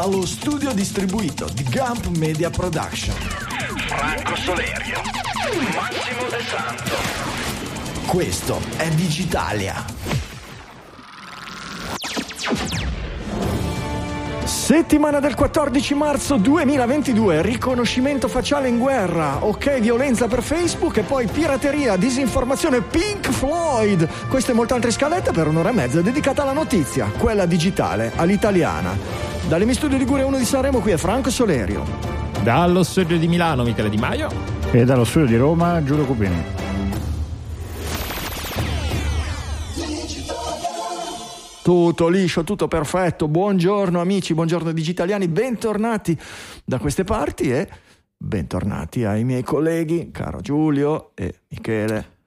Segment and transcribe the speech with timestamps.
[0.00, 3.16] dallo studio distribuito di Gump Media Production.
[3.88, 5.00] Franco Solerio,
[5.74, 8.06] Massimo De Santo.
[8.06, 9.84] Questo è Digitalia.
[14.44, 21.26] Settimana del 14 marzo 2022, riconoscimento facciale in guerra, ok violenza per Facebook e poi
[21.26, 24.08] pirateria, disinformazione Pink Floyd.
[24.28, 29.17] Queste e molte altre scalette per un'ora e mezza dedicata alla notizia, quella digitale, all'italiana.
[29.48, 31.82] Dalle miei studi di Ligure 1 di Sanremo qui è Franco Solerio.
[32.42, 34.28] Dallo studio di Milano Michele Di Maio.
[34.70, 36.36] E dallo studio di Roma Giulio Cubini.
[41.62, 43.26] Tutto liscio, tutto perfetto.
[43.26, 46.14] Buongiorno amici, buongiorno digitaliani, bentornati
[46.62, 47.66] da queste parti e
[48.18, 52.17] bentornati ai miei colleghi, caro Giulio e Michele.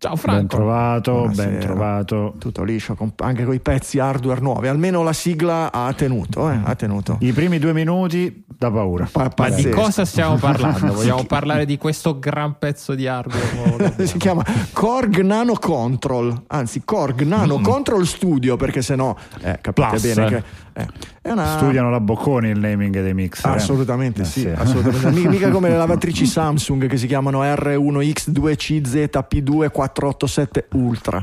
[0.00, 0.38] Ciao Franco.
[0.38, 1.48] Ben trovato, Buonasera.
[1.50, 2.34] ben trovato.
[2.38, 4.68] Tutto liscio, anche con i pezzi hardware nuovi.
[4.68, 7.16] Almeno la sigla ha tenuto, eh, ha tenuto.
[7.20, 9.08] I primi due minuti da paura.
[9.10, 10.92] Pa- Ma di cosa stiamo parlando?
[10.94, 14.04] Vogliamo parlare di questo gran pezzo di hardware nuovo?
[14.06, 20.02] si chiama Korg Nano Control, anzi Korg Nano Control Studio, perché sennò eh, capite Plus,
[20.14, 20.28] bene eh.
[20.30, 20.42] che
[20.78, 20.86] eh,
[21.22, 23.44] è una Studiano la Bocconi il naming dei mix.
[23.44, 23.48] eh.
[23.48, 25.28] Assolutamente Eh, sì, assolutamente.
[25.28, 31.22] Mica, come le lavatrici Samsung che si chiamano R1X2CZ P2 487 Ultra.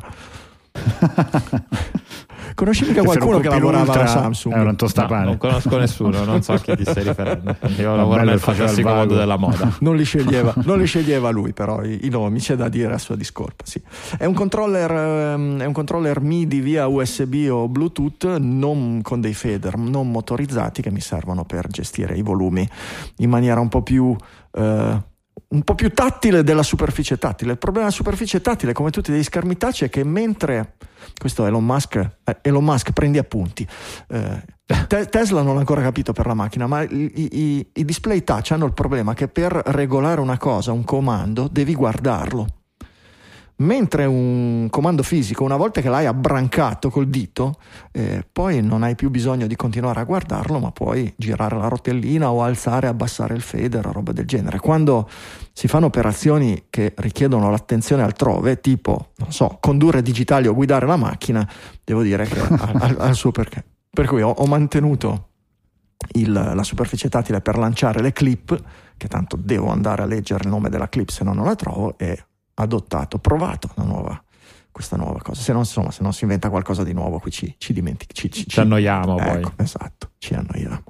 [2.56, 4.56] Conosci mica qualcuno che lavorava alla Samsung?
[4.56, 5.26] È un No, tostapane.
[5.26, 7.56] non conosco nessuno, non so a chi ti stai riferendo.
[7.78, 9.76] Io lavoro nel fantastico mondo della moda.
[9.82, 12.98] non li sceglieva, non li sceglieva lui, però i, i nomi c'è da dire a
[12.98, 13.66] sua discolpa.
[13.66, 13.82] Sì.
[14.18, 19.34] È, un controller, ehm, è un controller MIDI via USB o Bluetooth, non con dei
[19.34, 22.68] fader, non motorizzati che mi servono per gestire i volumi
[23.18, 24.16] in maniera un po' più.
[24.54, 25.14] eh,
[25.50, 27.52] un po' più tattile della superficie tattile.
[27.52, 30.74] Il problema della superficie tattile, come tutti degli schermi touch, è che mentre
[31.18, 33.68] questo è Elon Musk, eh, Elon Musk prendi appunti.
[34.10, 34.44] eh,
[34.88, 38.52] Te- Tesla non l'ha ancora capito per la macchina, ma i, i- i display touch
[38.52, 42.48] hanno il problema che per regolare una cosa, un comando, devi guardarlo.
[43.58, 47.58] Mentre un comando fisico, una volta che l'hai abbrancato col dito,
[47.94, 52.32] eh, poi non hai più bisogno di continuare a guardarlo, ma puoi girare la rotellina
[52.32, 54.60] o alzare e abbassare il fader, roba del genere.
[54.60, 55.08] Quando
[55.54, 60.98] si fanno operazioni che richiedono l'attenzione altrove, tipo, non so, condurre digitali o guidare la
[60.98, 61.50] macchina,
[61.82, 63.64] devo dire che ha, il suo perché.
[63.90, 65.30] Per cui ho, ho mantenuto
[66.16, 68.62] il- la superficie tattile per lanciare le clip,
[68.98, 71.98] che tanto devo andare a leggere il nome della clip se no non la trovo,
[71.98, 72.22] e
[72.56, 74.24] adottato, provato una nuova,
[74.72, 75.42] questa nuova cosa.
[75.42, 78.14] Se no, insomma, se non si inventa qualcosa di nuovo, qui ci, ci dimentichi.
[78.14, 79.28] Ci, ci- Ci annoiamo poi.
[79.38, 80.84] Ecco, esatto, ci annoiamo.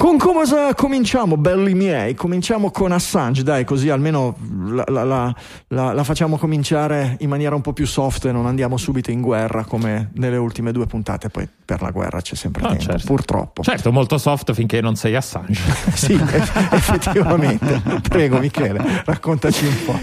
[0.00, 2.14] Con cosa cominciamo, belli miei?
[2.14, 4.34] Cominciamo con Assange, dai, così almeno
[4.70, 8.78] la, la- la- la- facciamo cominciare in maniera un po' più soft e non andiamo
[8.78, 11.28] subito in guerra come nelle ultime due puntate.
[11.28, 13.06] Poi per la guerra c'è sempre Ah, tempo, certo.
[13.06, 13.62] purtroppo.
[13.62, 15.60] Certo, molto soft finché non sei Assange.
[15.92, 17.82] Sì, eff- effettivamente.
[18.08, 19.98] Prego, Michele, raccontaci un po'.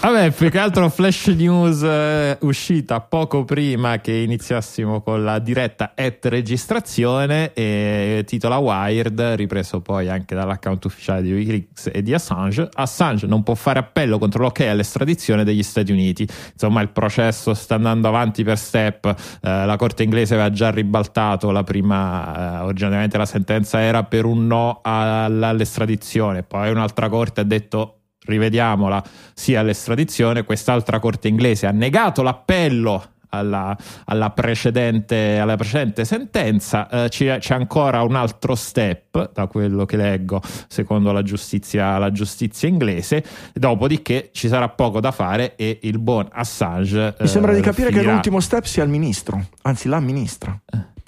[0.00, 5.92] Vabbè, più che altro flash news eh, uscita poco prima che iniziassimo con la diretta
[5.94, 12.68] at registrazione e titola Wired, ripreso poi anche dall'account ufficiale di Wikileaks e di Assange.
[12.72, 16.26] Assange non può fare appello contro l'ok all'estradizione degli Stati Uniti.
[16.52, 19.06] Insomma, il processo sta andando avanti per step.
[19.42, 24.24] Eh, la corte inglese aveva già ribaltato la prima, eh, originariamente la sentenza era per
[24.24, 29.02] un no all'estradizione, poi un'altra corte ha detto rivediamola
[29.34, 37.08] sia all'estradizione, quest'altra corte inglese ha negato l'appello alla, alla precedente, alla precedente sentenza, Eh,
[37.08, 42.68] c'è, c'è ancora un altro step, da quello che leggo, secondo la giustizia, la giustizia
[42.68, 43.24] inglese,
[43.54, 47.16] dopodiché ci sarà poco da fare e il buon Assange...
[47.20, 50.58] Mi sembra di eh, capire che finirà- l'ultimo step sia il ministro, anzi la ministra.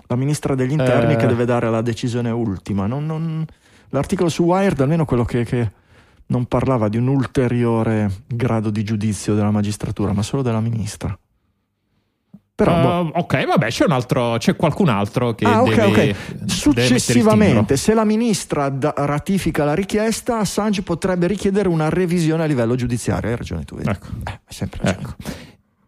[0.07, 1.17] La ministra degli interni Eh.
[1.17, 2.87] che deve dare la decisione ultima.
[2.87, 3.45] Non- non-
[3.91, 5.71] L'articolo su Wired, almeno quello che, che
[6.27, 11.15] non parlava di un ulteriore grado di giudizio della magistratura, ma solo della ministra.
[12.55, 13.07] Però.
[13.07, 15.99] Eh, ok, vabbè, c'è un altro, c'è qualcun altro che Ah, ok, deve, ok.
[16.43, 22.47] il Successivamente, se la ministra da- ratifica la richiesta, Assange potrebbe richiedere una revisione a
[22.47, 23.31] livello giudiziario.
[23.31, 23.77] Hai ragione tu.
[23.77, 23.89] vedi?
[23.89, 24.07] Ecco.
[24.25, 25.01] Eh, sempre ragione.
[25.03, 25.15] Ecco.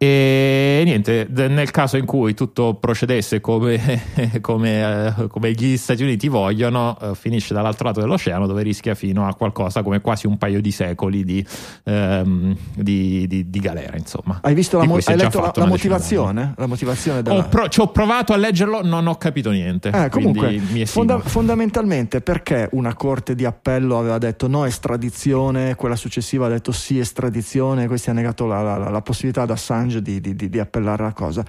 [0.04, 4.02] E niente, nel caso in cui tutto procedesse come,
[4.42, 9.26] come, eh, come gli Stati Uniti vogliono, eh, finisce dall'altro lato dell'oceano dove rischia fino
[9.26, 11.44] a qualcosa come quasi un paio di secoli di,
[11.84, 14.40] ehm, di, di- di galera, insomma.
[14.42, 16.52] Hai visto la, mo- hai letto la, la motivazione?
[16.56, 17.38] La motivazione della...
[17.38, 19.88] Ho pro- ci ho provato a leggerlo, non ho capito niente.
[19.88, 26.44] Eh, comunque, fonda- fondamentalmente perché una corte di appello aveva detto no estradizione, quella successiva
[26.46, 30.20] ha detto sì estradizione, questi ha negato la, la- la- la possibilità ad Assange di,
[30.20, 31.44] di- di- di appellare la cosa.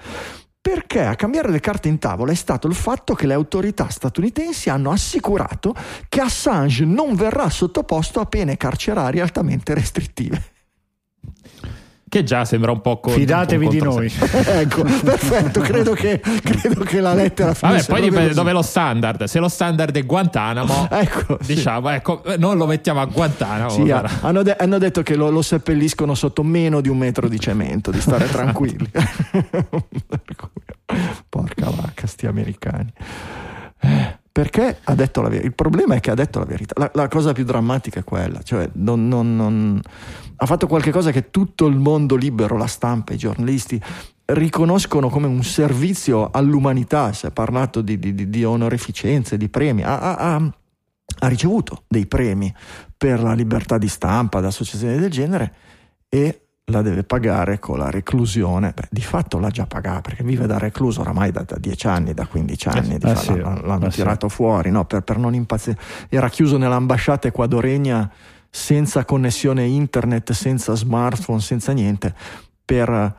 [0.60, 4.68] perché a cambiare le carte in tavola è stato il fatto che le autorità statunitensi
[4.68, 5.72] hanno assicurato
[6.08, 10.42] che Assange non verrà sottoposto a pene carcerarie altamente restrittive.
[12.16, 14.10] Che già sembra un po' con, Fidatevi un po' di noi.
[14.32, 19.24] ecco, perfetto, credo che, credo che la lettera Vabbè, poi dipende dove lo standard.
[19.24, 21.56] Se lo standard è Guantanamo, Ecco, sì.
[21.56, 23.68] diciamo, ecco, non lo mettiamo a Guantanamo.
[23.68, 24.08] Sì, allora.
[24.08, 27.38] ha- hanno, de- hanno detto che lo, lo seppelliscono sotto meno di un metro di
[27.38, 28.90] cemento, di stare tranquilli.
[29.68, 30.96] Cui,
[31.28, 32.92] Porca vacca, sti americani.
[33.78, 35.46] Eh, Perché ha detto la verità?
[35.46, 36.74] Il problema è che ha detto la verità.
[36.76, 39.80] La, la cosa più drammatica è quella, cioè non- non- non-
[40.36, 43.80] ha fatto qualcosa che tutto il mondo libero, la stampa, i giornalisti
[44.26, 47.14] riconoscono come un servizio all'umanità.
[47.14, 49.82] Si è parlato di, di- di- onorificenze, di premi.
[49.82, 50.54] Ha- ha- ha-
[51.20, 52.54] ha ricevuto dei premi
[52.94, 55.54] per la libertà di stampa da associazioni del genere
[56.10, 58.72] e la deve pagare con la reclusione.
[58.74, 62.14] Beh, di fatto l'ha già pagata perché vive da recluso oramai da, da 10 anni,
[62.14, 62.98] da 15 anni.
[62.98, 63.96] di eh fa- sì, l'hanno l'hanno eh sì.
[63.98, 64.84] tirato fuori no?
[64.84, 65.78] per, per non impazzire.
[66.08, 68.10] Era chiuso nell'ambasciata ecuadoregna
[68.50, 72.14] senza connessione internet, senza smartphone, senza niente.
[72.64, 73.14] Per,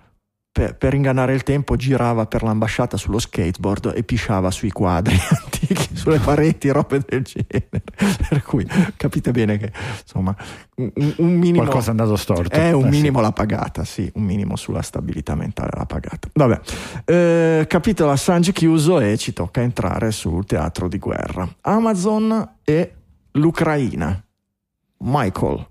[0.51, 5.86] per, per ingannare il tempo girava per l'ambasciata sullo skateboard e pisciava sui quadri antichi,
[6.07, 7.67] sulle pareti, robe del genere.
[8.29, 8.65] Per cui
[8.95, 9.71] capite bene che
[10.01, 10.35] insomma
[10.75, 12.55] un, un- minimo Qualcosa è andato storto.
[12.55, 12.97] è un Eh, sì.
[12.97, 16.29] minimo l'ha pagata, sì, un minimo sulla stabilità mentale l'ha pagata.
[16.33, 16.59] Vabbè,
[17.05, 21.47] Eh, capitolo Assange chiuso e ci tocca entrare sul teatro di guerra.
[21.61, 22.93] Amazon e
[23.31, 24.21] l'Ucraina.
[24.99, 25.67] Michael.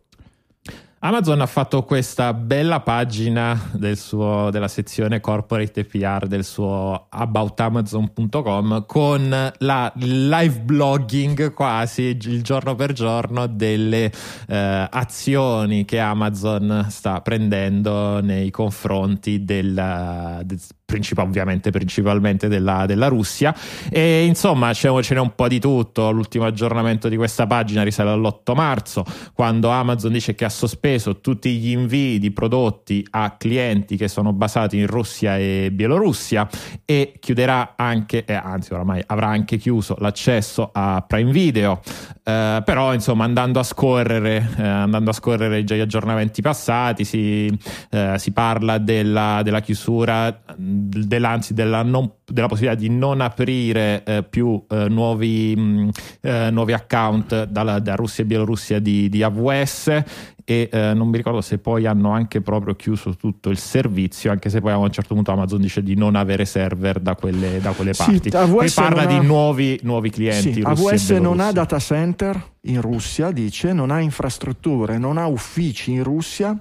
[1.01, 8.87] Amazon ha fatto questa bella pagina del suo- della sezione corporate PR del suo aboutamazon.com
[8.87, 14.11] con la live blogging quasi il giorno per giorno delle
[14.49, 20.61] eh, azioni che Amazon sta prendendo nei confronti del, del-
[20.97, 23.55] princip- ovviamente principalmente della, della Russia.
[23.91, 26.11] E insomma ce n'è un po' di tutto.
[26.11, 29.05] L'ultimo aggiornamento di questa pagina risale all'8 marzo
[29.35, 34.33] quando Amazon dice che ha sospeso tutti gli invii di prodotti a clienti che sono
[34.33, 36.49] basati in Russia e Bielorussia
[36.85, 41.81] e chiuderà anche, eh, anzi oramai avrà anche chiuso l'accesso a Prime Video,
[42.29, 47.47] Eh, però insomma andando a scorrere, eh, andando a scorrere già gli aggiornamenti passati si,
[47.91, 50.43] eh, si parla della, della chiusura,
[50.89, 55.91] della, anzi della, non- della possibilità di non aprire eh, più eh, nuovi, mh,
[56.23, 60.03] eh, nuovi account dalla, da Russia e Bielorussia di, di AWS
[60.49, 64.49] e eh, non mi ricordo se poi hanno anche proprio chiuso tutto il servizio, anche
[64.49, 67.73] se poi a un certo punto Amazon dice di non avere server da quelle, da
[67.73, 68.29] quelle Sì, parti.
[68.29, 70.53] AWS Qui parla non di ha- nuovi, nuovi clienti.
[70.53, 75.91] Sì, AWS non ha data center in Russia, dice, non ha infrastrutture, non ha uffici
[75.91, 76.57] in Russia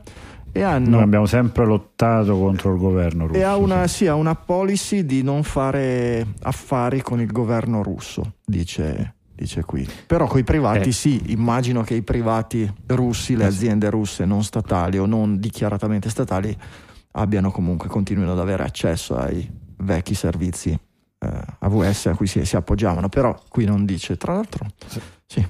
[0.58, 3.38] e hanno Noi abbiamo sempre lottato contro il governo russo.
[3.38, 3.96] E ha una, sì.
[3.96, 9.86] sì, ha una policy di non fare affari con il governo russo, dice, dice qui.
[10.08, 10.94] Però con i privati Eh.
[10.94, 16.10] sì, immagino che i privati russi, le Eh aziende russe non statali o non dichiaratamente
[16.10, 16.58] statali
[17.12, 19.46] abbiano comunque, continuino ad avere accesso ai
[19.80, 23.10] vecchi servizi eh, AWS a cui si, si appoggiavano.
[23.10, 25.02] Però qui non dice, tra l'altro, Sì.
[25.26, 25.48] sì.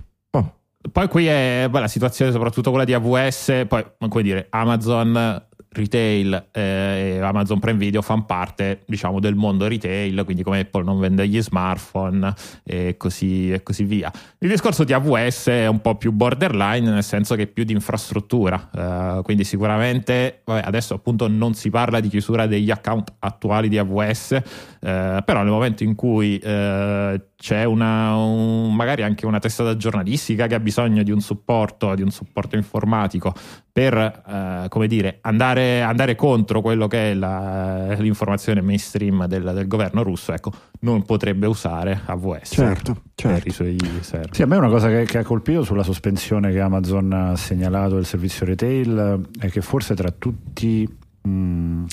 [0.92, 5.44] Poi qui è beh, la situazione, soprattutto quella di AWS, poi come dire, Amazon
[5.75, 10.84] retail eh, e Amazon Prime Video fanno parte diciamo del mondo retail quindi come Apple
[10.84, 14.12] non vende gli smartphone e così, e così via.
[14.39, 17.74] Il discorso di AWS è un po' più borderline nel senso che è più di
[17.74, 23.68] infrastruttura eh, quindi sicuramente vabbè, adesso appunto non si parla di chiusura degli account attuali
[23.70, 29.38] di AWS eh, però nel momento in cui eh, c'è una, un- magari anche una
[29.38, 33.36] testata giornalistica che ha bisogno di un supporto, di un supporto informatico
[33.72, 39.68] per eh, come dire, andare, andare contro quello che è la- l'informazione mainstream del, del
[39.68, 43.48] governo russo, ecco, non potrebbe usare AWS certo, per certo.
[43.48, 44.34] i suoi server.
[44.34, 47.94] Sì, a me una cosa che, che ha colpito sulla sospensione che Amazon ha segnalato
[47.94, 50.90] del servizio retail è che forse tra tutti,
[51.22, 51.84] mh,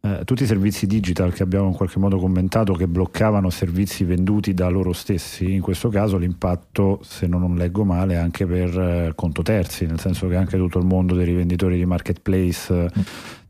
[0.00, 4.54] eh, tutti i servizi digital che abbiamo in qualche modo commentato che bloccavano servizi venduti
[4.54, 9.12] da loro stessi, in questo caso l'impatto, se non leggo male, è anche per eh,
[9.16, 12.90] conto terzi, nel senso che anche tutto il mondo dei rivenditori di marketplace eh,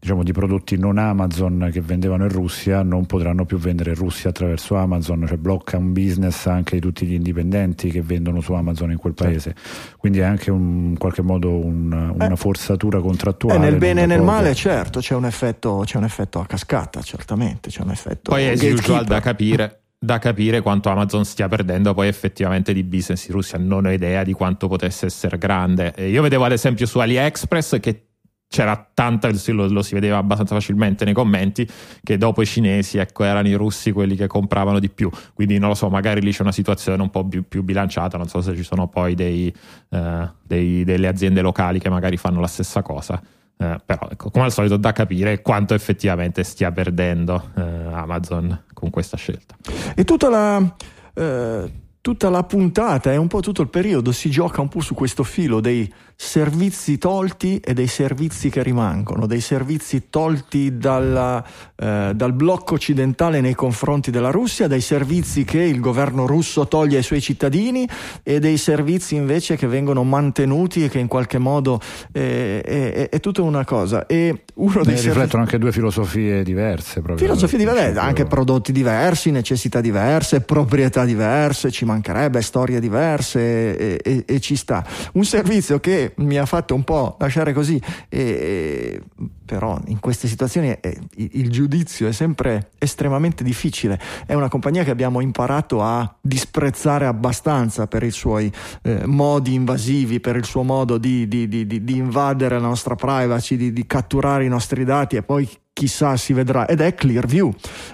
[0.01, 4.31] diciamo di prodotti non Amazon che vendevano in Russia non potranno più vendere in Russia
[4.31, 8.91] attraverso Amazon, cioè blocca un business anche di tutti gli indipendenti che vendono su Amazon
[8.93, 9.55] in quel paese.
[9.97, 12.37] Quindi è anche un- in qualche modo un- una Eh.
[12.37, 13.59] forzatura contrattuale.
[13.59, 14.31] E nel bene e nel poco.
[14.31, 18.45] male, certo, c'è un, effetto, c'è un effetto a cascata, certamente, c'è un effetto Poi
[18.45, 19.81] è usual da capire.
[20.01, 23.59] Da capire quanto Amazon stia perdendo poi effettivamente di business in Russia.
[23.59, 25.93] Non ho idea di quanto potesse essere grande.
[25.97, 28.08] Eh, Io vedevo ad esempio su AliExpress che
[28.49, 31.69] c'era tanta, lo, lo, si vedeva abbastanza facilmente nei commenti,
[32.03, 35.11] che dopo i cinesi ecco, erano i russi quelli che compravano di più.
[35.35, 38.27] Quindi non lo so, magari lì c'è una situazione un po' più, più bilanciata, non
[38.27, 39.55] so se ci sono poi dei,
[39.91, 43.21] eh, dei, delle aziende locali che magari fanno la stessa cosa.
[43.61, 48.89] Eh, però ecco, come al solito da capire quanto effettivamente stia perdendo eh, Amazon con
[48.89, 49.57] questa scelta.
[49.95, 50.75] E tutta la
[51.15, 54.95] eh, tutta la puntata e un po' tutto il periodo si gioca un po' su
[54.95, 61.45] questo filo dei servizi tolti e dei servizi che rimangono, dei servizi tolti dalla,
[61.77, 66.97] eh, dal blocco occidentale nei confronti della Russia, dei servizi che il governo russo toglie
[66.97, 67.89] ai suoi cittadini
[68.25, 73.21] e dei servizi invece che vengono mantenuti e che in qualche modo eh, è, è,
[73.21, 74.07] tutta una cosa.
[74.07, 75.37] E uno dei riflettono servizi...
[75.37, 77.03] anche due filosofie diverse.
[77.17, 84.25] Filosofie diverse, anche prodotti diversi, necessità diverse, proprietà diverse, ci mancherebbe, storie diverse e, e,
[84.27, 84.85] e ci sta.
[85.13, 89.01] Un servizio che mi ha fatto un po' lasciare così, e,
[89.45, 93.99] però in queste situazioni eh, il giudizio è sempre estremamente difficile.
[94.27, 100.21] È una compagnia che abbiamo imparato a disprezzare abbastanza per i suoi eh, modi invasivi,
[100.21, 104.51] per il suo modo di, di, di, di invadere la nostra privacy, di, catturare i
[104.51, 106.67] nostri dati e poi chissà si vedrà.
[106.67, 107.47] Ed è Clearview.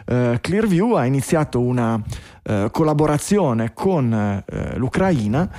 [0.07, 5.51] Uh, Clearview ha iniziato una uh, collaborazione con uh, l'Ucraina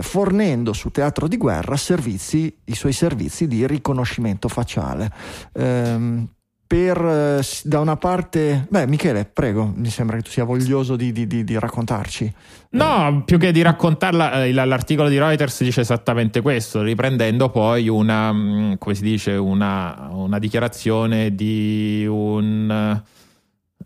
[0.00, 5.08] fornendo su teatro di guerra servizi, i suoi servizi di riconoscimento facciale.
[5.52, 6.28] Um,
[6.66, 11.12] per eh, da una parte, beh, Michele, prego, mi sembra che tu sia voglioso di,
[11.12, 12.32] di, di, di raccontarci.
[12.70, 18.32] No, più che di raccontarla, eh, l'articolo di Reuters dice esattamente questo, riprendendo poi una,
[18.32, 23.02] mm, come si dice, una, una dichiarazione di un.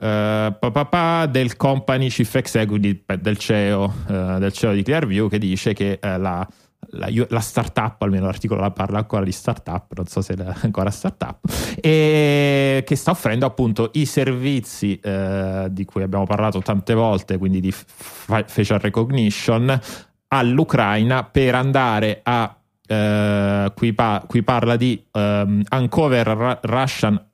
[0.01, 5.75] Uh, papà del company chief executive del CEO, uh, del CEO di Clearview che dice
[5.75, 6.49] che uh, la,
[6.91, 11.39] la, la, startup, almeno l'articolo parla ancora di startup, non so se è ancora startup,
[11.81, 17.61] e che sta offrendo appunto i servizi eh, di cui abbiamo parlato tante volte, quindi
[17.61, 19.79] di facial recognition,
[20.29, 22.55] all'Ucraina per andare a
[22.91, 27.30] Uh, qui, pa- qui, parla di um, Uncover Russian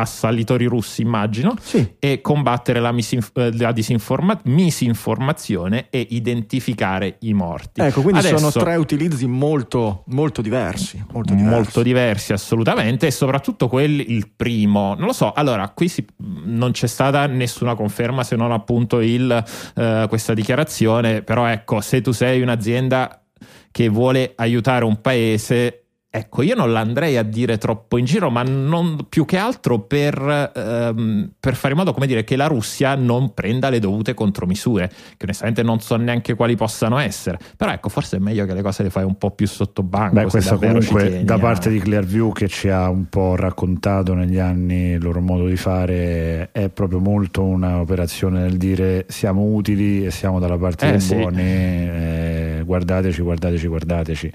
[0.00, 1.94] assalitori russi, immagino, sì.
[1.98, 7.80] e combattere la, misinf- eh, la disinforma- misinformazione e identificare i morti.
[7.80, 11.02] Ecco, quindi Adesso, sono tre utilizzi molto, molto diversi.
[11.12, 11.54] Molto diversi.
[11.54, 16.04] molto diversi, assolutamente, e soprattutto quelli, il primo, non lo so, allora qui si,
[16.44, 19.44] non c'è stata nessuna conferma se non appunto il,
[19.76, 23.22] eh, questa dichiarazione, però ecco, se tu sei un'azienda
[23.70, 28.42] che vuole aiutare un paese Ecco, io non l'andrei a dire troppo in giro, ma
[28.42, 32.96] non più che altro per, ehm, per, fare in modo, come dire, che la Russia
[32.96, 37.38] non prenda le dovute contromisure, che onestamente non so neanche quali possano essere.
[37.56, 40.14] Però ecco, forse è meglio che le cose le fai un po' più sotto banco.
[40.14, 44.94] Beh, questo comunque da parte di Clearview che ci ha un po' raccontato negli anni
[44.94, 50.40] il loro modo di fare è proprio molto un'operazione nel dire siamo utili e siamo
[50.40, 51.14] dalla parte eh, dei sì.
[51.14, 54.32] buoni, eh, guardateci, guardateci, guardateci.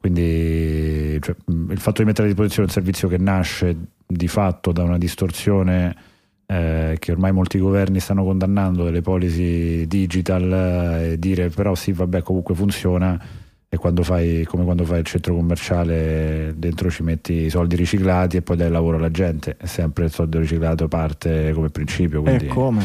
[0.00, 3.76] Quindi cioè, il fatto di mettere a disposizione un servizio che nasce
[4.06, 5.94] di fatto da una distorsione
[6.46, 11.92] eh, che ormai molti governi stanno condannando delle policy digital eh, e dire però sì
[11.92, 13.22] vabbè comunque funziona
[13.68, 18.38] e quando fai, come quando fai il centro commerciale dentro ci metti i soldi riciclati
[18.38, 22.46] e poi dai lavoro alla gente è sempre il soldo riciclato parte come principio quindi,
[22.46, 22.82] e come?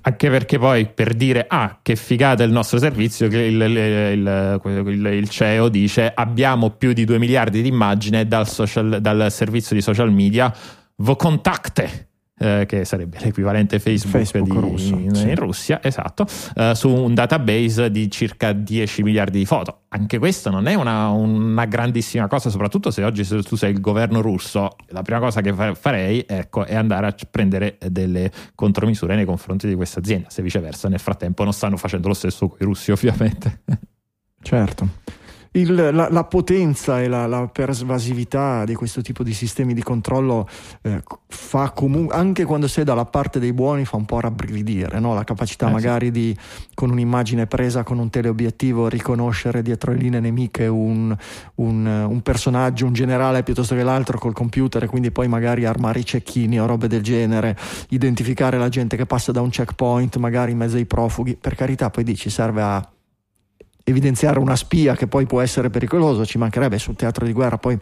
[0.00, 5.28] Anche perché poi per dire ah che figata il nostro servizio, il, il, il, il,
[5.28, 10.12] CEO dice abbiamo più di 2 miliardi di immagini dal, social, dal servizio di social
[10.12, 10.52] media,
[10.96, 12.07] vo contacte
[12.38, 15.28] eh, che sarebbe l'equivalente Facebook, Facebook di, russo, in, sì.
[15.28, 19.82] in, Russia, esatto, eh, su un database di circa 10 miliardi di foto.
[19.88, 23.80] Anche questo non è una, una, grandissima cosa, soprattutto se oggi se tu sei il
[23.80, 29.24] governo russo, la prima cosa che farei ecco, è andare a prendere delle contromisure nei
[29.24, 32.64] confronti di questa azienda, se viceversa nel frattempo non stanno facendo lo stesso con i
[32.64, 33.62] russi ovviamente.
[34.40, 35.17] Certo
[35.52, 40.48] il, la, la, potenza e la, la, pervasività di questo tipo di sistemi di controllo
[40.82, 45.14] eh, fa comunque, anche quando sei dalla parte dei buoni, fa un po' rabbrividire, no?
[45.14, 46.12] la capacità eh, magari sì.
[46.12, 46.36] di,
[46.74, 51.16] con un'immagine presa con un teleobiettivo, riconoscere dietro le linee nemiche un,
[51.56, 56.00] un, un personaggio, un generale piuttosto che l'altro col computer e quindi poi magari armare
[56.00, 57.56] i cecchini o robe del genere,
[57.90, 61.90] identificare la gente che passa da un checkpoint magari in mezzo ai profughi, per carità
[61.90, 62.88] poi dici serve a
[63.88, 67.78] evidenziare una spia che poi può essere pericoloso, ci mancherebbe sul teatro di guerra poi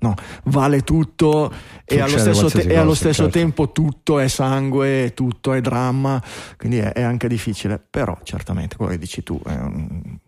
[0.00, 0.14] no,
[0.44, 1.52] vale tutto
[1.84, 3.38] e allo stesso, te- cosa, e allo stesso certo.
[3.38, 6.22] tempo tutto è sangue, tutto è dramma,
[6.56, 10.18] quindi è, è, anche difficile, però certamente quello che dici tu è un,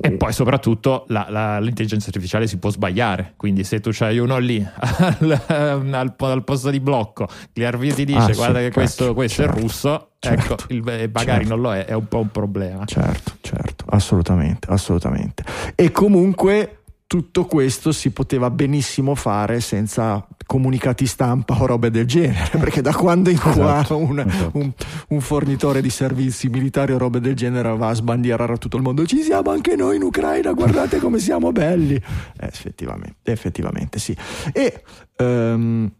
[0.00, 4.38] e poi soprattutto la, la, l'intelligenza artificiale si può sbagliare, quindi se tu c'hai uno
[4.38, 9.04] lì al, al, al posto di blocco, Clearview ti dice ah, guarda sì, che questo,
[9.04, 11.48] certo, questo certo, è russo, certo, ecco, il, magari certo.
[11.48, 12.84] non lo è, è un po' un problema.
[12.84, 15.44] Certo, certo, assolutamente, assolutamente.
[15.74, 22.58] E comunque tutto questo si poteva benissimo fare senza comunicati stampa o robe del genere,
[22.58, 24.58] perché da quando in qua esatto, un, esatto.
[24.58, 24.72] un,
[25.08, 28.82] un, fornitore di servizi militari o robe del genere va a sbandierare a tutto il
[28.82, 31.94] mondo, ci siamo anche noi in Ucraina, guardate come siamo belli.
[31.94, 34.16] Eh, effettivamente, effettivamente sì.
[34.52, 34.82] E
[35.18, 35.90] um,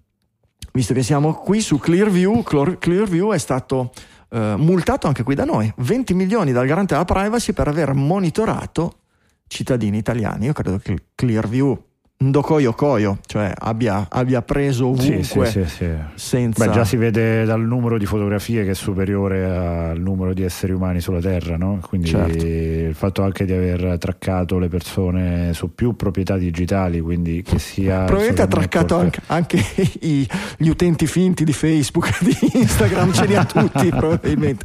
[0.73, 2.43] visto che siamo qui su Clearview,
[2.79, 3.93] Clearview è stato...
[4.35, 9.03] Uh, multato anche qui da noi 20 milioni dal garante della privacy per aver monitorato
[9.47, 10.47] cittadini italiani.
[10.47, 11.81] Io credo che Clearview
[12.17, 16.65] Ndokoyo Koyo, cioè abbia, abbia preso ovunque sì, sì, sì, senza...
[16.65, 20.73] Beh, già si vede dal numero di fotografie che è superiore al numero di esseri
[20.73, 21.81] umani sulla Terra, no?
[21.87, 22.47] Quindi certo.
[22.47, 28.05] il fatto anche di aver traccato le persone su più proprietà digitali, quindi che sia...
[28.05, 29.63] Probabilmente ha traccato anche, anche
[30.01, 34.65] i, gli utenti finti di Facebook, di Instagram, ce li ha tutti probabilmente.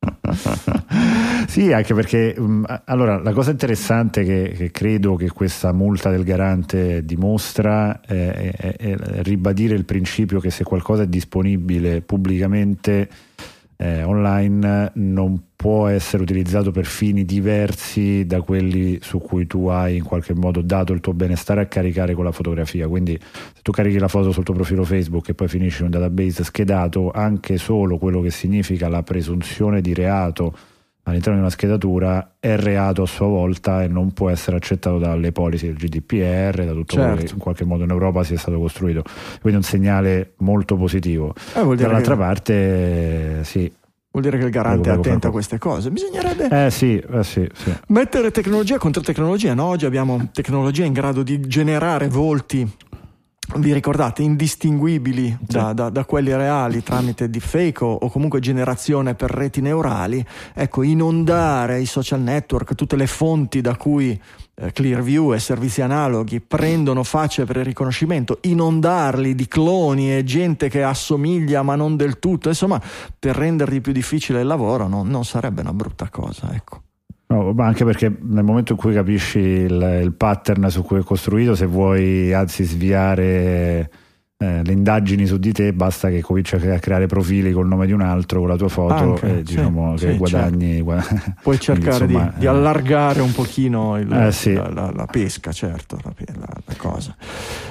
[1.46, 6.24] sì, anche perché um, allora la cosa interessante che, che, credo che questa multa del
[6.24, 13.08] garante dimostra è, è, è, ribadire il principio che se qualcosa è disponibile pubblicamente
[13.80, 19.96] eh, online non può essere utilizzato per fini diversi da quelli su cui tu hai
[19.96, 22.86] in qualche modo dato il tuo benestare a caricare con la fotografia.
[22.88, 25.90] Quindi se tu carichi la foto sul tuo profilo Facebook e poi finisci in un
[25.92, 30.54] database schedato, anche solo quello che significa la presunzione di reato
[31.10, 35.32] all'interno di una schedatura è reato a sua volta e non può essere accettato dalle
[35.32, 36.96] policy del GDPR, da tutto certo.
[36.96, 37.34] quello che certo.
[37.34, 39.02] in qualche modo in Europa sia stato costruito.
[39.40, 41.34] Quindi un segnale molto positivo.
[41.54, 42.20] Eh, Dall'altra che...
[42.20, 43.70] parte, sì,
[44.12, 45.90] Vuol dire che il garante prego, prego, è attento a queste cose.
[45.90, 47.72] Bisognerebbe eh, sì, eh, sì, sì.
[47.88, 49.54] mettere tecnologia contro tecnologia.
[49.54, 49.66] No?
[49.66, 52.68] Oggi abbiamo tecnologia in grado di generare volti
[53.56, 59.30] vi ricordate, indistinguibili da, da, da, quelli reali tramite deepfake o, o comunque generazione per
[59.30, 64.20] reti neurali, ecco, inondare i social network, tutte le fonti da cui
[64.54, 70.68] eh, Clearview e servizi analoghi prendono facce per il riconoscimento, inondarli di cloni e gente
[70.68, 72.80] che assomiglia ma non del tutto, insomma,
[73.18, 76.82] per rendergli più difficile il lavoro no, non sarebbe una brutta cosa, ecco.
[77.30, 81.02] No, ma anche perché nel momento in cui capisci il, il pattern su cui è
[81.04, 83.88] costruito, se vuoi anzi sviare
[84.36, 87.92] eh, le indagini su di te, basta che cominci a creare profili col nome di
[87.92, 90.84] un altro, con la tua foto, Anche, e diciamo sì, che sì, guadagni.
[90.84, 91.34] Certo.
[91.42, 92.48] Puoi cercare Quindi, insomma, di, di, eh.
[92.48, 94.54] allargare un pochino il, eh, sì.
[94.54, 96.12] la, la, la, pesca, certo, la,
[96.64, 97.14] la cosa.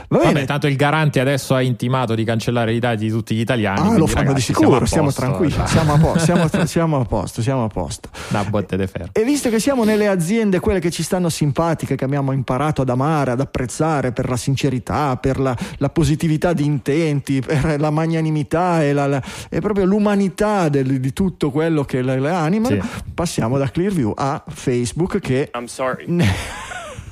[0.09, 0.33] Va bene.
[0.33, 3.79] Vabbè, tanto il garante adesso ha intimato di cancellare i dati di tutti gli italiani.
[3.79, 7.05] Ah, lo fanno ragazzi, di sicuro, siamo, siamo tranquilli, siamo a, posto, siamo, siamo a
[7.05, 8.09] posto, siamo a posto.
[8.29, 9.09] Da botte de ferro.
[9.11, 12.89] E visto che siamo nelle aziende, quelle che ci stanno simpatiche, che abbiamo imparato ad
[12.89, 18.83] amare, ad apprezzare per la sincerità, per la, la positività di intenti, per la magnanimità
[18.83, 23.01] e, la, la, e proprio l'umanità del, di tutto quello che le, le animano, sì.
[23.13, 25.51] passiamo da Clearview a Facebook che...
[25.53, 26.05] I'm sorry.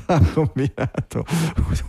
[0.13, 1.26] ha combinato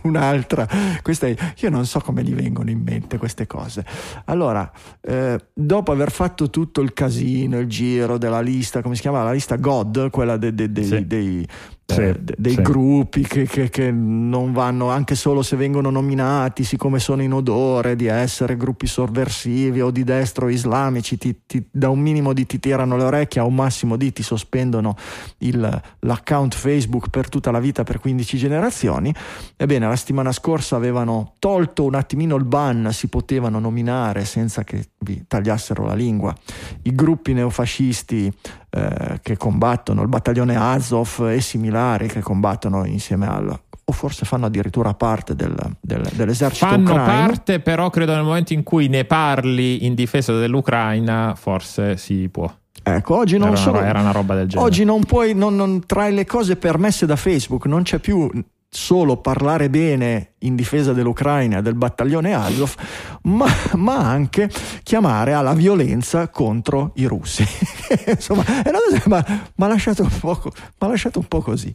[0.03, 0.67] un'altra.
[1.01, 3.85] Queste, io non so come gli vengono in mente queste cose.
[4.25, 4.69] Allora,
[5.01, 9.23] eh, dopo aver fatto tutto il casino, il giro della lista, come si chiama?
[9.23, 11.07] La lista God, quella de, de, de, sì.
[11.07, 11.47] dei,
[11.93, 12.61] sì, eh, dei sì.
[12.61, 17.95] gruppi che, che, che, non vanno anche solo se vengono nominati, siccome sono in odore
[17.95, 22.59] di essere gruppi sovversivi o di destro islamici, ti, ti, da un minimo di ti
[22.59, 24.95] tirano le orecchie, a un massimo di ti sospendono
[25.39, 29.13] il, l'account Facebook per tutta la vita, per 15 generazioni.
[29.55, 34.89] Ebbene, la settimana scorsa avevano tolto un attimino il ban, si potevano nominare senza che
[34.99, 36.35] vi tagliassero la lingua
[36.83, 38.31] i gruppi neofascisti
[38.69, 44.45] eh, che combattono, il battaglione Azov e similari che combattono insieme al o forse fanno
[44.45, 47.25] addirittura parte del, del, dell'esercito fanno ucraino.
[47.25, 52.53] parte però credo nel momento in cui ne parli in difesa dell'Ucraina forse si può
[52.81, 54.67] Ecco, oggi non era, solo, era una roba del genere.
[54.67, 58.29] Oggi non puoi, non, non, tra le cose permesse da Facebook, non c'è più
[58.69, 62.75] solo parlare bene in difesa dell'Ucraina del battaglione Azov,
[63.23, 64.49] ma, ma, anche
[64.83, 67.43] chiamare alla violenza contro i russi.
[68.05, 71.73] Insomma, è una cosa, ma, ma, lasciato ma lasciato un po' così.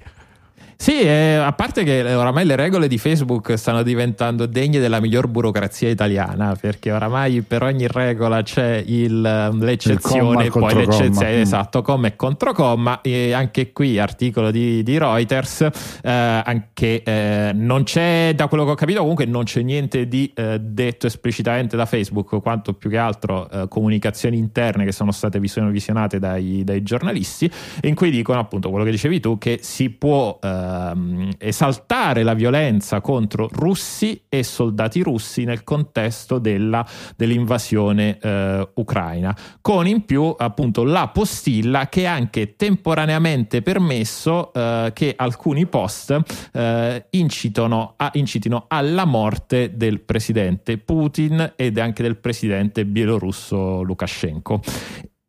[0.77, 5.29] Sì, eh, a parte che oramai le regole di Facebook stanno diventando degne della miglior
[5.29, 11.41] burocrazia italiana, perché oramai per ogni regola c'è il, l'eccezione, il poi l'eccezione, mm.
[11.41, 15.69] esatto, comma e controcomma, e anche qui articolo di, di Reuters,
[16.03, 20.31] eh, anche eh, non c'è, da quello che ho capito comunque non c'è niente di
[20.35, 25.39] eh, detto esplicitamente da Facebook, quanto più che altro eh, comunicazioni interne che sono state
[25.41, 27.51] visionate dai, dai giornalisti,
[27.83, 33.01] in cui dicono appunto quello che dicevi tu, che si può ehm, esaltare la violenza
[33.01, 40.85] contro russi e soldati russi nel contesto della, dell'invasione eh, ucraina, con in più appunto
[40.85, 46.21] la postilla che ha anche temporaneamente permesso eh, che alcuni post
[46.53, 54.61] eh, incitino, a, incitino alla morte del presidente Putin ed anche del presidente bielorusso Lukashenko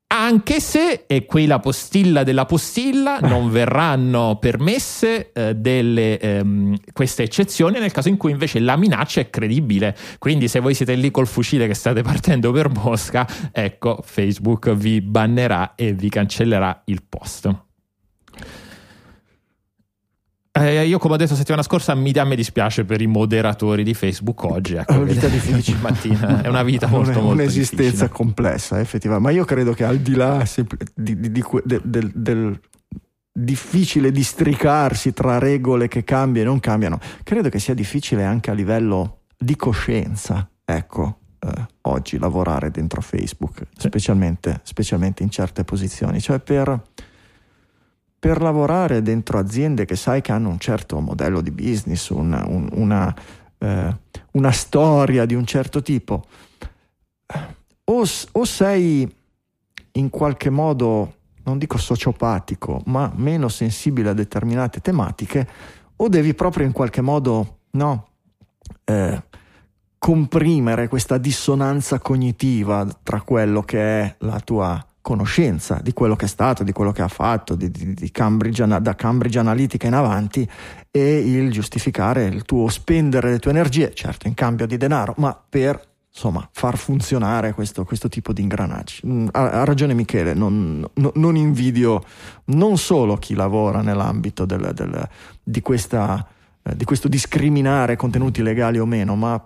[0.07, 7.23] anche se, e qui la postilla della postilla, non verranno permesse eh, delle, ehm, queste
[7.23, 9.95] eccezioni nel caso in cui invece la minaccia è credibile.
[10.19, 15.01] Quindi se voi siete lì col fucile che state partendo per Mosca, ecco, Facebook vi
[15.01, 17.64] bannerà e vi cancellerà il post.
[20.57, 23.93] Eh, io, come ho detto settimana scorsa, mi, a me dispiace per i moderatori di
[23.93, 24.75] Facebook oggi.
[24.75, 25.79] Ecco, è una vita difficile.
[25.83, 26.41] Mattina.
[26.41, 28.09] È una vita molto, molto Un'esistenza difficile.
[28.09, 29.29] complessa, effettivamente.
[29.29, 30.45] Ma io credo che al di là
[30.93, 32.59] di, di, di, del, del, del
[33.33, 38.53] difficile districarsi tra regole che cambiano e non cambiano, credo che sia difficile anche a
[38.53, 40.49] livello di coscienza.
[40.63, 43.87] Ecco, eh, oggi lavorare dentro Facebook, sì.
[43.89, 46.21] specialmente, specialmente in certe posizioni.
[46.21, 46.81] Cioè per
[48.25, 52.67] per lavorare dentro aziende che sai che hanno un certo modello di business, una, un,
[52.71, 53.15] una,
[53.59, 53.97] eh,
[54.31, 56.25] una storia di un certo tipo,
[57.83, 59.15] o, o, sei
[59.91, 65.47] in qualche modo, non dico sociopatico, ma meno sensibile a determinate tematiche,
[65.97, 68.07] o devi proprio in qualche modo no,
[68.85, 69.23] eh,
[69.99, 76.27] comprimere questa dissonanza cognitiva tra quello che è la tua conoscenza di quello che è
[76.27, 80.49] stato, di quello che ha fatto, di, di, di Cambridge, da Cambridge Analytica in avanti
[80.89, 85.39] e il giustificare il tuo spendere le tue energie, certo in cambio di denaro, ma
[85.47, 85.79] per
[86.11, 89.01] insomma far funzionare questo, questo tipo di ingranaggi.
[89.05, 92.01] Mm, ha, ha ragione Michele, non, no, non, invidio
[92.45, 95.07] non solo chi lavora nell'ambito del, del,
[95.43, 96.27] di, questa,
[96.63, 99.39] eh, di questo discriminare contenuti legali o meno, ma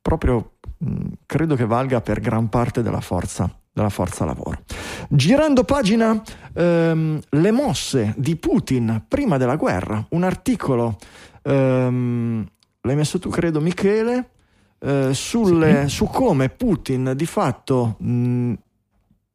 [0.00, 4.62] proprio mh, credo che valga per gran parte della forza della forza lavoro.
[5.08, 6.20] Girando pagina,
[6.54, 10.96] ehm, le mosse di Putin prima della guerra, un articolo,
[11.42, 12.46] ehm,
[12.82, 14.30] l'hai messo tu credo Michele,
[14.80, 15.96] eh, sulle, sì.
[15.96, 18.54] su come Putin di fatto mh,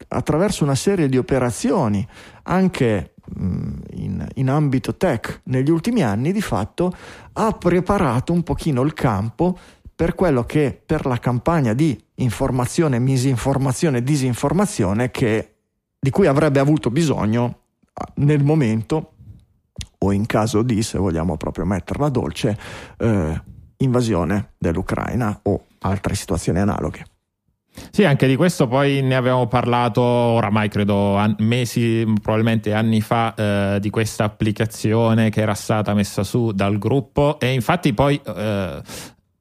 [0.09, 2.05] attraverso una serie di operazioni,
[2.43, 6.91] anche mh, in, in ambito tech negli ultimi anni, di fatto
[7.33, 9.57] ha preparato un pochino il campo
[9.95, 15.55] per quello che per la campagna di informazione, misinformazione, disinformazione che,
[15.99, 17.59] di cui avrebbe avuto bisogno
[18.15, 19.11] nel momento
[19.99, 22.57] o in caso di, se vogliamo proprio metterla dolce,
[22.97, 23.41] eh,
[23.77, 27.05] invasione dell'Ucraina o altre situazioni analoghe.
[27.91, 33.33] Sì, anche di questo poi ne avevamo parlato oramai credo an- mesi, probabilmente anni fa,
[33.35, 38.81] eh, di questa applicazione che era stata messa su dal gruppo e infatti poi eh,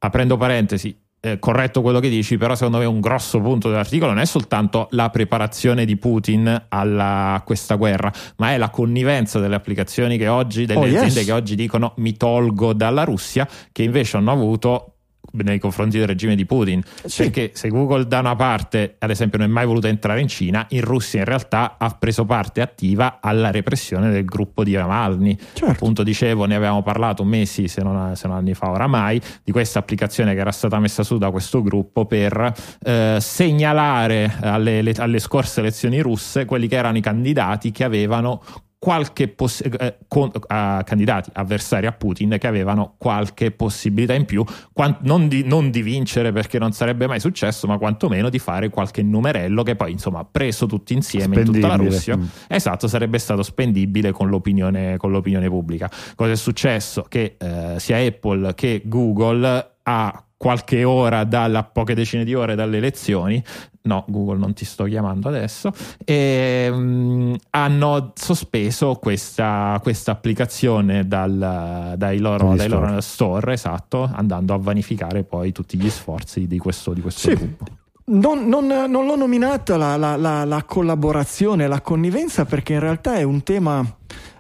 [0.04, 4.20] aprendo parentesi, eh, corretto quello che dici, però secondo me un grosso punto dell'articolo non
[4.20, 9.54] è soltanto la preparazione di Putin alla, a questa guerra, ma è la connivenza delle
[9.54, 11.24] applicazioni che oggi, delle oh, aziende yes.
[11.24, 14.93] che oggi dicono mi tolgo dalla Russia, che invece hanno avuto
[15.42, 16.82] nei confronti del regime di Putin.
[17.04, 17.24] Sì.
[17.24, 20.66] Perché se Google da una parte, ad esempio, non è mai voluto entrare in Cina,
[20.70, 25.36] in Russia in realtà ha preso parte attiva alla repressione del gruppo di Navalny.
[25.36, 25.66] Certo.
[25.66, 29.78] Appunto, dicevo, ne avevamo parlato mesi, se non, se non, anni fa oramai, di questa
[29.78, 32.52] applicazione che era stata messa su da questo gruppo per
[32.84, 38.42] eh, segnalare alle, le, alle scorse elezioni russe quelli che erano i candidati che avevano
[38.84, 44.44] qualche poss- eh, con, uh, candidati avversari a Putin che avevano qualche possibilità in più,
[44.74, 48.68] quant- non, di, non, di, vincere perché non sarebbe mai successo, ma quantomeno di fare
[48.68, 52.24] qualche numerello che poi, insomma, preso tutti insieme in tutta la Russia, mm.
[52.46, 55.90] esatto, sarebbe stato spendibile con l'opinione, con l'opinione pubblica.
[56.14, 57.06] Cosa è successo?
[57.08, 62.76] Che eh, sia Apple che Google a qualche ora, dalla poche decine di ore dalle
[62.76, 63.42] elezioni,
[63.84, 65.72] no, Google non ti sto chiamando adesso,
[66.04, 74.52] e, um, hanno sospeso questa, questa applicazione dal, dai, loro, dai loro, store, esatto, andando
[74.52, 77.34] a vanificare poi tutti gli sforzi di questo, di questo sì.
[77.34, 77.64] gruppo.
[78.06, 83.14] Non, non, non, l'ho nominata la, la, la, la, collaborazione, la connivenza, perché in realtà
[83.14, 83.82] è un tema...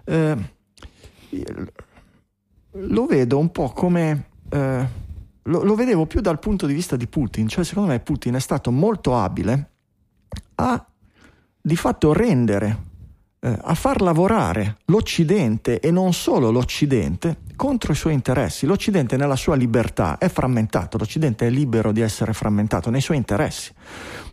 [0.04, 0.36] Eh,
[2.72, 4.26] lo vedo un po' come...
[4.50, 5.02] Eh,
[5.44, 8.40] lo, lo, vedevo più dal punto di vista di Putin, cioè secondo me Putin è
[8.40, 9.70] stato molto abile
[10.56, 10.86] a
[11.66, 12.78] di fatto rendere,
[13.40, 18.66] eh, a far lavorare l'Occidente e non solo l'Occidente contro i suoi interessi.
[18.66, 23.72] L'Occidente nella sua libertà è frammentato, l'Occidente è libero di essere frammentato nei suoi interessi.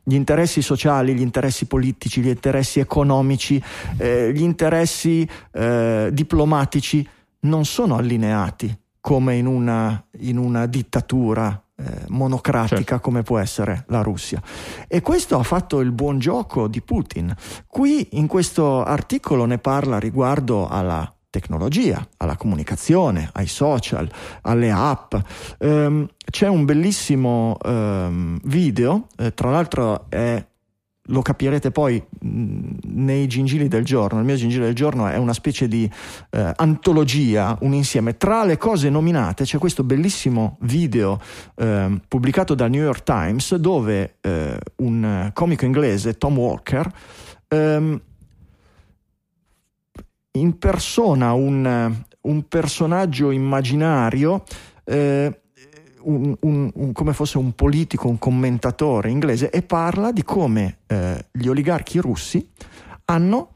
[0.03, 3.63] Gli interessi sociali, gli interessi politici, gli interessi economici,
[3.97, 7.07] eh, gli interessi eh, diplomatici
[7.41, 12.99] non sono allineati come in una, in una dittatura eh, monocratica certo.
[12.99, 14.41] come può essere la Russia.
[14.87, 17.35] E questo ha fatto il buon gioco di Putin.
[17.67, 24.07] Qui in questo articolo ne parla riguardo alla tecnologia, alla comunicazione, ai social,
[24.41, 25.15] alle app.
[25.59, 30.45] Um, c'è un bellissimo um, video, eh, tra l'altro è
[31.11, 34.19] lo capirete poi nei gingili del giorno.
[34.19, 35.89] Il mio gingile del giorno è una specie di
[36.31, 38.17] eh, antologia, un insieme.
[38.17, 41.19] Tra le cose nominate c'è questo bellissimo video
[41.55, 46.89] eh, pubblicato dal New York Times dove eh, un comico inglese, Tom Walker,
[47.47, 48.01] ehm,
[50.33, 54.43] impersona un, un personaggio immaginario
[54.85, 55.40] eh,
[56.03, 61.25] un, un, un, come fosse un politico, un commentatore inglese e parla di come eh,
[61.31, 62.49] gli oligarchi russi
[63.05, 63.53] hanno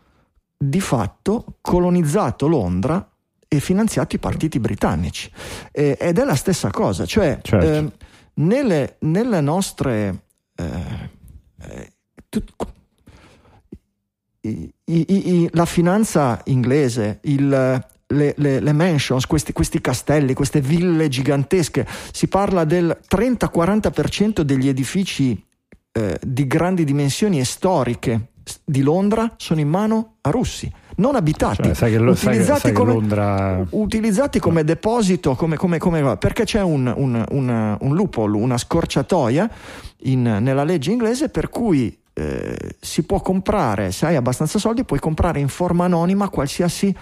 [0.57, 3.09] di fatto colonizzato Londra
[3.47, 5.31] e finanziato i partiti britannici.
[5.71, 7.65] Eh, ed è la stessa cosa, cioè certo.
[7.65, 7.91] eh,
[8.35, 10.23] nelle, nelle, nostre...
[10.55, 11.09] Eh,
[11.61, 11.91] eh,
[12.29, 12.53] tut,
[14.41, 20.61] i, i, i, la finanza inglese, il, le, le, le mansions, questi, questi, castelli, queste
[20.61, 21.87] ville gigantesche.
[22.11, 25.43] Si parla del 30-40% degli edifici
[25.91, 28.29] eh, di grandi dimensioni e storiche
[28.63, 32.59] di Londra sono in mano a russi, non abitati, cioè, sai che lo, utilizzati, sai,
[32.59, 33.65] sai come, Londra...
[33.71, 39.49] utilizzati come deposito, come, come, come, perché c'è un, un, un, un loophole, una scorciatoia
[40.03, 44.99] in, nella legge inglese per cui eh, si può comprare, se hai abbastanza soldi, puoi
[44.99, 46.95] comprare in forma anonima qualsiasi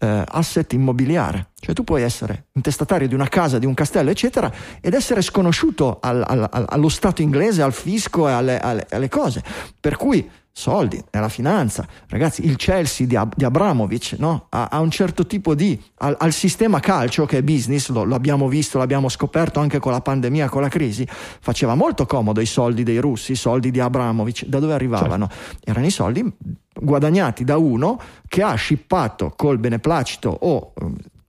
[0.00, 1.50] eh, asset immobiliare.
[1.60, 5.98] Cioè tu puoi essere intestatario di una casa, di un castello, eccetera, ed essere sconosciuto
[6.00, 9.42] al, al, allo Stato inglese, al fisco e alle, alle, alle cose.
[9.78, 11.86] Per cui soldi nella finanza.
[12.08, 14.46] Ragazzi, il Chelsea di, Ab- di Abramovic no?
[14.50, 15.80] ha, ha, un certo tipo di...
[15.98, 19.92] Al, al, sistema calcio che è business, lo, lo, abbiamo visto, l'abbiamo scoperto anche con
[19.92, 23.80] la pandemia, con la crisi, faceva molto comodo i soldi dei russi, i soldi di
[23.80, 24.46] Abramovic.
[24.46, 25.28] Da dove arrivavano?
[25.28, 25.70] Certo.
[25.70, 26.32] Erano i soldi
[26.72, 30.72] guadagnati da uno che ha scippato col beneplacito o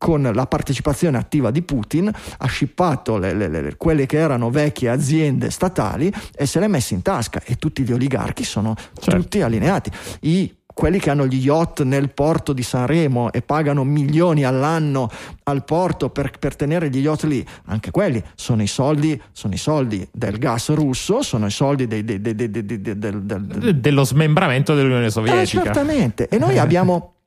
[0.01, 4.89] con la partecipazione attiva di Putin, ha scippato le, le, le, quelle che erano vecchie
[4.89, 9.21] aziende statali e se le ha messe in tasca e tutti gli oligarchi sono certo.
[9.21, 9.91] tutti allineati.
[10.21, 15.07] I quelli che hanno gli yacht nel porto di Sanremo e pagano milioni all'anno
[15.43, 19.57] al porto per, per, tenere gli yacht lì, anche quelli sono i soldi, sono i
[19.57, 25.41] soldi del gas russo, sono i soldi dei, dei, dei, del, dello smembramento dell'Unione Sovietica.
[25.41, 27.17] Eh, certamente, e noi abbiamo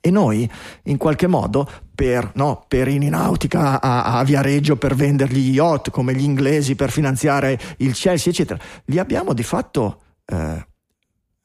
[0.00, 0.50] e noi,
[0.84, 6.14] in qualche modo, per, no, per Ininautica a, a Viareggio per vendergli gli yacht, come
[6.14, 10.66] gli inglesi per finanziare il Chelsea, eccetera, li abbiamo di fatto, eh,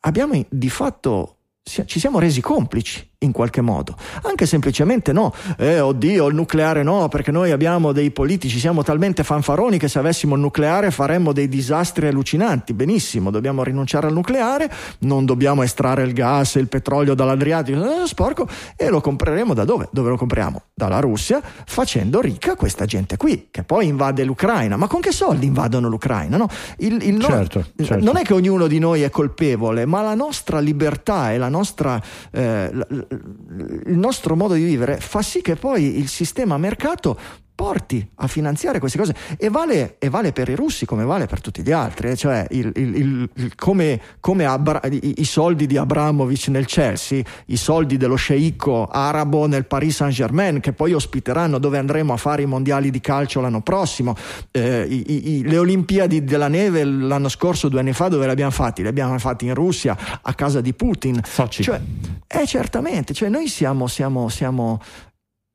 [0.01, 3.97] abbiamo di fatto, ci siamo resi complici in qualche modo.
[4.21, 9.25] Anche semplicemente no, eh, oddio, il nucleare no, perché noi abbiamo dei politici, siamo talmente
[9.25, 12.73] fanfaroni che se avessimo il nucleare faremmo dei disastri allucinanti.
[12.73, 18.07] Benissimo, dobbiamo rinunciare al nucleare, non dobbiamo estrarre il gas e il petrolio dall'Adriatico, eh,
[18.07, 19.89] sporco, e lo compreremo da dove?
[19.91, 20.61] Dove lo compriamo?
[20.73, 24.77] Dalla Russia, facendo ricca questa gente qui, che poi invade l'Ucraina.
[24.77, 26.37] Ma con che soldi invadono l'Ucraina?
[26.37, 26.47] No?
[26.77, 28.05] Il, il certo, no, certo.
[28.05, 32.01] Non è che ognuno di noi è colpevole, ma la nostra libertà e la nostra...
[32.31, 37.17] Eh, il nostro modo di vivere fa sì che poi il sistema mercato
[37.59, 41.41] porti a finanziare queste cose e vale, e vale, per i russi come vale per
[41.41, 42.15] tutti gli altri, eh?
[42.15, 47.57] cioè il, il, il, come, come Abra- i, i, soldi di Abramovic nel Chelsea, i
[47.57, 52.43] soldi dello sceicco arabo nel Paris Saint Germain che poi ospiteranno dove andremo a fare
[52.43, 54.15] i mondiali di calcio l'anno prossimo,
[54.51, 58.83] eh, i, le Olimpiadi della neve l'anno scorso, due anni fa, dove le abbiamo fatti?
[58.83, 61.19] Le abbiamo fatti in Russia, a casa di Putin.
[61.25, 61.63] Sochi.
[61.63, 61.81] Cioè,
[62.25, 64.79] eh, certamente, cioè noi siamo, siamo, siamo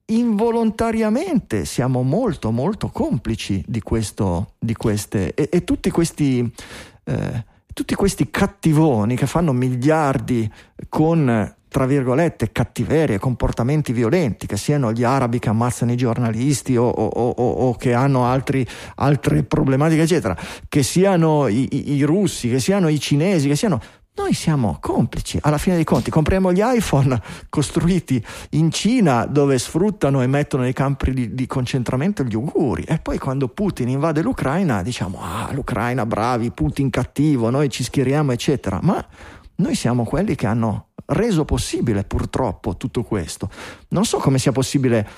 [0.06, 6.52] involontariamente siamo molto molto complici di, questo, di queste e, e tutti questi
[7.04, 10.50] eh, tutti questi cattivoni che fanno miliardi
[10.88, 16.88] con tra virgolette cattiverie, comportamenti violenti, che siano gli arabi che ammazzano i giornalisti o,
[16.88, 18.64] o, o, o che hanno altri,
[18.94, 20.38] altre problematiche, eccetera,
[20.68, 23.80] che siano i, i, i russi, che siano i cinesi, che siano
[24.16, 25.38] noi siamo complici.
[25.42, 30.72] Alla fine dei conti, compriamo gli iPhone costruiti in Cina dove sfruttano e mettono nei
[30.72, 32.84] campi di, di, concentramento gli uiguri.
[32.84, 38.30] E poi quando Putin invade l'Ucraina, diciamo: Ah, l'Ucraina, bravi, Putin cattivo, noi ci schieriamo,
[38.30, 38.78] eccetera.
[38.82, 39.04] Ma
[39.56, 43.50] noi siamo quelli che hanno reso possibile purtroppo tutto questo.
[43.88, 45.08] Non so come sia possibile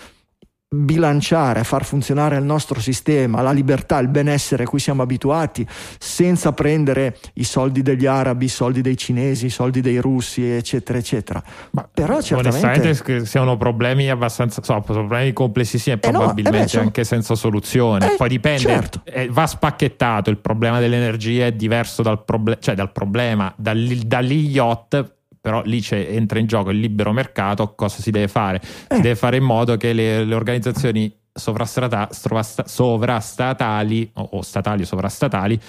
[0.68, 5.64] bilanciare, far funzionare il nostro sistema, la libertà, il benessere a cui siamo abituati,
[5.98, 10.98] senza prendere i soldi degli arabi, i soldi dei cinesi, i soldi dei russi, eccetera,
[10.98, 11.42] eccetera.
[11.70, 13.24] Ma però certamente...
[13.24, 16.82] Siano problemi abbastanza, so, problemi complessissimi e probabilmente eh no, eh beh, sono...
[16.82, 18.12] anche senza soluzione.
[18.12, 19.00] Eh, Poi dipende, certo.
[19.04, 25.14] eh, va spacchettato, il problema dell'energia è diverso dal, proble- cioè dal problema, dagli yacht
[25.46, 28.60] però lì entra in gioco il libero mercato, cosa si deve fare?
[28.60, 29.00] Si eh.
[29.00, 35.60] deve fare in modo che le, le organizzazioni sovrastatali o statali o sovrastatali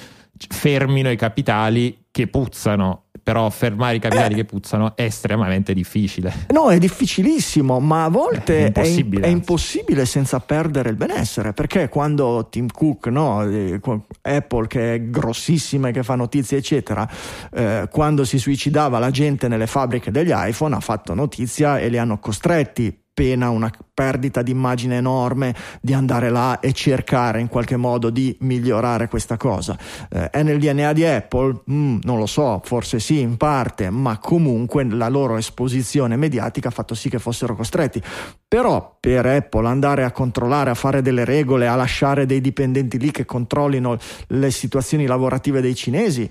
[0.50, 4.38] fermino i capitali che puzzano però fermare i capitali eh.
[4.38, 6.46] che puzzano è estremamente difficile.
[6.52, 11.52] No, è difficilissimo, ma a volte è impossibile, è, è impossibile senza perdere il benessere,
[11.52, 13.82] perché quando Tim Cook, no, eh,
[14.22, 17.06] Apple che è grossissima e che fa notizie, eccetera,
[17.52, 21.98] eh, quando si suicidava la gente nelle fabbriche degli iPhone ha fatto notizia e li
[21.98, 27.76] hanno costretti pena una perdita di immagine enorme di andare là e cercare in qualche
[27.76, 29.76] modo di migliorare questa cosa.
[30.08, 31.62] Eh, è nel DNA di Apple?
[31.72, 36.72] Mm, non lo so, forse sì in parte, ma comunque la loro esposizione mediatica ha
[36.72, 38.00] fatto sì che fossero costretti.
[38.48, 43.10] Però per Apple andare a controllare, a fare delle regole, a lasciare dei dipendenti lì
[43.10, 46.30] che controllino le situazioni lavorative dei cinesi,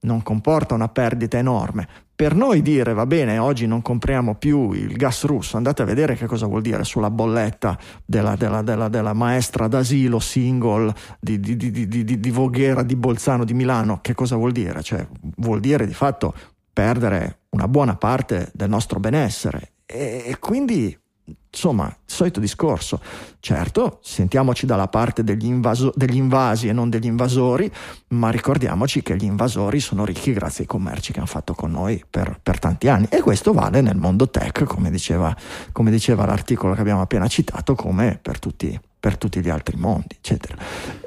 [0.00, 1.86] non comporta una perdita enorme.
[2.16, 6.14] Per noi dire va bene, oggi non compriamo più il gas russo, andate a vedere
[6.14, 11.56] che cosa vuol dire sulla bolletta della, della, della, della maestra d'asilo single di, di,
[11.56, 14.80] di, di, Voghera, di Bolzano, di Milano, che cosa vuol dire?
[14.80, 15.04] Cioè,
[15.38, 16.32] vuol dire di fatto
[16.72, 20.96] perdere una buona parte del nostro benessere e, e quindi
[21.54, 23.00] Insomma, solito discorso.
[23.38, 27.70] Certo, sentiamoci dalla parte degli, invaso- degli, invasi e non degli invasori,
[28.08, 32.02] ma ricordiamoci che gli invasori sono ricchi grazie ai commerci che hanno fatto con noi
[32.08, 33.06] per, per tanti anni.
[33.08, 35.34] E questo vale nel mondo tech, come diceva,
[35.70, 40.16] come diceva l'articolo che abbiamo appena citato, come per tutti, per tutti gli altri mondi,
[40.16, 41.03] eccetera.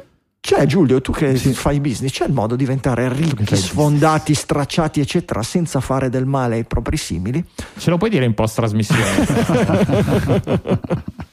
[0.48, 1.52] C'è Giulio, tu che sì.
[1.52, 6.56] fai business, c'è il modo di diventare ricchi, sfondati, stracciati, eccetera, senza fare del male
[6.56, 7.44] ai propri simili?
[7.78, 9.04] Ce lo puoi dire in post trasmissione?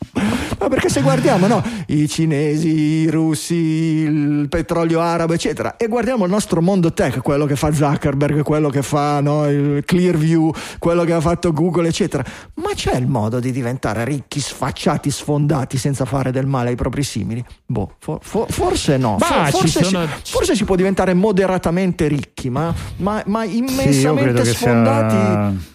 [0.64, 6.24] Ma perché se guardiamo no, i cinesi, i russi, il petrolio arabo, eccetera, e guardiamo
[6.24, 11.04] il nostro mondo tech, quello che fa Zuckerberg, quello che fa no, il Clearview, quello
[11.04, 12.24] che ha fatto Google, eccetera,
[12.54, 17.02] ma c'è il modo di diventare ricchi, sfacciati, sfondati senza fare del male ai propri
[17.02, 17.44] simili?
[17.66, 19.16] Boh, for, for, forse no.
[19.18, 20.06] Bah, forse, sono...
[20.22, 25.14] si, forse, si, può diventare moderatamente ricchi, ma, ma, ma immensamente sì, sfondati.
[25.14, 25.72] Sia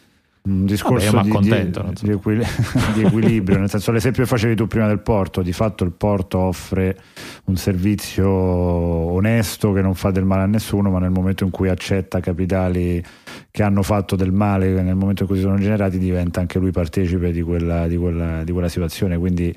[0.49, 2.45] un discorso Vabbè, di, di, di, equil-
[2.93, 6.39] di, equilibrio, nel senso l'esempio che facevi tu prima del porto, di fatto il porto
[6.39, 6.97] offre
[7.49, 11.67] un servizio onesto che non fa del male a nessuno, ma nel momento in cui
[11.67, 13.03] accetta capitali
[13.51, 16.71] che hanno fatto del male, nel momento in cui si sono generati, diventa anche lui
[16.71, 19.17] partecipe di quella, quella, di quella situazione.
[19.17, 19.53] Quindi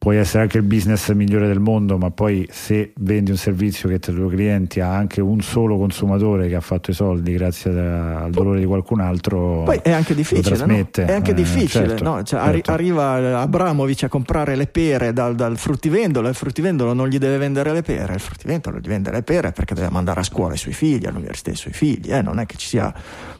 [0.00, 3.98] puoi essere anche il business migliore del mondo, ma poi se vendi un servizio che
[3.98, 7.70] tra i tuoi clienti ha anche un solo consumatore che ha fatto i soldi grazie
[7.70, 10.56] al dolore di qualcun altro, poi è anche difficile.
[10.56, 10.88] No?
[10.90, 12.22] È anche eh, difficile, certo, no?
[12.22, 12.70] cioè, certo.
[12.70, 17.38] arriva Abramovic a comprare le pere dal, dal fruttivendolo e il fruttivendolo non gli deve
[17.38, 20.58] vendere le pere, il fruttivendolo gli vende le pere perché deve mandare a scuola i
[20.58, 22.22] suoi figli, all'università i suoi figli, eh?
[22.22, 22.92] non è che ci sia...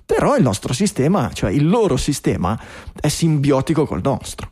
[0.06, 2.58] Però il nostro sistema, cioè il loro sistema,
[3.00, 4.50] è simbiotico col nostro.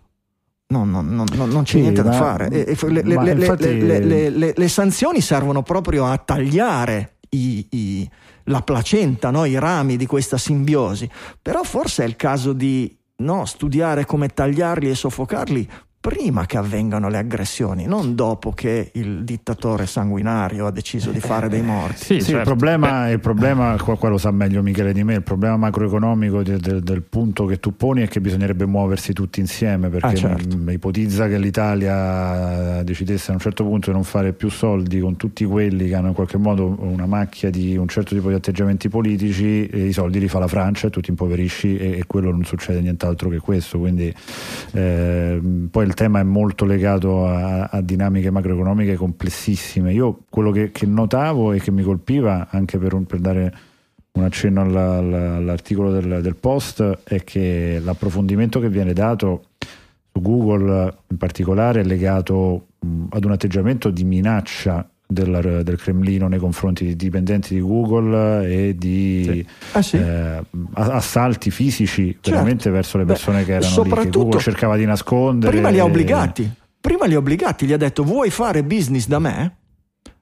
[0.71, 2.49] No, no, no, non c'è sì, niente ma, da fare.
[2.49, 3.81] E, le, le, infatti...
[3.81, 8.11] le, le, sanzioni servono proprio a tagliare i, i,
[8.45, 9.45] la placenta, no?
[9.47, 11.09] i rami di questa simbiosi.
[11.41, 15.69] Però forse è il caso di no, studiare come tagliarli e soffocarli
[16.01, 21.49] prima che avvengano le aggressioni, non dopo che il dittatore sanguinario ha deciso di fare
[21.49, 21.97] dei morti.
[21.97, 22.39] Sì, sì certo.
[22.39, 26.43] il problema, il problema qua, qua, lo sa meglio Michele di me, il problema macroeconomico
[26.45, 30.15] de, de, del punto che tu poni è che bisognerebbe muoversi tutti insieme, perché ah,
[30.15, 30.57] certo.
[30.57, 35.17] m- ipotizza che l'Italia decidesse a un certo punto di non fare più soldi con
[35.17, 38.89] tutti quelli che hanno in qualche modo una macchia di un certo tipo di atteggiamenti
[38.89, 42.31] politici, e i soldi li fa la Francia e tu ti impoverisci e, e quello
[42.31, 44.15] non succede nient'altro che questo, quindi
[44.73, 49.93] eh, poi il tema è molto legato a, a dinamiche macroeconomiche complessissime.
[49.95, 53.55] Io quello che, che, notavo e che mi colpiva, anche per, un, per dare
[54.13, 59.45] un accenno alla, alla, all'articolo del, del, post, è che l'approfondimento che viene dato
[60.13, 62.67] su Google in particolare è legato
[63.09, 68.75] ad un atteggiamento di minaccia del, del, Cremlino nei confronti di dipendenti di Google e
[68.77, 69.47] di sì.
[69.73, 69.97] Ah, sì?
[69.97, 70.43] eh,
[70.75, 72.31] assalti fisici certo.
[72.31, 75.51] veramente verso le persone Beh, che erano lì, che Google cercava di nascondere.
[75.51, 79.19] Prima li ha obbligati, prima li ha obbligati, gli ha detto vuoi fare business da
[79.19, 79.57] me?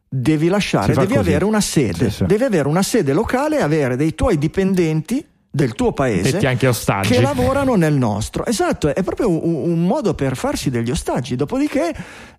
[0.08, 1.18] Devi lasciare, devi così.
[1.18, 5.24] avere una sede, sì, devi avere una sede locale e avere dei tuoi dipendenti
[5.56, 8.44] del tuo paese che lavorano nel nostro.
[8.44, 11.34] Esatto, è proprio un, un, modo per farsi degli ostaggi.
[11.34, 11.94] Dopodiché,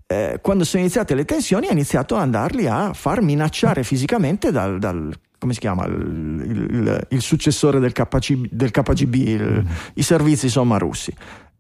[0.05, 4.78] eh, quando sono iniziate le tensioni, ha iniziato ad andarli a far minacciare fisicamente dal,
[4.78, 9.65] dal come si chiama il, il, il successore del, KCB, del KGB, il,
[9.95, 11.11] i servizi insomma russi.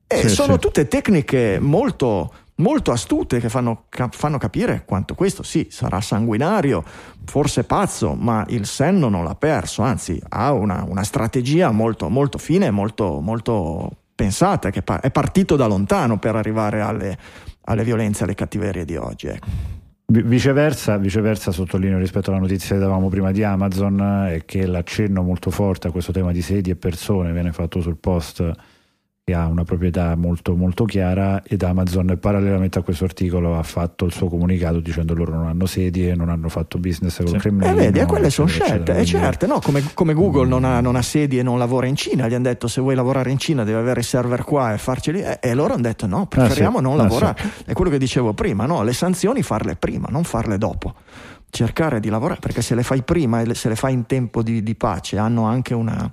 [0.05, 0.59] E sì, sono sì.
[0.59, 6.83] tutte tecniche molto molto astute che fanno, fanno, capire quanto questo sì sarà sanguinario,
[7.25, 12.37] forse pazzo, ma il senno non l'ha perso, anzi ha una, una strategia molto, molto
[12.37, 17.17] fine, molto, molto pensata, che è partito da lontano per arrivare alle,
[17.65, 19.27] alle violenze, alle cattiverie di oggi.
[19.27, 19.75] Ecco.
[20.09, 25.51] Viceversa, viceversa, sottolineo rispetto alla notizia che davamo prima di Amazon, è che l'accenno molto
[25.51, 28.49] forte a questo tema di sedi e persone viene fatto sul post
[29.27, 34.05] che ha una proprietà molto, molto chiara ed Amazon parallelamente a questo articolo ha fatto
[34.05, 37.37] il suo comunicato dicendo loro non hanno sedie, non hanno fatto business con sì.
[37.37, 37.73] Cremlino.
[37.73, 39.59] Eh vedi, quelle sono scelte, è eh, certo, no?
[39.59, 40.49] come, come, Google mm.
[40.49, 42.95] non, ha, non ha sedie e non lavora in Cina, gli hanno detto se vuoi
[42.95, 46.07] lavorare in Cina devi avere i server qua e farceli e, e loro hanno detto
[46.07, 46.87] no, preferiamo ah, sì.
[46.87, 47.41] non ah, lavorare.
[47.41, 47.63] Sì.
[47.65, 48.81] È quello che dicevo prima, no?
[48.81, 50.93] le sanzioni farle prima, non farle dopo
[51.49, 54.63] cercare di lavorare perché se le fai prima e se le fai in tempo di,
[54.63, 56.09] di pace hanno anche una,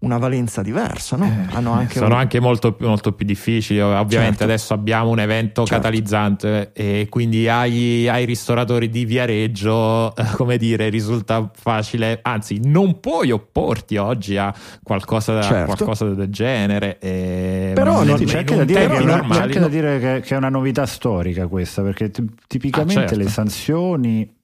[0.00, 1.24] una valenza diversa, no?
[1.24, 2.20] eh, anche sono un...
[2.20, 3.80] anche molto, molto, più difficili.
[3.80, 4.44] Ovviamente certo.
[4.44, 5.74] adesso abbiamo un evento certo.
[5.74, 13.00] catalizzante e quindi ai, ai, ristoratori di Viareggio, eh, come dire, risulta facile, anzi, non
[13.00, 15.74] puoi opporti oggi a qualcosa, certo.
[15.74, 16.98] qualcosa del genere.
[17.00, 20.34] E Però non, c'è, anche da dire, che, normali, c'è anche da dire che, che,
[20.34, 22.12] è una novità storica questa, perché
[22.46, 23.16] tipicamente ah, certo.
[23.16, 24.36] le sanzioni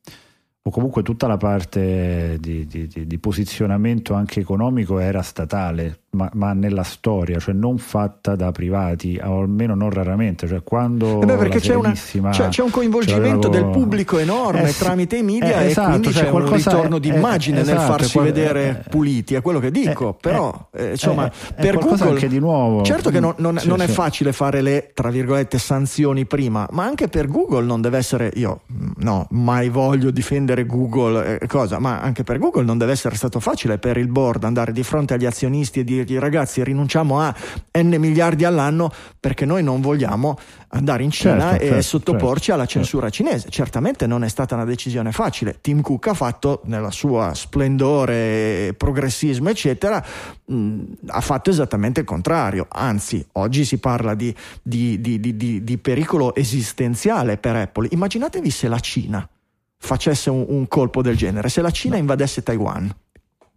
[0.66, 6.54] o comunque tutta la parte di, di, di, posizionamento anche economico era statale, ma, ma,
[6.54, 10.48] nella storia, cioè non fatta da privati, o almeno non raramente.
[10.48, 14.72] Cioè quando eh beh, perché c'è, una, c'è, c'è, un coinvolgimento del pubblico enorme eh,
[14.72, 18.12] tramite i media eh, esatto, e quindi cioè c'è un ritorno d'immagine esatto, nel farsi
[18.12, 20.16] qual- vedere puliti, è quello che dico.
[20.18, 22.82] però insomma, per Google di nuovo.
[22.84, 23.84] Certo che non, non, sì, non sì.
[23.84, 28.30] è facile fare le tra virgolette sanzioni prima, ma anche per Google non deve essere
[28.36, 28.60] io
[29.00, 33.40] no, mai voglio difendere Google, eh, cosa, ma anche per Google non deve essere stato
[33.40, 37.34] facile per il board andare di fronte agli azionisti e dirgli ragazzi rinunciamo a
[37.72, 40.38] n miliardi all'anno perché noi non vogliamo
[40.68, 43.48] andare in Cina certo, e certo, sottoporci certo, alla censura cinese.
[43.48, 45.58] Certamente non è stata una decisione facile.
[45.60, 50.04] Tim Cook ha fatto nella sua splendore, progressismo, eccetera,
[50.44, 52.66] mh, ha fatto esattamente il contrario.
[52.68, 57.88] Anzi, oggi si parla di, di, di, di pericolo esistenziale per Apple.
[57.90, 59.28] Immaginatevi se la Cina
[59.84, 62.92] facesse un, un colpo del genere, se la Cina invadesse Taiwan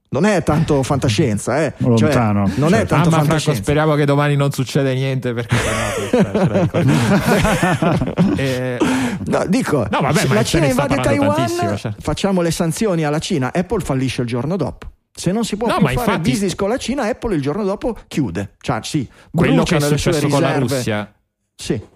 [0.09, 1.73] non è tanto fantascienza, eh.
[1.77, 2.47] Cioè, Lontano.
[2.47, 3.39] Cioè, non è tanto fantascienza.
[3.39, 5.55] Franco, speriamo che domani non succeda niente perché
[8.37, 8.77] eh,
[9.25, 11.93] no, dico, no, vabbè, se la Cina invade Taiwan, cioè.
[11.99, 14.91] facciamo le sanzioni alla Cina, Apple fallisce il giorno dopo.
[15.13, 16.29] Se non si può no, più fare infatti...
[16.29, 18.55] business con la Cina, Apple il giorno dopo chiude.
[18.59, 21.11] Cioè, sì, quello che è successo con la Russia.
[21.55, 21.95] Sì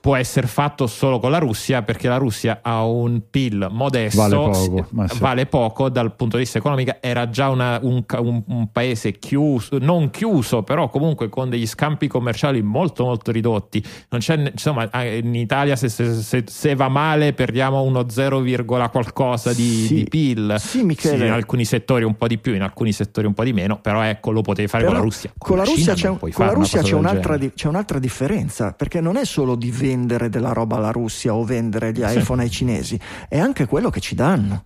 [0.00, 4.34] può essere fatto solo con la Russia perché la Russia ha un PIL modesto, vale
[4.34, 5.18] poco, sì.
[5.18, 9.76] vale poco dal punto di vista economico, era già una, un, un, un, paese chiuso,
[9.78, 13.84] non chiuso, però comunque con degli scampi commerciali molto molto ridotti.
[14.08, 18.42] Non c'è, insomma, in Italia se, se, se va male perdiamo uno 0,
[18.90, 20.56] qualcosa di, sì, di PIL.
[20.58, 21.26] Sì, Michele.
[21.26, 24.00] in alcuni settori un po' di più, in alcuni settori un po' di meno, però
[24.00, 25.32] ecco lo potevi fare però con la Russia.
[25.36, 29.00] Con, con la, Russia, c'è, con la Russia c'è, un'altra, di, c'è un'altra differenza, perché
[29.02, 32.46] non è solo di vendere vendere della roba alla Russia o vendere gli iPhone sì.
[32.46, 34.64] ai cinesi, è anche quello che ci danno.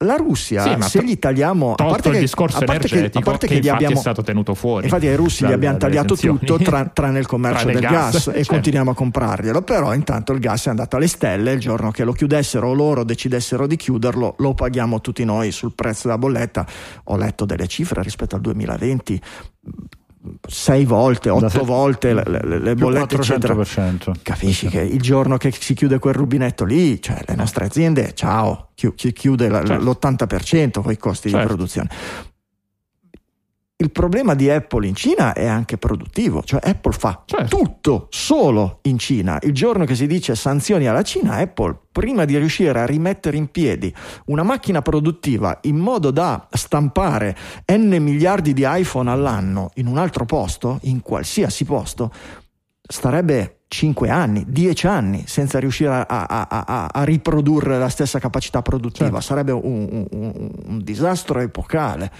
[0.00, 3.18] La Russia, sì, se gli tagliamo a parte il che, discorso a parte energetico che,
[3.18, 4.84] a parte che, che gli abbiamo, è stato tenuto fuori.
[4.84, 8.26] Infatti ai russi gli abbiamo tagliato tutto tra, tranne il commercio tranne del gas, gas
[8.26, 8.52] e certo.
[8.52, 12.12] continuiamo a comprarglielo, però intanto il gas è andato alle stelle, il giorno che lo
[12.12, 16.66] chiudessero o loro decidessero di chiuderlo, lo paghiamo tutti noi sul prezzo della bolletta.
[17.04, 19.20] Ho letto delle cifre rispetto al 2020
[20.46, 21.58] sei volte, otto se...
[21.60, 23.20] volte le, le, le bollette, 400%.
[23.20, 24.14] eccetera.
[24.22, 28.70] Capisci che il giorno che si chiude quel rubinetto lì, cioè le nostre aziende, ciao,
[28.74, 29.74] chiude certo.
[29.74, 31.46] l'80% con i costi certo.
[31.46, 31.88] di produzione.
[33.78, 37.58] Il problema di Apple in Cina è anche produttivo, cioè Apple fa certo.
[37.58, 39.38] tutto solo in Cina.
[39.42, 43.50] Il giorno che si dice sanzioni alla Cina, Apple, prima di riuscire a rimettere in
[43.50, 43.94] piedi
[44.26, 47.36] una macchina produttiva in modo da stampare
[47.70, 52.10] n miliardi di iPhone all'anno in un altro posto, in qualsiasi posto,
[52.80, 58.62] starebbe 5 anni, 10 anni senza riuscire a, a, a, a, riprodurre la stessa capacità
[58.62, 59.20] produttiva, certo.
[59.20, 62.10] sarebbe un, un, un, disastro epocale.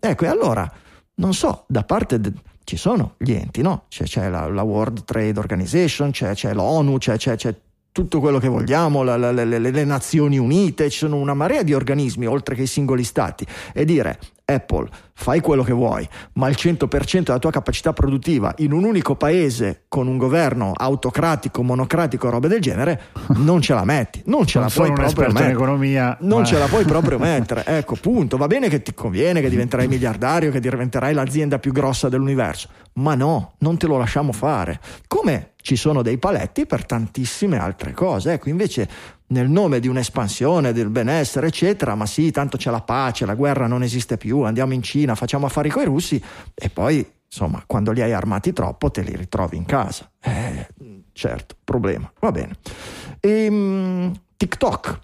[0.00, 0.72] Ecco, e allora,
[1.16, 2.20] non so, da parte...
[2.20, 2.32] De,
[2.64, 3.84] ci sono gli enti, no?
[3.88, 7.54] C'è, c'è la, la, World Trade Organization, c'è, c'è l'ONU, c'è, c'è,
[7.90, 11.74] tutto quello che vogliamo, la, la, le, le, Nazioni Unite, ci sono una marea di
[11.74, 14.18] organismi oltre che i singoli stati e dire
[14.54, 19.14] Apple, fai quello che vuoi, ma il 100% della tua capacità produttiva in un unico
[19.14, 23.00] paese con un governo autocratico, monocratico, robe del genere,
[23.36, 25.44] non ce la metti, non ce non la puoi proprio mettere.
[25.50, 26.44] In economia, non ma...
[26.44, 27.64] ce la puoi proprio mettere.
[27.66, 28.36] Ecco, punto.
[28.36, 33.14] Va bene che ti conviene, che diventerai miliardario, che diventerai l'azienda più grossa dell'universo, ma
[33.14, 34.80] no, non te lo lasciamo fare.
[35.06, 38.32] Come ci sono dei paletti per tantissime altre cose.
[38.32, 38.88] Ecco, invece
[39.28, 43.66] nel nome di un'espansione, del benessere, eccetera, ma sì, tanto c'è la pace, la guerra
[43.66, 46.22] non esiste più, andiamo in Cina, facciamo affari con i russi
[46.54, 50.10] e poi, insomma, quando li hai armati troppo te li ritrovi in casa.
[50.20, 50.68] Eh,
[51.12, 52.12] certo, problema.
[52.20, 52.56] Va bene.
[53.20, 54.98] E, um, TikTok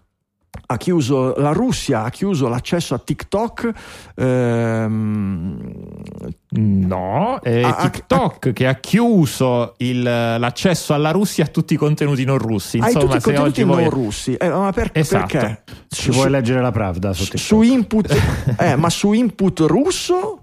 [0.70, 3.70] ha chiuso la Russia, ha chiuso l'accesso a TikTok.
[4.16, 5.72] Ehm,
[6.50, 11.76] no, è a, TikTok a, che ha chiuso il, l'accesso alla Russia a tutti i
[11.76, 12.76] contenuti non russi.
[12.78, 13.88] Insomma, tutti i contenuti non voi...
[13.88, 14.34] russi.
[14.34, 15.38] Eh, ma per, esatto.
[15.38, 15.62] perché?
[15.88, 17.40] Ci vuoi leggere la Pravda su TikTok?
[17.40, 18.16] Su input,
[18.58, 20.42] eh, ma su input russo?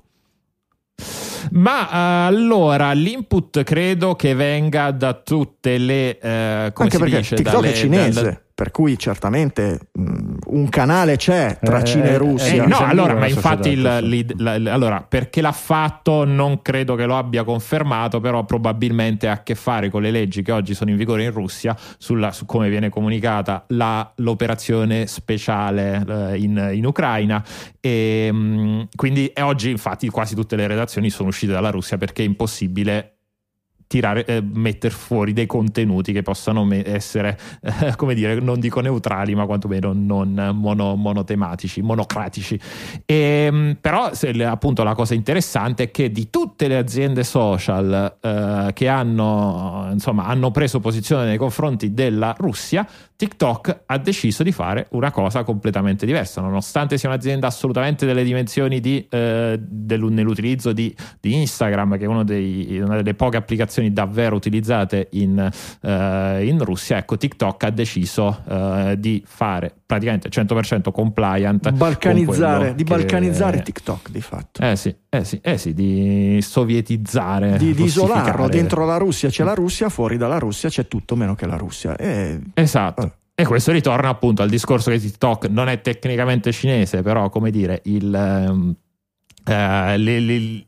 [1.52, 6.18] Ma uh, allora l'input credo che venga da tutte le.
[6.20, 8.22] Uh, come Anche perché dice, TikTok dalle, è cinese.
[8.22, 12.64] Dalle, per cui certamente mh, un canale c'è tra eh, Cina e Russia.
[12.64, 17.06] Eh, no, allora, ma infatti il, il, il, allora, perché l'ha fatto non credo che
[17.06, 20.90] lo abbia confermato, però probabilmente ha a che fare con le leggi che oggi sono
[20.90, 26.86] in vigore in Russia sulla, su come viene comunicata la, l'operazione speciale eh, in, in,
[26.86, 27.44] Ucraina
[27.82, 32.24] e mh, quindi e oggi infatti quasi tutte le redazioni sono uscite dalla Russia perché
[32.24, 33.15] è impossibile
[33.88, 38.82] tirare, eh, mettere fuori dei contenuti che possano me- essere, eh, come dire, non dico
[38.82, 42.60] neutrali, ma quantomeno non mono, monotematici, monocratici.
[43.06, 48.18] E, ehm, però, se, appunto, la cosa interessante è che di tutte le aziende social
[48.20, 52.88] eh, che hanno, insomma, hanno preso posizione nei confronti della Russia,
[53.18, 58.82] TikTok ha deciso di fare una cosa completamente diversa, nonostante sia un'azienda assolutamente delle dimensioni
[58.82, 65.40] di, eh, nell'utilizzo di, di, Instagram, che è una delle poche applicazioni davvero utilizzate in,
[65.82, 66.98] eh, in Russia.
[66.98, 71.70] Ecco, TikTok ha deciso eh, di fare praticamente 100% compliant.
[71.72, 72.96] Balcanizzare, di che...
[72.96, 74.62] balcanizzare TikTok di fatto.
[74.62, 77.58] Eh sì, eh sì, eh sì di sovietizzare.
[77.58, 81.36] Di, di isolarlo, dentro la Russia c'è la Russia, fuori dalla Russia c'è tutto meno
[81.36, 81.96] che la Russia.
[81.96, 82.40] E...
[82.54, 83.18] Esatto.
[83.38, 87.82] E questo ritorna appunto al discorso che TikTok non è tecnicamente cinese, però come dire,
[87.84, 88.76] il,
[89.48, 90.66] eh, le, le,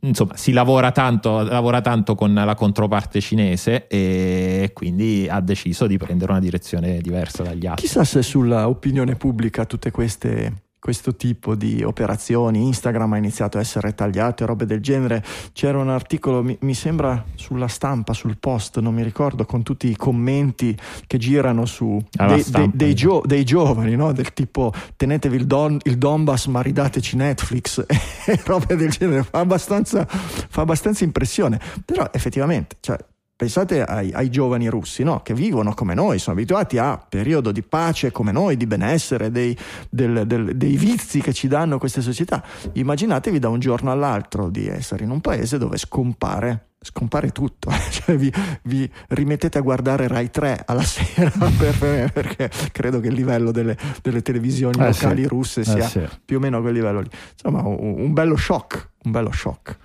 [0.00, 5.96] insomma, si lavora tanto, lavora tanto con la controparte cinese e quindi ha deciso di
[5.96, 7.86] prendere una direzione diversa dagli altri.
[7.86, 12.66] Chissà se sulla opinione pubblica tutte queste questo tipo di operazioni.
[12.66, 15.22] Instagram ha iniziato a essere tagliato e robe del genere.
[15.52, 19.88] C'era un articolo, mi, mi, sembra sulla stampa, sul post, non mi ricordo, con tutti
[19.88, 20.76] i commenti
[21.06, 24.10] che girano su dei, dei, dei, gio, dei, giovani, no?
[24.10, 27.84] del tipo tenetevi il, don, il Donbass ma ridateci Netflix
[28.26, 29.22] e robe del genere.
[29.22, 31.60] Fa abbastanza, fa abbastanza impressione.
[31.84, 32.98] Però effettivamente, cioè,
[33.42, 35.18] Pensate ai, ai giovani russi no?
[35.18, 39.58] che vivono come noi, sono abituati a periodo di pace come noi, di benessere, dei,
[39.90, 42.40] del, del, dei vizi che ci danno queste società.
[42.74, 48.16] Immaginatevi da un giorno all'altro di essere in un paese dove scompare scompare tutto, cioè
[48.16, 48.32] vi,
[48.62, 53.76] vi, rimettete a guardare Rai 3 alla sera per, perché credo che il livello delle,
[54.02, 55.28] delle televisioni eh locali sì.
[55.28, 56.08] russe eh sia sì.
[56.24, 57.10] più o meno a quel livello lì.
[57.32, 59.76] Insomma, un, un bello shock, un bello shock.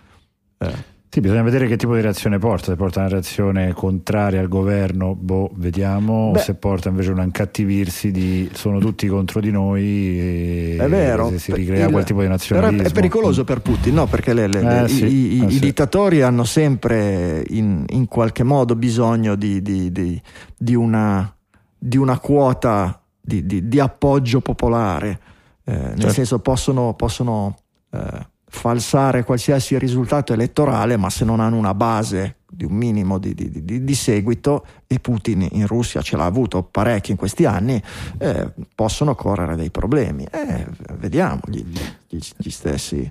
[0.60, 0.96] Eh.
[1.10, 5.16] Sì, bisogna vedere che tipo di reazione porta, se porta una reazione contraria al governo,
[5.16, 10.78] boh, vediamo, Beh, se porta invece un accattivirsi di sono tutti contro di noi e
[10.78, 12.78] è vero, se si ricrea il, quel tipo di nazionalismo.
[12.78, 14.06] Però è pericoloso per Putin, no?
[14.06, 15.60] Perché le, le, eh, le, sì, i, eh, i, sì.
[15.60, 20.22] dittatori hanno sempre in, in, qualche modo bisogno di, di, di,
[20.58, 21.34] di una,
[21.96, 25.20] una, quota di, appoggio popolare,
[25.64, 26.14] eh, nel certo.
[26.14, 26.94] senso possono...
[26.96, 27.56] possono
[27.92, 33.34] eh, falsare qualsiasi risultato elettorale, ma se non hanno una base di un minimo di,
[33.34, 37.82] di, di, di seguito, e Putin in Russia ce l'ha avuto parecchio in questi anni,
[38.18, 40.26] eh, possono correre dei problemi.
[40.30, 40.66] Eh,
[40.98, 41.64] vediamo gli,
[42.08, 43.10] gli, gli, stessi,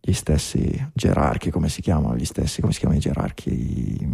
[0.00, 4.08] gli stessi gerarchi, come si chiamano gli stessi, come si chiamano i gerarchi?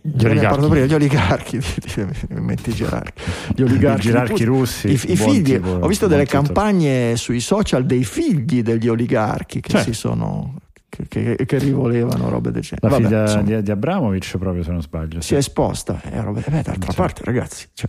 [0.00, 0.68] Gli oligarchi.
[0.68, 1.60] Prima, gli oligarchi,
[2.30, 3.22] metti i gerarchi.
[3.54, 4.88] Gli oligarchi, gerarchi russi.
[4.88, 9.70] I, i figli, tipo, ho visto delle campagne sui social dei figli degli oligarchi che
[9.70, 9.82] cioè.
[9.82, 10.54] si sono
[10.88, 12.88] che, che, che rivolevano robe del genere.
[12.88, 15.20] La Vabbè, figlia insomma, di, di Abramovic, proprio se non sbaglio.
[15.20, 16.00] si è esposta.
[16.02, 17.88] E robe- eh beh, d'altra parte, ragazzi, cioè,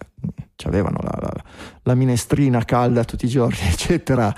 [0.68, 1.44] avevano la, la-
[1.84, 4.34] la minestrina calda tutti i giorni, eccetera,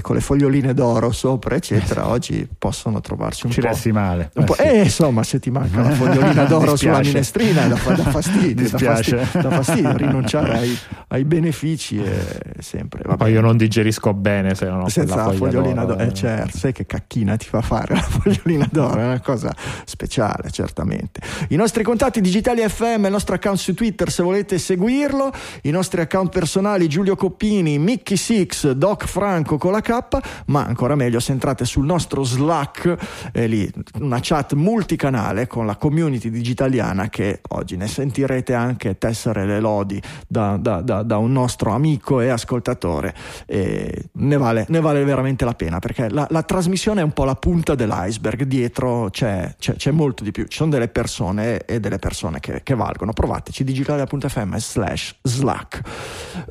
[0.00, 2.08] con le foglioline d'oro sopra, eccetera.
[2.08, 3.66] Oggi possono trovarsi un Ci po'.
[3.66, 4.30] resti male.
[4.34, 4.62] Eh, sì.
[4.62, 9.26] eh, insomma, se ti manca la fogliolina d'oro sulla minestrina, da, da fastidio, da fastidio,
[9.42, 13.02] da fastidio, rinunciare ai, ai benefici è sempre.
[13.04, 13.16] vabbè.
[13.18, 15.96] Poi io non digerisco bene se non ho senza la fogliolina d'oro.
[15.96, 19.54] d'oro, eh, certo, sai che cacchina ti fa fare la fogliolina d'oro, è una cosa
[19.84, 21.20] speciale, certamente.
[21.48, 25.30] I nostri contatti digitali FM, il nostro account su Twitter se volete seguirlo,
[25.64, 30.94] i nostri account personali Giulio Coppini, Mickey Six, Doc Franco con la K, ma ancora
[30.94, 37.08] meglio se entrate sul nostro Slack, è lì una chat multicanale con la community digitaliana
[37.08, 42.20] che oggi ne sentirete anche tessere le lodi da, da- da- da un nostro amico
[42.20, 43.14] e ascoltatore.
[43.46, 47.24] E ne, vale, ne vale veramente la pena perché la, la trasmissione è un po'
[47.24, 51.80] la punta dell'iceberg, dietro c'è, c'è- c'è molto di più, ci sono delle persone e
[51.80, 53.12] delle persone che, che valgono.
[53.12, 55.16] Provateci digitalia.fm slash
[55.54, 55.80] slack.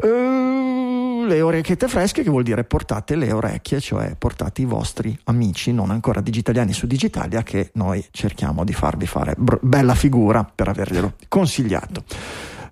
[0.01, 5.73] Eh, le orecchiette fresche che vuol dire portate le orecchie, cioè portate i vostri amici
[5.73, 10.69] non ancora digitaliani su Digitalia che noi cerchiamo di farvi fare br- bella figura per
[10.69, 12.03] averglielo consigliato.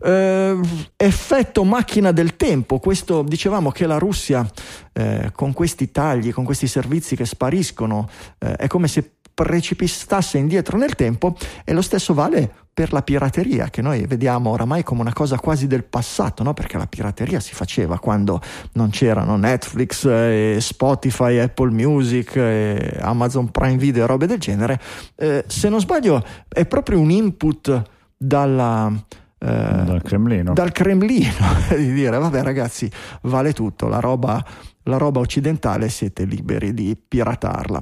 [0.04, 0.60] Eh,
[0.96, 4.50] effetto macchina del tempo, questo dicevamo che la Russia
[4.94, 8.10] eh, con questi tagli, con questi servizi che spariscono,
[8.40, 13.70] eh, è come se precipitasse indietro nel tempo e lo stesso vale per la pirateria
[13.70, 16.54] che noi vediamo oramai come una cosa quasi del passato, no?
[16.54, 18.42] perché la pirateria si faceva quando
[18.74, 24.80] non c'erano Netflix, eh, Spotify, Apple Music, eh, Amazon Prime Video e robe del genere.
[25.16, 27.82] Eh, se non sbaglio è proprio un input
[28.16, 28.90] dalla...
[29.38, 30.54] eh, Dal Cremlino.
[30.54, 31.34] dal Cremlino
[31.76, 32.90] di dire vabbè ragazzi
[33.24, 34.44] vale tutto la roba,
[34.84, 37.82] la roba occidentale siete liberi di piratarla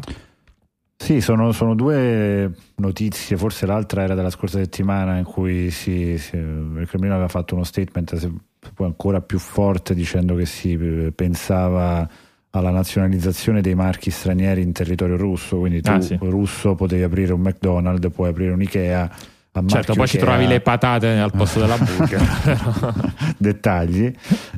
[1.02, 6.36] Sì, sono, sono due notizie, forse l'altra era della scorsa settimana in cui si, si-
[6.36, 8.30] il Cremlino aveva fatto uno statement se
[8.76, 12.08] poi ancora più forte dicendo che si eh, pensava
[12.52, 16.18] alla nazionalizzazione dei marchi stranieri in territorio russo, quindi tu Ah, sì.
[16.20, 19.10] russo potevi aprire un McDonald's, puoi aprire un Ikea.
[19.52, 22.22] A Certo, poi ci trovavi le patate al posto della burger.
[23.38, 24.12] dettagli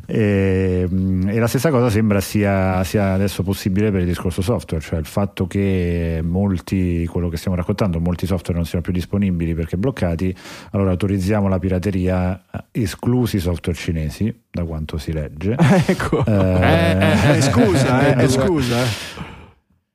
[0.05, 4.83] e, mm, e la stessa cosa sembra sia, sia adesso possibile per il discorso software
[4.83, 9.53] cioè il fatto che molti quello che stiamo raccontando molti software non siano più disponibili
[9.53, 10.35] perché bloccati
[10.71, 16.31] allora autorizziamo la pirateria eh, esclusi i software cinesi da quanto si legge ecco Eh,
[16.31, 19.40] eh, Eh, scusa eh, eh, scusa eh.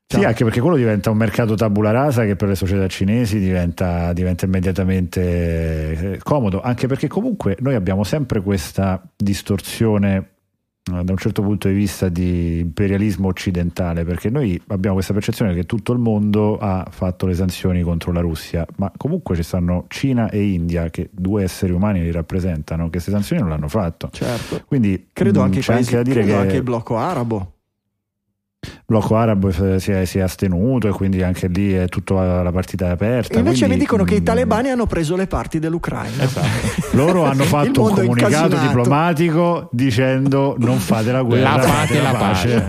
[0.09, 4.12] Sì, anche perché quello diventa un mercato tabula rasa che per le società cinesi diventa,
[4.12, 10.30] diventa immediatamente eh, comodo, anche perché comunque noi abbiamo sempre questa distorsione
[10.92, 15.52] eh, da un certo punto di vista di imperialismo occidentale, perché noi abbiamo questa percezione
[15.54, 19.86] che tutto il mondo ha fatto le sanzioni contro la Russia, ma comunque ci stanno
[19.88, 24.11] Cina e India, che due esseri umani li rappresentano, che queste sanzioni non l'hanno fatto.
[24.12, 24.62] certo.
[24.66, 27.54] Quindi credo mh, anche, c'è paesi, anche da dire che anche il blocco arabo
[28.84, 32.90] blocco arabo si è, si è astenuto e quindi anche lì è tutta la partita
[32.90, 33.34] aperta.
[33.34, 36.46] e invece mi quindi, dicono che i mh, talebani hanno preso le parti dell'Ucraina Esatto.
[36.96, 38.66] Loro hanno fatto un comunicato incasinato.
[38.66, 42.64] diplomatico dicendo non fate la guerra, La fate la pace.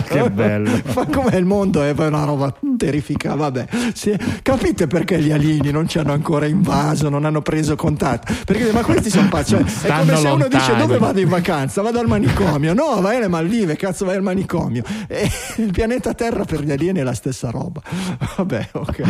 [0.08, 0.70] che bello.
[0.94, 5.86] ma com'è il mondo è una roba terrificante vabbè sì, capite perché gli alieni non
[5.88, 9.98] ci hanno ancora invaso non hanno preso contatto perché ma questi sono pazzi cioè, è
[9.98, 10.78] come se uno dice lontani.
[10.86, 14.82] dove vado in vacanza vado al manicomio no vai alle Maldive cazzo vai al manicomio
[15.06, 15.19] e
[15.62, 17.82] il pianeta Terra per gli alieni è la stessa roba.
[18.36, 19.02] Vabbè ok.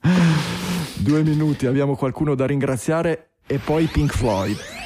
[0.96, 4.77] Due minuti abbiamo qualcuno da ringraziare e poi Pink Floyd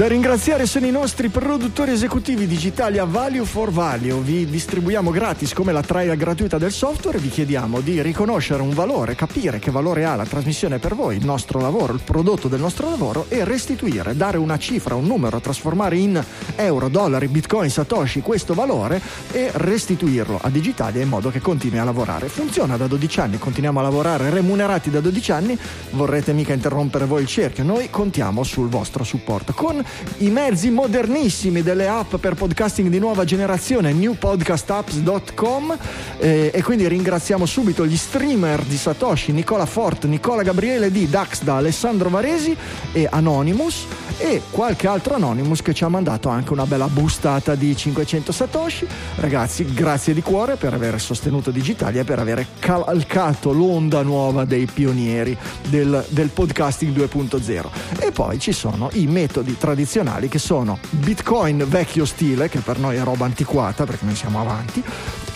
[0.00, 4.22] Da ringraziare sono i nostri produttori esecutivi digitali a Value for Value.
[4.22, 7.18] Vi distribuiamo gratis come la trial gratuita del software.
[7.18, 11.26] Vi chiediamo di riconoscere un valore, capire che valore ha la trasmissione per voi, il
[11.26, 15.98] nostro lavoro, il prodotto del nostro lavoro e restituire, dare una cifra, un numero, trasformare
[15.98, 16.24] in
[16.56, 21.84] euro, dollari, bitcoin, satoshi questo valore e restituirlo a Digitalia in modo che continui a
[21.84, 22.28] lavorare.
[22.28, 25.58] Funziona da 12 anni, continuiamo a lavorare remunerati da 12 anni.
[25.90, 27.64] Vorrete mica interrompere voi il cerchio?
[27.64, 29.88] Noi contiamo sul vostro supporto con
[30.18, 35.78] i mezzi modernissimi delle app per podcasting di nuova generazione, newpodcastapps.com
[36.18, 41.42] eh, e quindi ringraziamo subito gli streamer di Satoshi, Nicola Fort, Nicola Gabriele di Dax
[41.42, 42.56] da Alessandro Varesi
[42.92, 43.86] e Anonymous
[44.20, 48.86] e qualche altro Anonymous che ci ha mandato anche una bella bustata di 500 satoshi.
[49.14, 54.66] Ragazzi, grazie di cuore per aver sostenuto Digitalia e per aver cavalcato l'onda nuova dei
[54.66, 55.36] pionieri
[55.68, 57.68] del, del podcasting 2.0.
[57.98, 62.96] E poi ci sono i metodi tradizionali che sono Bitcoin vecchio stile, che per noi
[62.96, 64.84] è roba antiquata perché noi siamo avanti,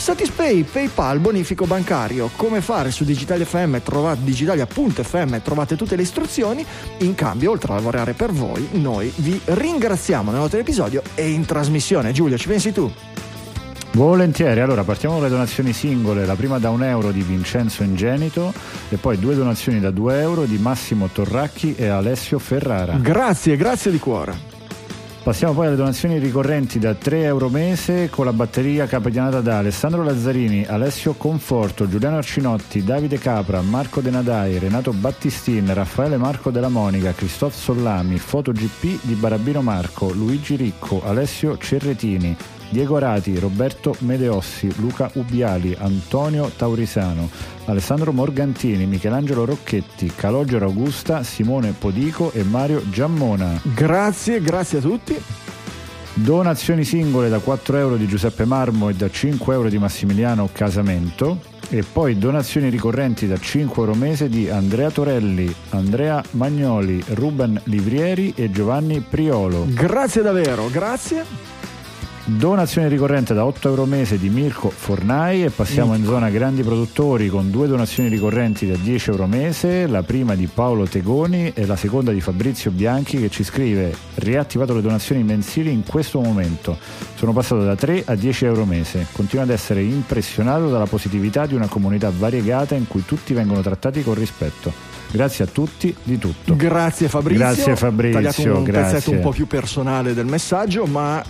[0.04, 6.62] Satispay, PayPal, bonifico bancario, come fare su Digitalia FM, trovate digitalia.fm, trovate tutte le istruzioni.
[6.98, 11.46] In cambio, oltre a lavorare per voi, noi vi ringraziamo nel nostro episodio e in
[11.46, 12.12] trasmissione.
[12.12, 12.92] Giulio, ci pensi tu?
[13.92, 18.52] Volentieri, allora partiamo con le donazioni singole, la prima da un euro di Vincenzo Ingenito
[18.90, 22.98] e poi due donazioni da due euro di Massimo Torracchi e Alessio Ferrara.
[22.98, 24.53] Grazie, grazie di cuore.
[25.24, 30.02] Passiamo poi alle donazioni ricorrenti da 3 euro mese con la batteria capitaneata da Alessandro
[30.02, 37.14] Lazzarini, Alessio Conforto, Giuliano Arcinotti, Davide Capra, Marco Denadai, Renato Battistin, Raffaele Marco della Monica,
[37.14, 42.36] Cristof Sollami, Foto GP di Barabino Marco, Luigi Ricco, Alessio Cerretini,
[42.74, 47.30] Diego Rati, Roberto Medeossi, Luca Ubiali, Antonio Taurisano,
[47.66, 53.60] Alessandro Morgantini, Michelangelo Rocchetti, Calogero Augusta, Simone Podico e Mario Giammona.
[53.62, 55.22] Grazie, grazie a tutti.
[56.14, 61.38] Donazioni singole da 4 euro di Giuseppe Marmo e da 5 euro di Massimiliano Casamento
[61.68, 68.32] e poi donazioni ricorrenti da 5 euro mese di Andrea Torelli, Andrea Magnoli, Ruben Livrieri
[68.34, 69.64] e Giovanni Priolo.
[69.68, 71.53] Grazie davvero, grazie.
[72.26, 76.06] Donazione ricorrente da 8 euro mese di Mirko Fornai e passiamo Mirko.
[76.06, 80.46] in zona grandi produttori con due donazioni ricorrenti da 10 euro mese, la prima di
[80.46, 85.70] Paolo Tegoni e la seconda di Fabrizio Bianchi che ci scrive riattivato le donazioni mensili
[85.70, 86.78] in questo momento.
[87.14, 89.06] Sono passato da 3 a 10 euro mese.
[89.12, 94.02] Continuo ad essere impressionato dalla positività di una comunità variegata in cui tutti vengono trattati
[94.02, 94.93] con rispetto.
[95.14, 96.56] Grazie a tutti di tutto.
[96.56, 97.44] Grazie Fabrizio.
[97.44, 98.20] Grazie Fabrizio.
[98.20, 98.94] Tagliato un grazie.
[98.94, 101.24] pezzetto un po' più personale del messaggio, ma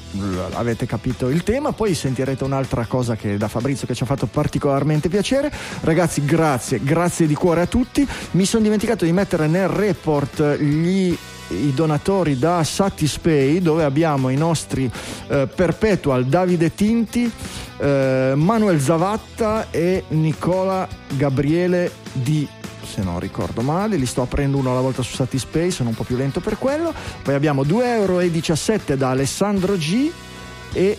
[0.53, 1.73] avete capito il tema.
[1.73, 5.53] Poi sentirete un'altra cosa che da Fabrizio che ci ha fatto particolarmente piacere.
[5.83, 8.09] Ragazzi, grazie, grazie di cuore a tutti.
[8.31, 11.15] Mi sono dimenticato di mettere nel report gli
[11.49, 14.91] i donatori da Satispay dove abbiamo i nostri
[15.29, 17.31] eh, Perpetual Davide Tinti,
[17.77, 22.49] eh, Manuel Zavatta e Nicola Gabriele Di
[22.95, 26.05] se non ricordo male, li sto aprendo uno alla volta su Satispay, sono un po'
[26.05, 26.95] più lento per quello.
[27.23, 30.13] Poi abbiamo 2,17 euro da Alessandro G
[30.73, 30.99] e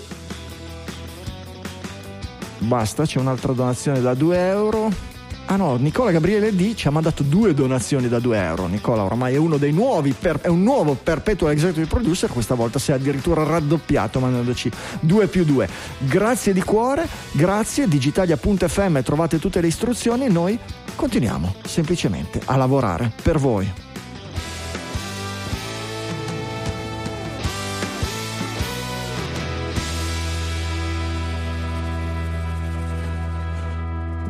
[2.57, 5.13] basta, c'è un'altra donazione da 2 euro.
[5.47, 8.65] Ah no, Nicola Gabriele D ci ha mandato due donazioni da 2 euro.
[8.65, 12.77] Nicola ormai è uno dei nuovi, per, è un nuovo perpetual executive producer, questa volta
[12.77, 14.69] si è addirittura raddoppiato mandandoci
[14.99, 15.69] 2 più 2.
[15.99, 20.59] Grazie di cuore, grazie, digitalia.fm trovate tutte le istruzioni, noi
[20.95, 23.71] continuiamo semplicemente a lavorare per voi.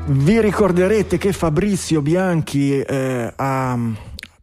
[0.07, 3.78] Vi ricorderete che Fabrizio Bianchi eh, ha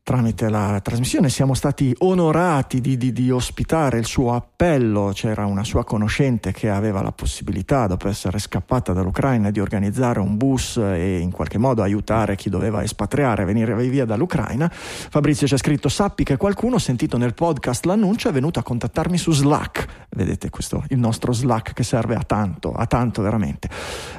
[0.04, 5.62] tramite la trasmissione siamo stati onorati di, di, di, ospitare il suo appello, c'era una
[5.62, 11.18] sua conoscente che aveva la possibilità, dopo essere scappata dall'Ucraina, di organizzare un bus e
[11.18, 14.68] in qualche modo aiutare chi doveva espatriare, venire via dall'Ucraina.
[14.72, 19.16] Fabrizio ci ha scritto, sappi che qualcuno, sentito nel podcast l'annuncio, è venuto a contattarmi
[19.16, 20.06] su Slack.
[20.10, 23.68] Vedete questo, il nostro Slack che serve a tanto, a tanto veramente.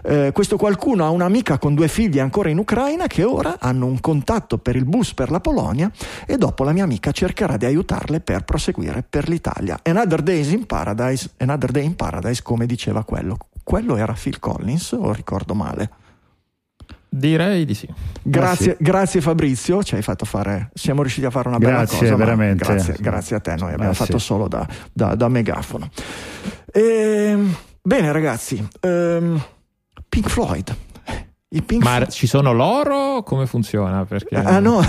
[0.06, 4.00] Eh, questo qualcuno ha un'amica con due figli ancora in Ucraina che ora hanno un
[4.02, 5.90] contatto per il bus per la Polonia
[6.26, 9.80] e dopo la mia amica cercherà di aiutarle per proseguire per l'Italia.
[9.84, 13.38] Another, in paradise, another Day in Paradise, come diceva quello.
[13.64, 15.90] Quello era Phil Collins, o ricordo male?
[17.08, 17.88] Direi di sì.
[18.24, 22.16] Grazie, grazie Fabrizio, ci hai fatto fare, siamo riusciti a fare una bella grazie, cosa.
[22.16, 22.66] Veramente.
[22.66, 24.06] Grazie, grazie a te, noi abbiamo grazie.
[24.06, 25.90] fatto solo da, da, da megafono.
[26.72, 29.40] E, ehm, bene ragazzi, um,
[30.14, 30.76] Pink Floyd,
[31.82, 33.24] ma F- ci sono loro?
[33.24, 34.06] Come funziona?
[34.06, 34.36] Perché...
[34.36, 34.80] Ah no.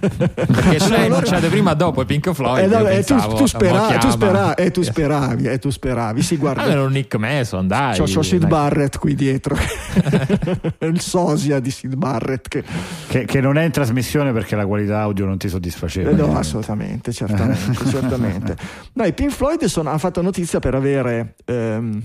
[0.00, 2.64] Perché tu hai annunciato prima dopo Pink Floyd.
[2.64, 6.22] Eh, vabbè, pensavo, tu, tu, spera, tu, spera, eh, tu speravi, eh, tu speravi.
[6.22, 6.62] Sì, guarda.
[6.62, 7.96] Allora, un Nick Mason, dai.
[7.96, 9.56] C'ho, c'ho Sid Barrett qui dietro.
[10.78, 12.48] Il sosia di Sid Barrett.
[12.48, 12.64] Che...
[13.08, 13.40] Che, che...
[13.40, 16.10] non è in trasmissione perché la qualità audio non ti soddisfaceva.
[16.10, 17.84] Eh, no, assolutamente, certamente.
[17.88, 18.56] certamente.
[18.92, 22.02] No, i Pink Floyd sono, hanno fatto notizia per avere ehm,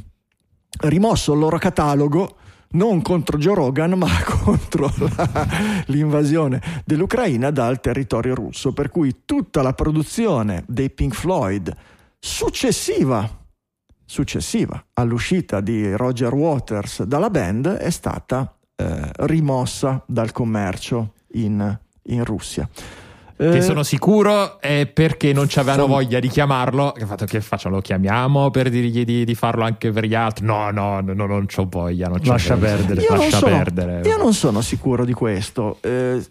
[0.81, 2.37] rimosso il loro catalogo
[2.75, 4.07] non contro Joe Rogan, ma
[4.43, 5.47] contro la,
[5.87, 8.73] l'invasione dell'Ucraina dal territorio russo.
[8.73, 11.73] Per cui tutta la produzione dei Pink Floyd
[12.19, 13.27] successiva,
[14.03, 22.23] successiva all'uscita di Roger Waters dalla band è stata eh, rimossa dal commercio in, in
[22.23, 22.67] Russia.
[23.37, 26.91] Che Eh, sono sicuro è perché non ci avevano voglia di chiamarlo.
[26.93, 27.75] Che fatto che facciamo?
[27.75, 30.45] Lo chiamiamo per dirgli di, di farlo anche per gli altri?
[30.45, 32.07] No, no, no, no, non c'ho voglia.
[32.07, 32.75] Non c'ho Lascia voglia.
[32.75, 33.01] perdere.
[33.01, 34.07] Io non, Lascia sono, perdere.
[34.07, 35.77] io non sono sicuro di questo.
[35.81, 36.23] Eh,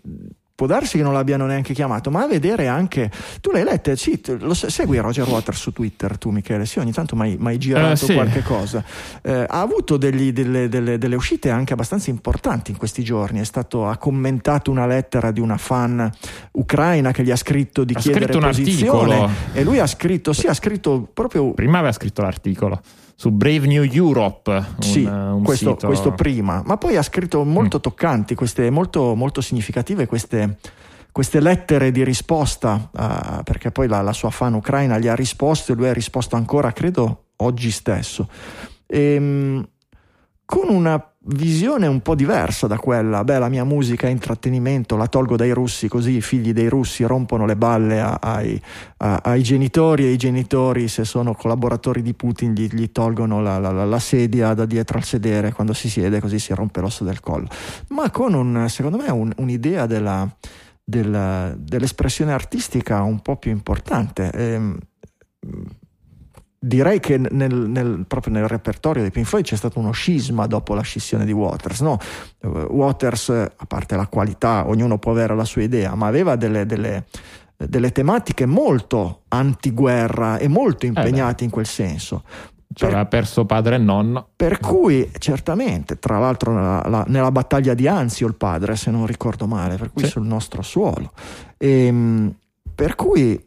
[0.55, 3.11] può darsi che non l'abbiano neanche chiamato, ma a vedere anche.
[3.41, 3.95] Tu l'hai letta?
[3.97, 6.65] Sì, lo se- segui Roger Waters su Twitter, tu, Michele?
[6.67, 8.15] Sì, ogni tanto mi hai girato Eh, sì.
[8.15, 8.85] qualche cosa.
[9.23, 13.41] Eh, ha avuto degli- delle, delle- delle uscite anche abbastanza importanti in questi giorni.
[13.41, 16.11] È stato, ha commentato una lettera di una fan
[16.53, 19.15] ucraina che gli ha scritto di Ha chiedere scritto un posizione.
[19.15, 19.31] articolo.
[19.53, 22.81] E lui ha scritto, sì, ha scritto proprio Prima aveva scritto l'articolo
[23.15, 24.51] su Brave New Europe.
[24.53, 29.41] Un, Sì, un questo, questo prima, ma poi ha scritto molto toccanti, queste, molto, molto
[29.41, 30.59] significative queste,
[31.13, 35.73] queste lettere di risposta, ah, perché poi la, la sua fan ucraina gli ha risposto
[35.73, 38.29] e lui ha risposto ancora, credo, oggi stesso.
[38.87, 39.67] Ehm,
[40.45, 45.07] con una visione un po' diversa da quella, beh la mia musica è intrattenimento, la
[45.07, 48.61] tolgo dai russi così i figli dei russi rompono le balle ai,
[48.99, 53.59] a- ai genitori e i genitori se sono collaboratori di Putin gli, gli tolgono la,
[53.59, 57.21] la- la- sedia da dietro al sedere quando si siede così si rompe l'osso del
[57.21, 57.49] collo,
[57.89, 60.29] ma con un, secondo me un- un'idea della,
[60.85, 64.31] della- dell'espressione artistica un po' più importante.
[64.33, 64.79] Ehm,
[66.67, 70.75] direi che nel, nel- proprio nel repertorio dei Pink Floyd c'è stato uno scisma dopo
[70.75, 71.81] la scissione di Waters.
[71.81, 71.99] No?
[72.41, 76.37] Eh, Waters, eh, a parte la qualità, ognuno può avere la sua idea, ma aveva
[76.37, 77.05] delle, delle-
[77.57, 82.25] delle tematiche molto antiguerra e molto impegnate in quel senso.
[82.77, 84.31] Cioè, aveva perso padre e nonno.
[84.35, 89.07] Per cui, certamente, tra l'altro nella, la- nella battaglia di Anzio il padre, se non
[89.07, 90.11] ricordo male, per cui Sì.
[90.11, 91.13] sul nostro suolo.
[91.57, 92.35] Ehm,
[92.75, 93.47] per cui, eh,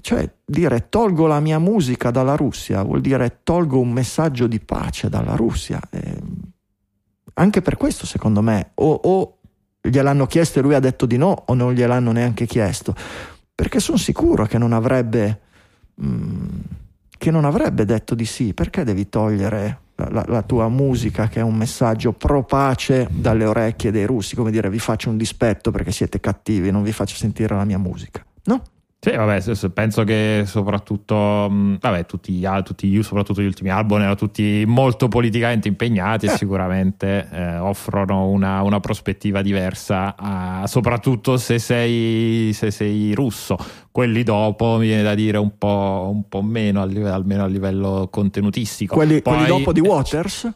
[0.00, 5.08] cioè, dire tolgo la mia musica dalla Russia vuol dire tolgo un messaggio di pace
[5.08, 5.80] dalla Russia.
[5.90, 6.40] Ehm,
[7.34, 9.38] anche per questo, secondo me, o, o
[9.80, 12.94] gliel'hanno chiesto e lui ha detto di no, o non gliel'hanno neanche chiesto.
[13.54, 15.40] Perché sono sicuro che non avrebbe.
[16.02, 16.48] mm,
[17.18, 21.40] che non avrebbe detto di sì, perché devi togliere la, la- la tua musica che
[21.40, 25.72] è un messaggio pro pace dalle orecchie dei russi, come dire vi faccio un dispetto
[25.72, 28.62] perché siete cattivi, non vi faccio sentire la mia musica, no?
[29.00, 29.40] Sì, vabbè,
[29.72, 35.06] penso che soprattutto, mh, vabbè, tutti, gli tutti soprattutto gli ultimi album erano tutti molto
[35.06, 36.36] politicamente impegnati e Eh.
[36.36, 43.56] sicuramente eh, offrono una, una prospettiva diversa, a- soprattutto se sei, se sei russo.
[43.92, 48.96] Quelli dopo mi viene da dire un po', un po' meno, almeno a livello contenutistico.
[48.96, 50.50] Quelli, Poi- quelli dopo di Waters?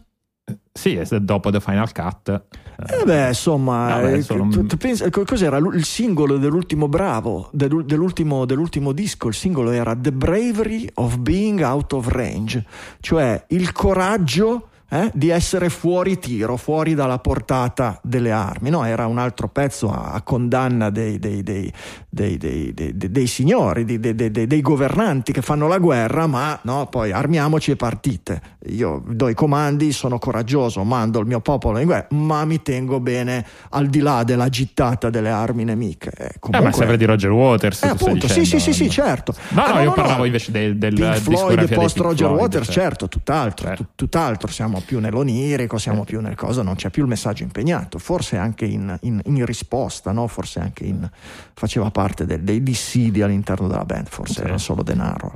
[0.73, 2.45] Sì, dopo The Final Cut.
[2.77, 4.49] Eh beh, insomma, Vabbè, eh, sono-
[4.79, 9.29] pensi- co- cos'era il singolo dell'ultimo Bravo, dell'ul- dell'ultimo, dell'ultimo disco?
[9.29, 12.65] Il singolo era The Bravery of Being Out of Range,
[13.01, 18.69] cioè il coraggio eh, di essere fuori tiro, fuori dalla portata delle armi.
[18.69, 21.73] No, era un altro pezzo a, a condanna dei, dei- dei-
[22.11, 26.27] dei- dei- dei- dei- dei signori, dei, dei- dei- dei governanti che fanno la guerra,
[26.27, 28.41] ma no, poi armiamoci e partite.
[28.67, 33.01] Io do i comandi, sono coraggioso, mando il mio popolo in guerra, ma mi tengo
[33.01, 36.11] bene al di là della gittata delle armi nemiche.
[36.11, 37.83] Eh, Eh, comunque- ma sempre di Roger Waters.
[37.83, 38.91] eh, appunto, sì, sì, sì, sì, no?
[38.91, 39.35] certo.
[39.51, 42.75] No, Ah, no, io parlavo invece del, del Pink Floyd post Roger Floyd, Waters, cioè.
[42.75, 43.83] certo, tutt'altro, Certo.
[43.85, 47.99] tut- tutt'altro, siamo più nell'onirico, siamo più nel cosa, non c'è più il messaggio impegnato,
[47.99, 50.27] forse anche in, in- in risposta, no?
[50.27, 51.09] forse anche in,
[51.55, 54.41] faceva parte del- dei dissidi all'interno della band, forse Sì.
[54.43, 55.33] era solo denaro.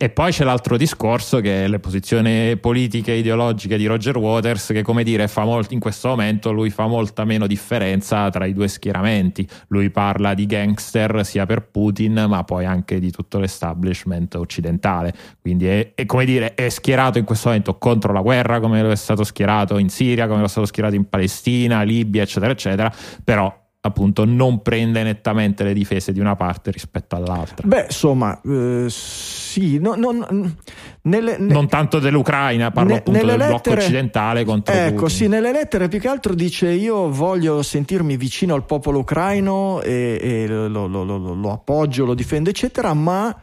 [0.00, 4.68] E poi c'è l'altro discorso che è le posizioni politiche e ideologiche di Roger Waters,
[4.68, 8.52] che come dire fa molt- in questo momento lui fa molta meno differenza tra i
[8.52, 9.44] due schieramenti.
[9.66, 15.12] Lui parla di gangster sia per Putin, ma poi anche di tutto l'establishment occidentale.
[15.40, 18.92] Quindi è, è come dire, è schierato in questo momento contro la guerra, come lo
[18.92, 22.94] è stato schierato in Siria, come lo è stato schierato in Palestina, Libia, eccetera, eccetera.
[23.24, 23.52] Però
[23.88, 27.66] appunto non prende nettamente le difese di una parte rispetto all'altra.
[27.66, 30.54] Beh, insomma, eh, sì, no- no- no-
[31.02, 35.08] nelle, ne- non tanto dell'Ucraina, parlo Ne- appunto del blocco lettere- occidentale contro Ecco, Putin.
[35.16, 40.18] sì, nelle lettere più che altro dice io voglio sentirmi vicino al popolo ucraino e,
[40.20, 43.34] e lo, lo- lo- lo- lo appoggio, lo difendo, eccetera, ma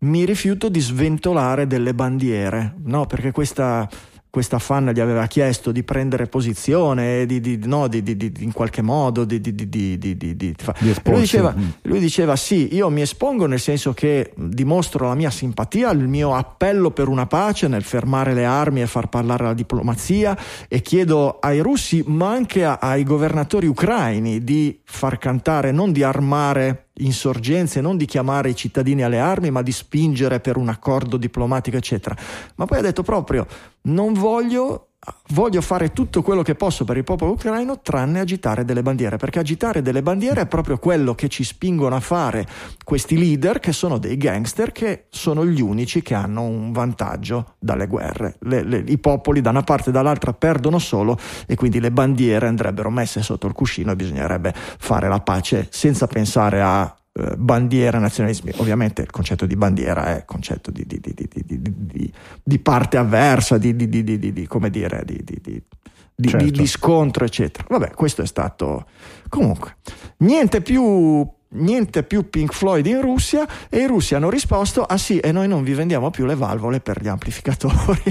[0.00, 3.06] mi rifiuto di sventolare delle bandiere, no?
[3.06, 3.88] Perché questa,
[4.36, 8.52] questa fan gli aveva chiesto di prendere posizione, di, di- no, di- di- di- in
[8.52, 9.40] qualche modo, di,
[11.04, 11.68] lui diceva, Mm.
[11.84, 16.34] lui diceva sì, io mi espongo nel senso che dimostro la mia simpatia, il mio
[16.34, 20.36] appello per una pace nel fermare le armi e far parlare la diplomazia
[20.68, 26.02] e chiedo ai russi ma anche a- ai governatori ucraini di far cantare, non di
[26.02, 31.16] armare insorgenze, non di chiamare i cittadini alle armi, ma di spingere per un accordo
[31.16, 32.16] diplomatico, eccetera.
[32.56, 33.46] Ma poi ha detto proprio:
[33.82, 34.92] non voglio
[35.28, 39.38] voglio fare tutto quello che posso per il popolo ucraino tranne agitare delle bandiere, perché
[39.38, 42.46] agitare delle bandiere è proprio quello che ci spingono a fare
[42.84, 47.86] questi leader che sono dei gangster che sono gli unici che hanno un vantaggio dalle
[47.86, 48.36] guerre.
[48.40, 52.46] Le, le, I popoli da una parte e dall'altra perdono solo e quindi le bandiere
[52.46, 56.96] andrebbero messe sotto il cuscino e bisognerebbe fare la pace senza pensare a
[57.36, 58.52] bandiera, nazionalismi.
[58.56, 62.12] Ovviamente il concetto di bandiera è concetto di, di, di,
[62.42, 66.50] di parte avversa, di, come dire, di, certo.
[66.50, 67.66] di, scontro, eccetera.
[67.68, 68.86] Vabbè, questo è stato
[69.28, 69.76] comunque
[70.18, 71.34] niente più.
[71.48, 75.46] Niente più Pink Floyd in Russia e i russi hanno risposto: Ah sì, e noi
[75.46, 78.02] non vi vendiamo più le valvole per gli amplificatori.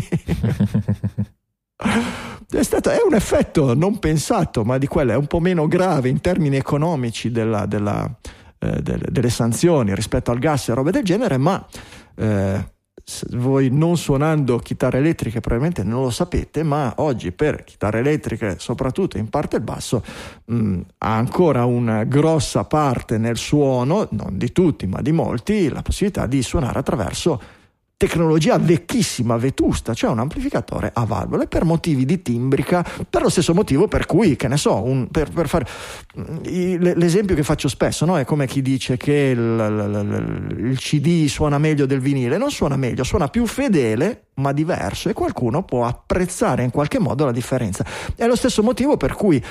[2.49, 6.09] È, stato, è, un effetto non pensato, ma di quello è un po' meno grave
[6.09, 8.09] in termini economici della, della,
[8.65, 11.65] eh, delle, delle, sanzioni rispetto al gas e robe del genere, ma
[12.15, 12.73] eh,
[13.33, 19.17] voi non suonando chitarre elettriche probabilmente non lo sapete, ma oggi per chitarre elettriche, soprattutto
[19.17, 20.03] in parte il basso,
[20.45, 25.69] mh, mm, ha ancora una grossa parte nel suono, non di tutti, ma di molti,
[25.69, 27.41] la possibilità di suonare attraverso
[27.97, 33.53] tecnologia vecchissima, vetusta, cioè un amplificatore a valvole per motivi di timbrica, per lo stesso
[33.53, 35.65] motivo per cui, che ne so, un, per, per fare
[36.13, 38.17] l'esempio che faccio spesso no?
[38.17, 42.75] è come chi dice che il, il, il, CD suona meglio del vinile, non suona
[42.75, 47.85] meglio, suona più fedele ma diverso e qualcuno può apprezzare in qualche modo la differenza.
[48.15, 49.41] È lo stesso motivo per cui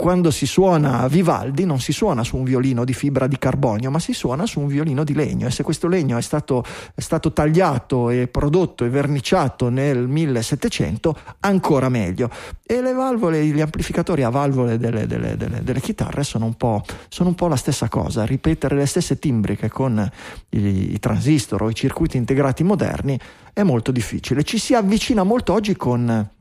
[0.00, 3.98] quando si suona Vivaldi non si suona su un violino di fibra di carbonio, ma
[3.98, 7.34] si suona su un violino di legno e se questo legno è stato, è stato
[7.34, 12.30] tagliato e prodotto e verniciato nel 1700, ancora meglio.
[12.64, 16.80] E le valvole, gli amplificatori a valvole delle, delle, delle, delle chitarre sono un,
[17.10, 20.10] sono un, po', la stessa cosa, ripetere le stesse timbriche con
[20.48, 23.20] i, i transistor o i circuiti integrati moderni
[23.52, 24.44] è molto difficile.
[24.44, 26.38] Ci si avvicina molto oggi con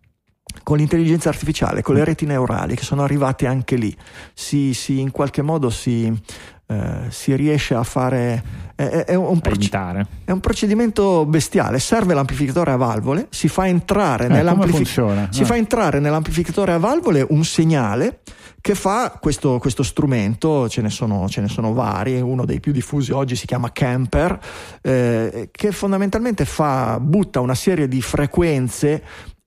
[0.63, 3.95] con l'intelligenza artificiale, con le reti neurali che sono arrivate anche lì,
[4.33, 6.11] si, si in qualche modo si,
[6.67, 12.71] eh, si riesce a fare è, è, un proce- è, un procedimento bestiale serve l'amplificatore
[12.71, 15.45] a valvole si fa entrare, eh, nell'amplific- si eh.
[15.45, 18.19] fa entrare nell'amplificatore a valvole un segnale
[18.61, 22.71] che fa questo, questo strumento, ce ne, sono, ce ne, sono, vari, uno dei più
[22.71, 24.37] diffusi oggi si chiama Camper,
[24.81, 29.03] eh, che fondamentalmente fa, butta una serie di frequenze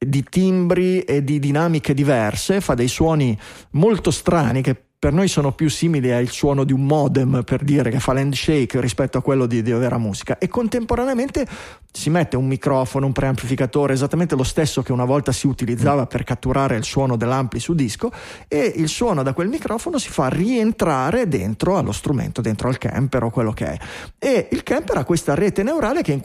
[0.07, 3.38] di timbri e di dinamiche diverse, fa dei suoni
[3.70, 7.90] molto strani che per noi sono più simili al suono di un modem per dire
[7.90, 10.38] che fa l'handshake rispetto a quello di, di vera musica.
[10.38, 11.44] E contemporaneamente
[11.90, 16.22] si mette un microfono, un preamplificatore esattamente lo stesso che una volta si utilizzava per
[16.22, 18.12] catturare il suono dell'ampli su disco
[18.46, 23.24] e il suono da quel microfono si fa rientrare dentro allo strumento, dentro al camper
[23.24, 23.78] o quello che è.
[24.20, 26.20] E il camper ha questa rete neurale che in,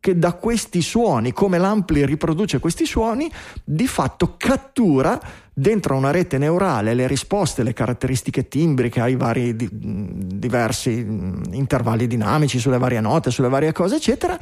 [0.00, 3.30] che da questi suoni, come l'ampli riproduce questi suoni,
[3.64, 5.20] di fatto cattura
[5.58, 10.92] dentro una rete neurale le risposte, le caratteristiche timbriche ai vari di, diversi
[11.50, 14.38] intervalli dinamici sulle varie note, sulle varie cose, eccetera,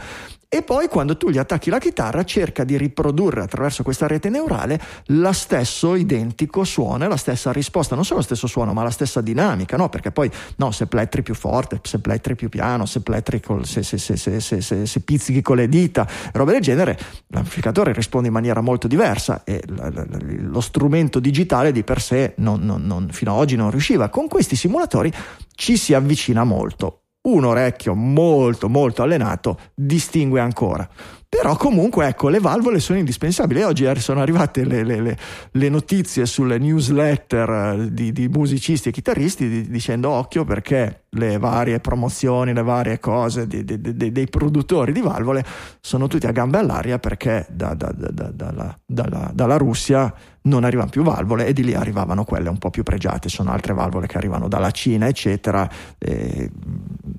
[0.48, 4.80] e poi quando tu gli attacchi la chitarra cerca di riprodurre attraverso questa rete neurale
[5.06, 9.20] lo stesso identico suono la stessa risposta, non solo lo stesso suono, ma la stessa
[9.20, 9.88] dinamica, no?
[9.88, 13.82] Perché poi no, se plettri più forte, se plettri più piano, se plettri col, se,
[13.82, 16.98] se, se, se, pizzichi con le dita, roba del genere,
[17.28, 22.60] l'amplificatore risponde in maniera molto diversa e lo strumento strumento digitale di per sé non,
[22.60, 24.08] non, non, fino ad oggi non riusciva.
[24.08, 25.12] Con questi simulatori
[25.54, 27.02] ci si avvicina molto.
[27.26, 30.88] Un orecchio molto molto allenato distingue ancora.
[31.28, 33.62] Però comunque ecco, le valvole sono indispensabili.
[33.62, 35.18] Oggi sono arrivate le, le, le,
[35.50, 41.36] le notizie sulle newsletter eh, di, di musicisti e chitarristi di, dicendo occhio perché le
[41.38, 45.44] varie promozioni, le varie cose di, dei produttori di valvole
[45.80, 50.14] sono tutti a gambe all'aria perché da, da, da, dalla, dalla, dalla Russia
[50.46, 53.74] non arrivano più valvole e di lì arrivavano quelle un po' più pregiate, sono altre
[53.74, 55.68] valvole che arrivano dalla Cina, eccetera,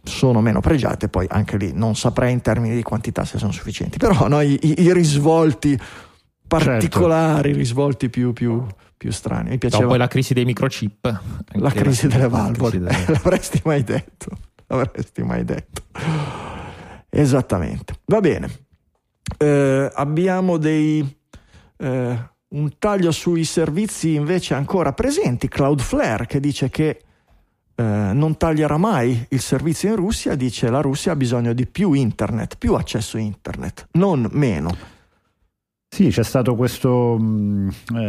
[0.03, 3.97] sono meno pregiate, poi anche lì non saprei in termini di quantità se sono sufficienti,
[3.97, 5.79] però no, i, i, risvolti
[6.47, 7.57] particolari, certo.
[7.57, 8.65] risvolti più, più,
[8.95, 9.49] più, strani.
[9.49, 9.83] Mi piaceva.
[9.83, 11.21] No, poi la crisi dei microchip.
[11.53, 13.05] La crisi delle valvole, crisi delle...
[13.11, 15.81] l'avresti mai detto, l'avresti mai detto.
[17.09, 18.49] Esattamente, va bene.
[19.37, 21.15] Eh, abbiamo dei...
[21.79, 27.01] Eh, un taglio sui servizi invece ancora presenti, Cloudflare che dice che
[27.75, 31.93] eh, non taglierà mai il servizio in Russia, dice la Russia ha bisogno di più
[31.93, 34.95] internet, più accesso internet, non meno.
[35.97, 38.05] Sì, c'è stato questo mh, eh,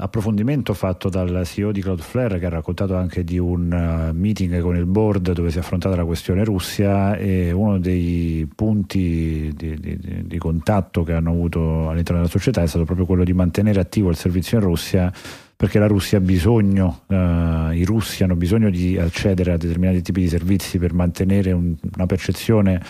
[0.00, 4.76] approfondimento fatto dal CEO di Cloudflare che ha raccontato anche di un uh, meeting con
[4.76, 10.22] il board dove si è affrontata la questione Russia e uno dei punti di, di,
[10.22, 14.08] di contatto che hanno avuto all'interno della società è stato proprio quello di mantenere attivo
[14.08, 15.12] il servizio in Russia
[15.54, 20.22] perché la Russia ha bisogno, uh, i russi hanno bisogno di accedere a determinati tipi
[20.22, 22.80] di servizi per mantenere un, una percezione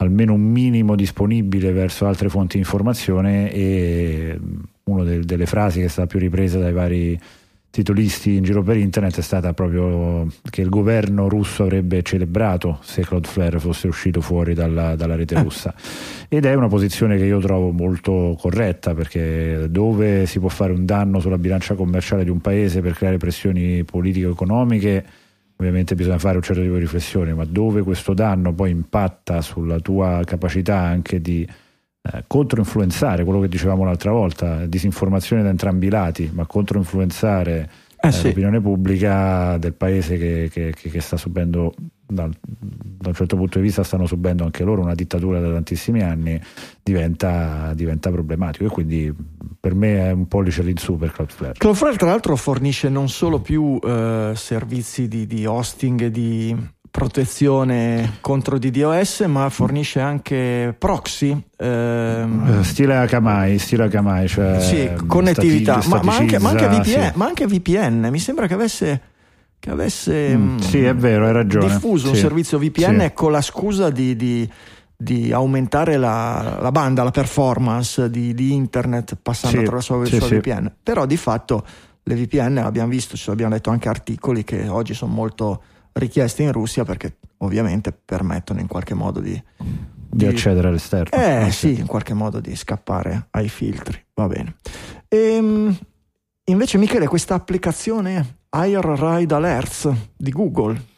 [0.00, 4.38] almeno un minimo disponibile verso altre fonti di informazione e
[4.84, 7.20] una de- delle frasi che è stata più ripresa dai vari
[7.70, 13.02] titolisti in giro per internet è stata proprio che il governo russo avrebbe celebrato se
[13.02, 15.42] Cloudflare fosse uscito fuori dalla, dalla rete eh.
[15.42, 15.72] russa
[16.28, 20.84] ed è una posizione che io trovo molto corretta perché dove si può fare un
[20.84, 25.04] danno sulla bilancia commerciale di un paese per creare pressioni politiche-economiche
[25.60, 29.78] ovviamente bisogna fare un certo tipo di riflessione, ma dove questo danno poi impatta sulla
[29.78, 31.46] tua capacità anche di
[32.02, 37.70] eh, controinfluenzare quello che dicevamo l'altra volta, disinformazione da entrambi i lati, ma controinfluenzare
[38.02, 38.26] eh, eh, sì.
[38.28, 41.74] l'opinione pubblica del paese che, che, che sta subendo
[42.06, 46.02] da, da, un certo punto di vista stanno subendo anche loro una dittatura da tantissimi
[46.02, 46.40] anni
[46.82, 49.14] diventa, diventa problematico e quindi
[49.58, 53.78] per me è un pollice all'insù per Cloudflare Cloudflare tra l'altro fornisce non solo più
[53.82, 56.56] eh, servizi di, di hosting e di
[56.90, 61.40] protezione contro DDoS, ma fornisce anche proxy.
[61.56, 67.12] Ehm, stile Akamai, stile Akamai, cioè sì, connettività, ma, ma, anche, ma, anche VPN, sì.
[67.14, 69.00] ma, anche, VPN, Mi sembra che avesse,
[69.58, 71.66] che avesse mm, sì, è vero, hai ragione.
[71.66, 74.50] diffuso sì, un servizio VPN con la scusa di, di,
[74.96, 80.72] di aumentare la, la, banda, la performance di, di internet passando attraverso il suo VPN.
[80.82, 81.64] Però di fatto
[82.02, 85.62] le VPN abbiamo visto, ci abbiamo letto anche articoli che oggi sono molto
[85.92, 89.76] richieste in Russia perché ovviamente permettono in qualche modo di, di,
[90.08, 91.18] di accedere all'esterno.
[91.18, 91.50] Eh okay.
[91.50, 94.56] sì, in qualche modo di scappare ai filtri, va bene.
[95.08, 95.78] E, ehm,
[96.44, 100.88] invece Michele, questa applicazione Air Ride Alerts di Google.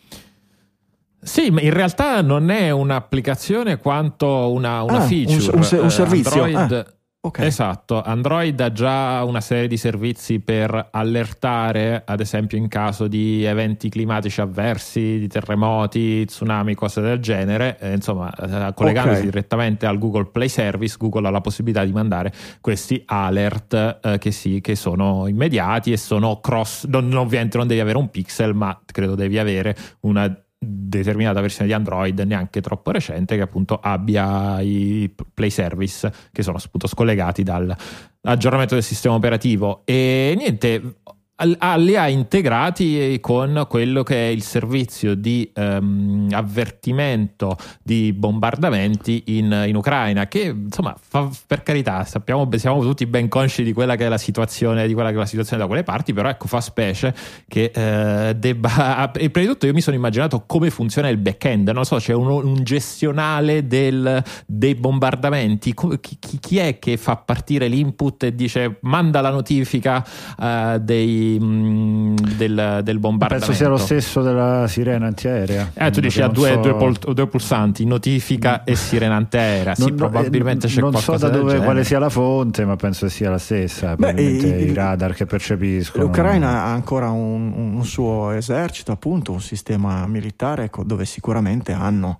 [1.24, 5.56] Sì, ma in realtà non è un'applicazione quanto una, una ah, feature.
[5.56, 6.42] Un, un, un servizio.
[6.42, 6.94] Android, ah
[7.24, 7.46] Okay.
[7.46, 13.44] Esatto, Android ha già una serie di servizi per allertare, ad esempio in caso di
[13.44, 17.78] eventi climatici avversi, di terremoti, tsunami, cose del genere.
[17.78, 19.30] Eh, insomma, eh, collegandosi okay.
[19.30, 24.32] direttamente al Google Play Service, Google ha la possibilità di mandare questi alert eh, che,
[24.32, 26.86] sì, che sono immediati e sono cross.
[26.86, 31.66] Non, non, ovviamente non devi avere un pixel, ma credo devi avere una determinata versione
[31.66, 37.42] di Android neanche troppo recente che appunto abbia i play service che sono appunto scollegati
[37.42, 39.82] dall'aggiornamento del sistema operativo.
[39.84, 40.96] E niente
[41.44, 49.64] li ha integrati con quello che è il servizio di um, avvertimento di bombardamenti in,
[49.66, 54.06] in, Ucraina, che insomma, fa, per carità, sappiamo, siamo tutti ben consci di quella che
[54.06, 57.14] è la situazione, che è la situazione da quelle parti, però ecco, fa specie
[57.48, 59.10] che eh, debba.
[59.22, 61.68] E prima di tutto, io mi sono immaginato come funziona il back-end.
[61.68, 65.74] Non so, c'è un, un gestionale del, dei bombardamenti.
[66.00, 70.04] Chi, chi, è che fa partire l'input e dice manda la notifica
[70.38, 73.46] uh, dei Mm, del, del, bombardamento.
[73.46, 75.72] Penso sia lo stesso della sirena antiaerea.
[75.74, 76.60] Eh, tu dici ha due, so...
[76.60, 79.74] due, pol- due, pulsanti, notifica e sirena antiaerea.
[79.74, 83.08] Sì, non, probabilmente c'è non qualcosa so da dove, quale sia la fonte, ma penso
[83.08, 83.94] sia la stessa.
[83.96, 86.04] Beh, i, i, radar che percepiscono.
[86.04, 92.16] L'Ucraina ha ancora un, un, suo esercito, appunto, un sistema militare dove sicuramente hanno.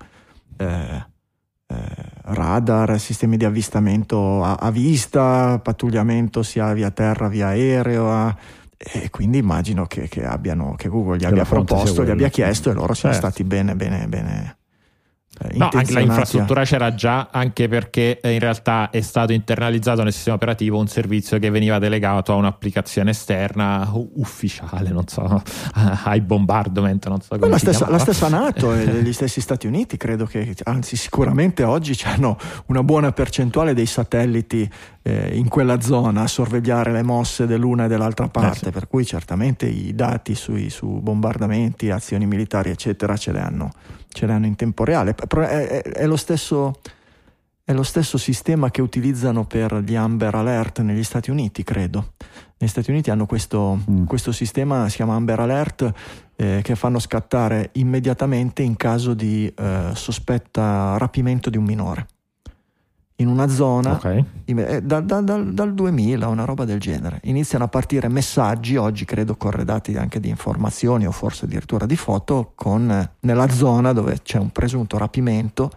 [0.57, 1.11] Eh,
[1.73, 8.37] eh, radar, sistemi di avvistamento a, a, vista, pattugliamento sia via terra, via aereo,
[8.83, 12.75] e quindi immagino che, che, abbiano, che Google gli abbia proposto, gli abbia chiesto e
[12.75, 13.31] loro siano certo.
[13.31, 14.57] stati bene, bene, bene
[15.55, 20.37] no, anche l'infrastruttura c'era già, anche perché eh, in realtà è stato internalizzato nel sistema
[20.37, 25.43] operativo un servizio che veniva delegato a un'applicazione esterna ufficiale, non so,
[26.05, 29.97] ai bombardment, non so come la stessa, la stessa Nato e gli stessi Stati Uniti
[29.97, 32.37] credo che, anzi sicuramente oggi hanno
[32.67, 34.69] una buona percentuale dei satelliti
[35.03, 38.71] eh, in quella zona a sorvegliare le mosse dell'una e dell'altra parte, eh sì.
[38.71, 43.71] per cui certamente i dati sui, su bombardamenti, azioni militari eccetera ce li hanno
[44.13, 45.15] ce l'hanno in tempo reale.
[45.15, 46.81] È, è, è, lo stesso,
[47.65, 52.13] è, lo stesso, sistema che utilizzano per gli Amber Alert negli Stati Uniti, credo.
[52.59, 54.05] Negli Stati Uniti hanno questo, mm.
[54.05, 55.93] questo sistema, si chiama Amber Alert,
[56.37, 62.07] eh, che fanno scattare immediatamente in caso di eh, sospetta rapimento di un minore
[63.17, 64.25] in una zona okay.
[64.45, 67.21] eh, da, da, da, dal 2000, una roba del genere.
[67.25, 72.53] Iniziano a partire messaggi, oggi credo corredati anche di informazioni o forse addirittura di foto,
[72.55, 75.71] con, nella zona dove c'è un presunto rapimento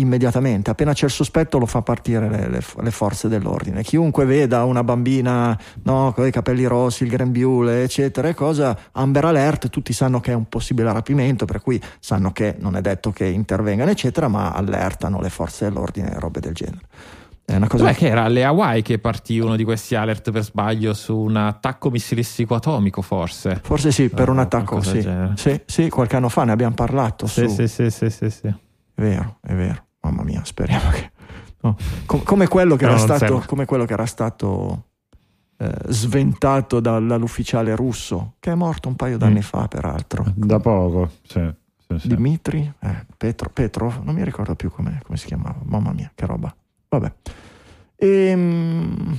[0.00, 0.70] immediatamente.
[0.70, 3.82] Appena c'è il sospetto lo fa partire le, le, le forze dell'ordine.
[3.82, 9.68] Chiunque veda una bambina no, con i capelli rossi, il grembiule, eccetera, cosa, Amber Alert,
[9.68, 13.26] tutti sanno che è un possibile rapimento, per cui sanno che non è detto che
[13.26, 16.86] intervengano, eccetera, ma allertano le forze dell'ordine e robe del genere.
[17.44, 17.84] È una cosa...
[17.84, 21.36] Beh, che era alle Hawaii che partì uno di questi alert per sbaglio su un
[21.36, 23.58] attacco missilistico atomico, forse.
[23.62, 25.00] Forse sì, per un attacco, sì.
[25.34, 25.58] sì.
[25.64, 25.88] sì.
[25.88, 27.26] qualche anno fa ne abbiamo parlato.
[27.26, 27.54] Sì, su...
[27.54, 28.46] sì, sì, sì, sì, sì.
[28.48, 29.86] È vero, è vero.
[30.00, 31.10] Mamma mia, speriamo che...
[31.60, 31.76] No.
[32.06, 34.84] Com- come, quello che stato, come, quello che era stato,
[35.56, 39.42] eh, sventato da, dall'ufficiale russo, che è morto un paio d'anni mm.
[39.42, 40.24] fa, peraltro.
[40.36, 41.52] Da poco, sì.
[41.76, 42.08] sì, sì.
[42.08, 45.58] Dimitri, eh, Petro, Petro, non mi ricordo più come si chiamava.
[45.64, 46.54] Mamma mia, che roba.
[46.88, 47.12] Vabbè.
[47.96, 49.18] Ehm,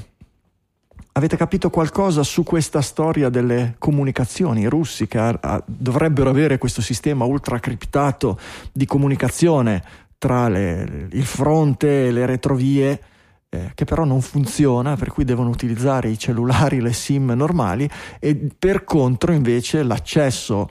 [1.11, 4.61] avete capito qualcosa su questa storia delle comunicazioni?
[4.61, 8.39] I russi che a, a, dovrebbero avere questo sistema ultracriptato
[8.71, 9.83] di comunicazione
[10.19, 13.01] tra le, il fronte e le retrovie,
[13.49, 17.89] eh, che però non funziona, per cui devono utilizzare i cellulari, le SIM normali,
[18.19, 20.69] e per contro invece l'accesso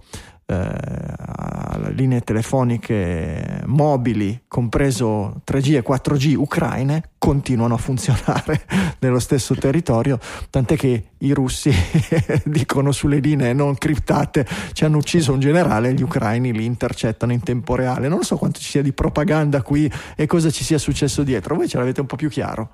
[0.51, 8.65] eh, linee telefoniche mobili, compreso 3G e 4G ucraine, continuano a funzionare
[9.01, 10.19] nello stesso territorio,
[10.49, 11.71] tant'è che i russi
[12.45, 17.43] dicono sulle linee non criptate ci hanno ucciso un generale gli ucraini li intercettano in
[17.43, 18.09] tempo reale.
[18.09, 21.69] Non so quanto ci sia di propaganda qui e cosa ci sia successo dietro, voi
[21.69, 22.71] ce l'avete un po' più chiaro?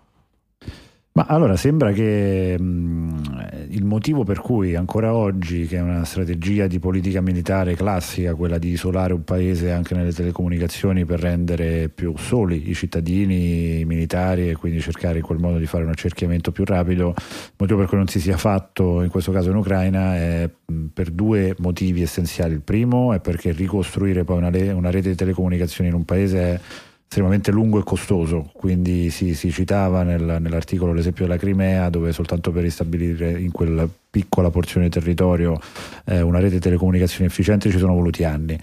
[1.16, 6.66] Ma allora sembra che mh, il motivo per cui ancora oggi, che è una strategia
[6.66, 12.16] di politica militare classica, quella di isolare un paese anche nelle telecomunicazioni per rendere più
[12.16, 16.50] soli i cittadini, i militari e quindi cercare in quel modo di fare un accerchiamento
[16.50, 20.16] più rapido, il motivo per cui non si sia fatto in questo caso in Ucraina
[20.16, 22.54] è mh, per due motivi essenziali.
[22.54, 26.38] Il primo è perché ricostruire poi una, le- una rete di telecomunicazioni in un paese
[26.40, 26.60] è
[27.06, 32.50] estremamente lungo e costoso, quindi si, si citava nel, nell'articolo l'esempio della Crimea dove soltanto
[32.50, 35.58] per ristabilire in quella piccola porzione di territorio
[36.06, 38.58] eh, una rete di telecomunicazioni efficiente ci sono voluti anni.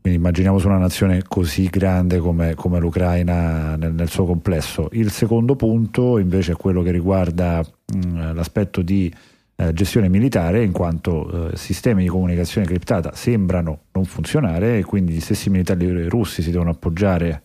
[0.00, 4.88] Quindi immaginiamo su una nazione così grande come, come l'Ucraina nel, nel, suo complesso.
[4.92, 7.64] Il secondo punto invece è quello che riguarda
[7.94, 9.14] mh, l'aspetto di
[9.54, 15.12] eh, gestione militare, in quanto eh, sistemi di comunicazione criptata sembrano non funzionare e quindi
[15.12, 17.42] gli stessi militari russi si devono appoggiare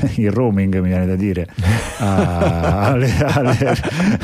[0.16, 1.46] il roaming mi viene da dire
[1.98, 3.76] a, alle, alle,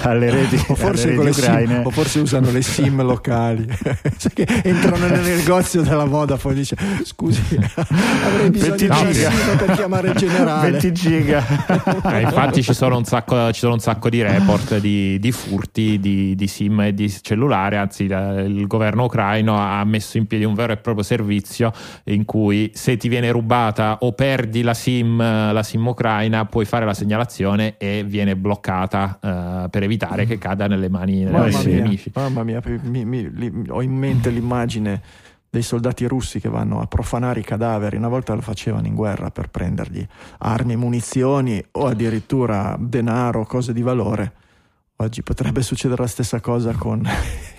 [0.02, 3.66] alle, reti, o forse alle reti ucraine sim, o forse usano le sim locali.
[4.16, 7.42] Cioè che entrano nel negozio della Vodafone e dice scusi
[8.24, 10.70] avrei bisogno di un sim per chiamare il generale.
[10.70, 11.44] 20 giga.
[12.04, 16.34] Eh, infatti ci sono un sacco, sono un sacco di report di, di furti di,
[16.34, 17.76] di, sim e di cellulare.
[17.76, 21.72] Anzi il governo ucraino ha messo in piedi un vero e proprio servizio
[22.04, 25.20] in cui se ti viene rubata o perdi la sim
[25.52, 30.66] la sim ucraina puoi fare la segnalazione e viene bloccata uh, per evitare che cada
[30.66, 32.10] nelle mani dei nemici.
[32.14, 35.02] Mamma mia, mi, mi, li, ho in mente l'immagine
[35.48, 37.96] dei soldati russi che vanno a profanare i cadaveri.
[37.96, 40.06] Una volta lo facevano in guerra per prendergli
[40.38, 44.32] armi, munizioni o addirittura denaro, cose di valore.
[44.96, 47.06] Oggi potrebbe succedere la stessa cosa con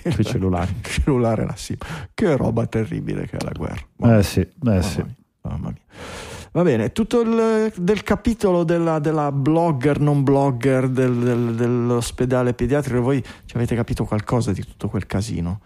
[0.03, 0.73] il cellulare.
[0.83, 1.77] Il cellulare la SIM.
[2.13, 3.85] Che roba terribile che è la guerra.
[3.97, 5.01] Mamma eh sì, eh mamma sì.
[5.01, 6.36] Mia, mamma mia.
[6.57, 12.99] Va bene, tutto il del capitolo della, della blogger, non blogger del, del, dell'ospedale pediatrico,
[12.99, 15.59] voi ci avete capito qualcosa di tutto quel casino?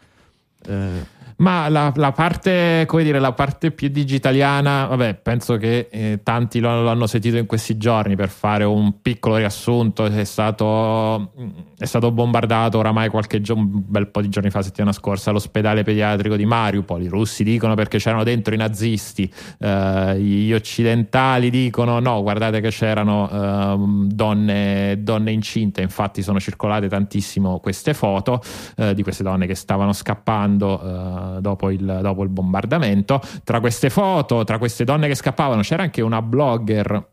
[0.66, 1.06] Eh,
[1.38, 6.60] ma la, la, parte, come dire, la parte più digitaliana, vabbè, penso che eh, tanti
[6.60, 10.06] lo, l'hanno sentito in questi giorni per fare un piccolo riassunto.
[10.06, 11.32] È stato,
[11.78, 15.84] è stato bombardato oramai qualche giorno, un bel po' di giorni fa, settimana scorsa, l'ospedale
[15.84, 17.02] pediatrico di Mariupol.
[17.02, 22.70] I russi dicono perché c'erano dentro i nazisti, eh, gli occidentali dicono no, guardate che
[22.70, 23.76] c'erano eh,
[24.08, 25.82] donne, donne, incinte.
[25.82, 28.42] Infatti, sono circolate tantissimo queste foto
[28.76, 33.22] eh, di queste donne che stavano scappando eh, dopo il, dopo il bombardamento.
[33.44, 37.10] Tra queste foto, tra queste donne che scappavano, c'era anche una blogger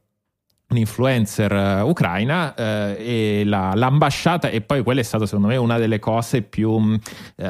[0.71, 2.63] un'influencer uh, ucraina uh,
[2.99, 6.99] e la, l'ambasciata e poi quella è stata secondo me una delle cose più uh,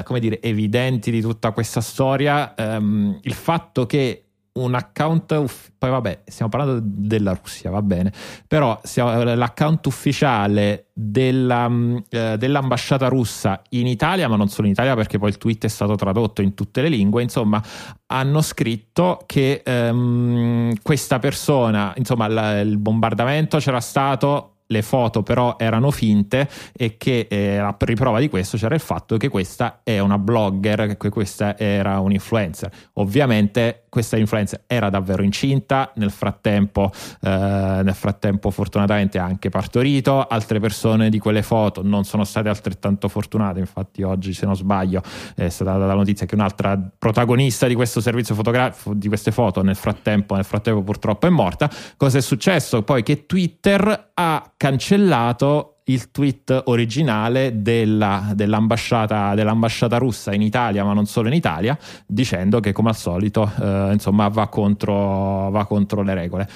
[0.05, 4.28] come dire evidenti di tutta questa storia um, il fatto che
[4.59, 8.13] un account, uff- poi vabbè, stiamo parlando della Russia, va bene,
[8.47, 14.73] però stiamo, l'account ufficiale della, mm, eh, dell'ambasciata russa in Italia, ma non solo in
[14.73, 17.63] Italia perché poi il tweet è stato tradotto in tutte le lingue, insomma,
[18.07, 25.57] hanno scritto che ehm, questa persona, insomma, la, il bombardamento c'era stato le foto però
[25.59, 29.99] erano finte e che eh, a riprova di questo c'era il fatto che questa è
[29.99, 32.17] una blogger, che questa era un.
[32.95, 36.91] Ovviamente questa influencer era davvero incinta, nel frattempo,
[37.21, 42.49] eh, nel frattempo fortunatamente ha anche partorito, altre persone di quelle foto non sono state
[42.49, 45.03] altrettanto fortunate, infatti oggi se non sbaglio
[45.35, 49.63] è stata data la notizia che un'altra protagonista di questo servizio fotografico, di queste foto
[49.63, 51.71] nel frattempo, nel frattempo purtroppo è morta.
[51.97, 52.83] Cosa è successo?
[52.83, 60.93] Poi che Twitter ha cancellato il tweet originale della, dell'ambasciata, dell'ambasciata, russa in Italia, ma
[60.93, 66.03] non solo in Italia, dicendo che come al solito eh, insomma, va, contro, va contro
[66.03, 66.49] le regole.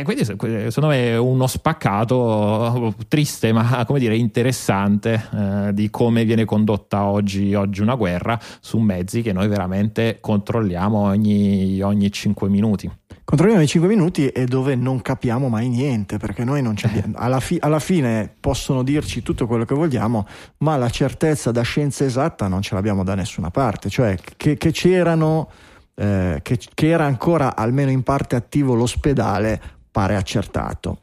[0.00, 6.24] E quindi secondo me è uno spaccato triste ma come dire interessante eh, di come
[6.24, 12.48] viene condotta oggi, oggi, una guerra su mezzi che noi veramente controlliamo ogni, ogni 5
[12.48, 12.90] minuti.
[13.24, 17.14] Controlliamo i 5 minuti e dove non capiamo mai niente perché noi non abbiamo.
[17.16, 20.26] Alla, fi- alla fine possono dirci tutto quello che vogliamo,
[20.58, 23.88] ma la certezza da scienza esatta non ce l'abbiamo da nessuna parte.
[23.88, 25.48] Cioè che, che c'erano.
[25.96, 29.60] Eh, che, che, era ancora almeno in parte attivo l'ospedale
[29.94, 31.02] pare accertato.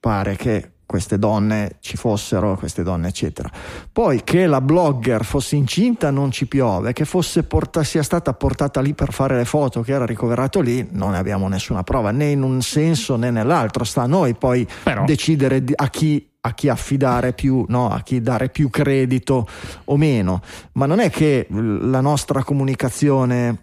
[0.00, 3.48] Pare che queste donne ci fossero, queste donne eccetera.
[3.92, 7.06] Poi che la blogger fosse incinta non ci piove, che
[7.46, 11.18] porta, sia stata portata lì per fare le foto, che era ricoverato lì, non ne
[11.18, 15.04] abbiamo nessuna prova, né in un senso né nell'altro, sta a noi poi Però...
[15.04, 17.88] decidere a chi a chi affidare più, no?
[17.90, 19.46] a chi dare più credito
[19.84, 20.40] o meno,
[20.72, 23.62] ma non è che la nostra comunicazione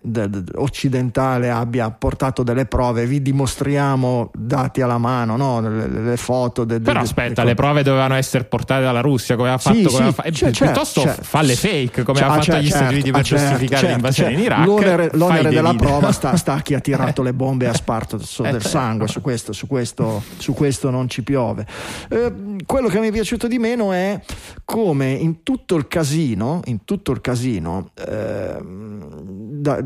[0.55, 5.59] occidentale abbia portato delle prove, vi dimostriamo dati alla mano, no?
[5.59, 6.63] le, le, foto.
[6.63, 9.95] De, de, Però aspetta, le prove dovevano essere portate dalla Russia, come ha fatto, sì,
[9.97, 10.31] come sì, fa...
[10.31, 13.81] cioè, piuttosto certo, falle fake, come ha fatto cioè, gli Stati Uniti per certo, giustificare
[13.81, 14.65] certo, l'invasione in Iraq.
[14.65, 15.85] L'onere, l'onere della video.
[15.85, 19.09] prova sta, sta, a chi ha tirato le bombe e ha sparto del eh, sangue,
[19.09, 21.65] su questo, su, questo, su questo non ci piove.
[22.07, 24.21] Eh, quello che mi è piaciuto di meno è
[24.63, 29.83] come in tutto il casino, in tutto il casino, eh, da,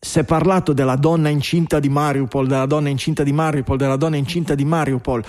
[0.00, 4.16] si è parlato della donna incinta di Mariupol, della donna incinta di Mariupol, della donna
[4.16, 5.22] incinta di Mariupol,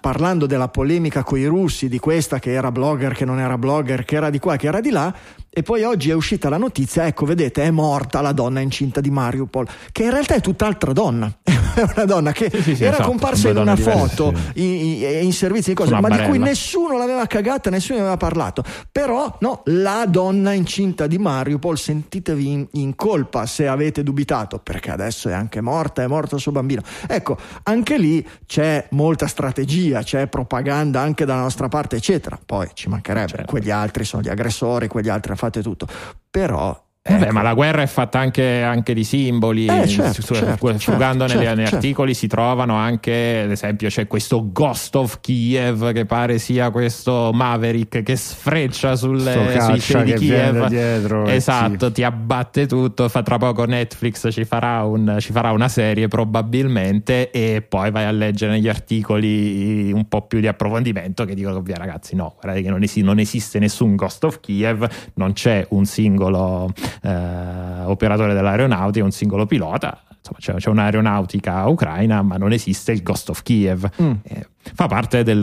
[0.00, 4.04] parlando della polemica con i russi, di questa che era blogger, che non era blogger,
[4.04, 5.14] che era di qua, che era di là,
[5.56, 9.08] e poi oggi è uscita la notizia, ecco, vedete, è morta la donna incinta di
[9.08, 11.32] Mariupol, che in realtà è tutt'altra donna.
[11.74, 15.32] è una donna che sì, sì, sì, era esatto, comparsa in una foto in, in,
[15.32, 16.22] servizi di cose, ma barella.
[16.22, 18.64] di cui nessuno l'aveva cagata, nessuno ne aveva parlato.
[18.90, 24.90] Però, no, la donna incinta di Mariupol, sentitevi in, in colpa se avete dubitato, perché
[24.90, 26.82] adesso è anche morta, è morto il suo bambino.
[27.06, 32.38] Ecco, anche lì c'è molta strategia, c'è propaganda anche dalla nostra parte, eccetera.
[32.44, 33.46] Poi ci mancherebbe, certo.
[33.46, 35.86] quegli altri sono gli aggressori, quegli altri hanno fate tutto.
[36.30, 37.32] Però Ecco.
[37.32, 41.44] ma la guerra è fatta anche, anche di simboli, eh, certo, su, certo, frugando certo,
[41.44, 41.74] negli, certo.
[41.74, 47.30] articoli si trovano anche, ad esempio, c'è questo Ghost of Kiev che pare sia questo
[47.34, 50.66] Maverick che sfreccia sulle, sui cieli di Kiev.
[50.68, 51.92] Dietro, esatto, sì.
[51.92, 53.06] ti abbatte tutto.
[53.10, 58.04] Fa tra poco Netflix ci farà, un, ci farà, una serie probabilmente e poi vai
[58.04, 62.62] a leggere negli articoli un po' più di approfondimento che dicono che ragazzi no, guardate
[62.62, 66.72] che non, es- non esiste nessun Ghost of Kiev, non c'è un singolo
[67.02, 70.02] eh, operatore dell'aeronautica, un singolo pilota.
[70.08, 73.88] Insomma, c'è, c'è, un'aeronautica ucraina, ma non esiste il Ghost of Kiev.
[74.00, 74.12] Mm.
[74.22, 75.38] Eh, fa parte dei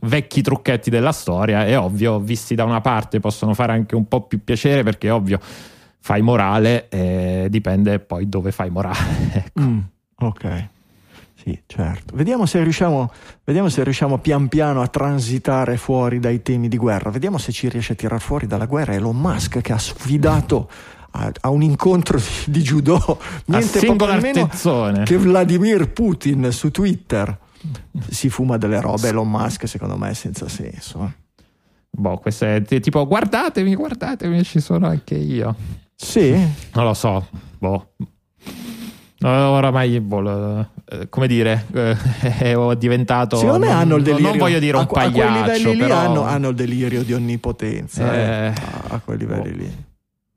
[0.00, 1.66] vecchi trucchetti della storia.
[1.66, 5.40] È ovvio, visti da una parte, possono fare anche un po' più piacere perché ovvio,
[5.98, 8.98] fai morale, eh, dipende poi dove fai morale.
[9.32, 9.60] ecco.
[9.60, 9.78] mm,
[10.18, 10.68] ok.
[11.46, 12.16] Sì, certo.
[12.16, 13.12] Vediamo se, riusciamo,
[13.44, 17.10] vediamo se riusciamo pian piano a transitare fuori dai temi di guerra.
[17.10, 20.68] Vediamo se ci riesce a tirar fuori dalla guerra Elon Musk che ha sfidato
[21.12, 24.48] a, a un incontro di, judo niente poco meno
[25.04, 27.38] che Vladimir Putin su Twitter.
[28.10, 31.12] Si fuma delle robe Elon Musk, secondo me, senza senso.
[31.88, 35.54] Boh, questo è tipo guardatemi, guardatemi, ci sono anche io.
[35.94, 36.30] Sì.
[36.72, 37.24] Non lo so.
[37.56, 37.90] Boh
[39.22, 41.96] oramai eh, come dire eh,
[42.38, 45.58] è diventato secondo me hanno il delirio non voglio dire un a, pagliaccio a quei
[45.58, 45.86] livelli però...
[45.86, 48.52] lì hanno, hanno, il delirio di onnipotenza eh, eh,
[48.88, 49.56] a quei livelli oh.
[49.56, 49.84] lì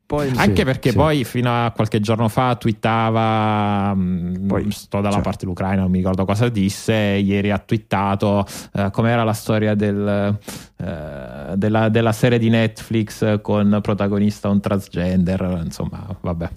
[0.10, 0.96] poi, Anche sì, perché sì.
[0.96, 5.22] poi fino a qualche giorno fa twittava, mm, poi, sto dalla cioè.
[5.22, 8.44] parte dell'Ucraina, non mi ricordo cosa disse, ieri ha twittato
[8.74, 10.36] eh, com'era la storia del,
[10.78, 16.50] eh, della, della, serie di Netflix con protagonista un transgender, insomma, vabbè.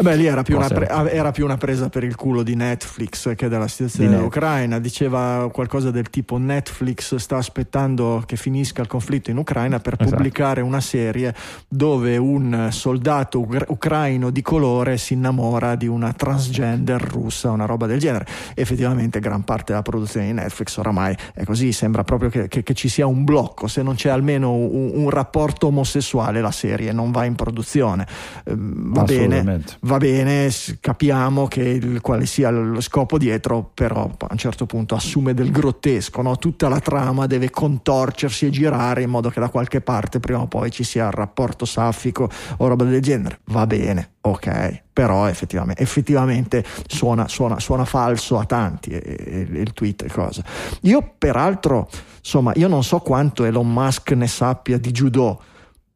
[0.00, 3.34] Beh, lì era più, una pre- era più una presa per il culo di Netflix
[3.34, 4.78] che della situazione Di dell'Ucraina.
[4.78, 10.16] Diceva qualcosa del tipo: Netflix sta aspettando che finisca il conflitto in Ucraina per Esatto.
[10.16, 11.34] pubblicare una serie
[11.68, 17.86] dove un soldato ucra- ucraino di colore si innamora di una transgender russa, una roba
[17.86, 18.26] del genere.
[18.54, 21.72] Effettivamente, gran parte della produzione di Netflix oramai è così.
[21.72, 23.66] Sembra proprio che, che- che ci sia un blocco.
[23.66, 28.06] Se non c'è almeno un, un rapporto omosessuale, la serie non va in produzione.
[28.46, 29.78] Ehm, Va bene, Assolutamente.
[29.80, 34.94] va bene, capiamo che il- quale sia lo scopo dietro, però a un certo punto
[34.94, 36.36] assume del grottesco, no?
[36.36, 40.46] tutta la trama deve contorcersi e girare in modo che da qualche parte prima o
[40.46, 42.28] poi ci sia il rapporto saffico
[42.58, 43.40] o roba del genere.
[43.46, 49.72] Va bene, ok, però effettivamente, effettivamente suona, suona- suona falso a tanti e- e il
[49.72, 50.42] tweet e cosa.
[50.82, 51.88] Io peraltro,
[52.18, 55.42] insomma, io non so quanto Elon Musk ne sappia di judo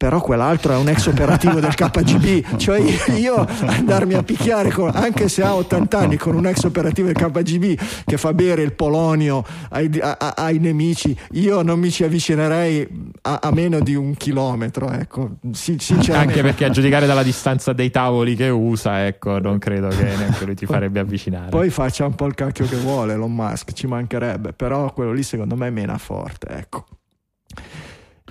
[0.04, 2.78] però quell'altro è un ex operativo del KGB, cioè
[3.16, 7.16] io andarmi a picchiare, con- anche se ha 80 anni, con un ex operativo del
[7.16, 12.86] KGB che fa bere il polonio ai, a- ai nemici, io non mi ci avvicinerei
[13.22, 15.78] a, a meno di un chilometro, ecco, Sin-.
[16.10, 20.44] Anche perché a giudicare dalla distanza dei tavoli che usa, ecco, non credo che neanche
[20.44, 21.48] lui ti farebbe avvicinare.
[21.48, 25.22] Poi faccia un po' il cacchio che vuole Elon Musk, ci mancherebbe, però quello lì
[25.22, 26.84] secondo me mena forte, ecco.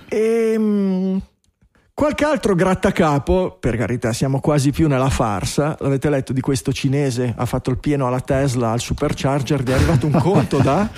[0.08, 1.20] Ehm,
[1.94, 5.76] qualche altro grattacapo, per carità, siamo quasi più nella farsa.
[5.80, 7.32] L'avete letto di questo cinese?
[7.36, 10.88] Ha fatto il pieno alla Tesla al supercharger, gli è arrivato un conto da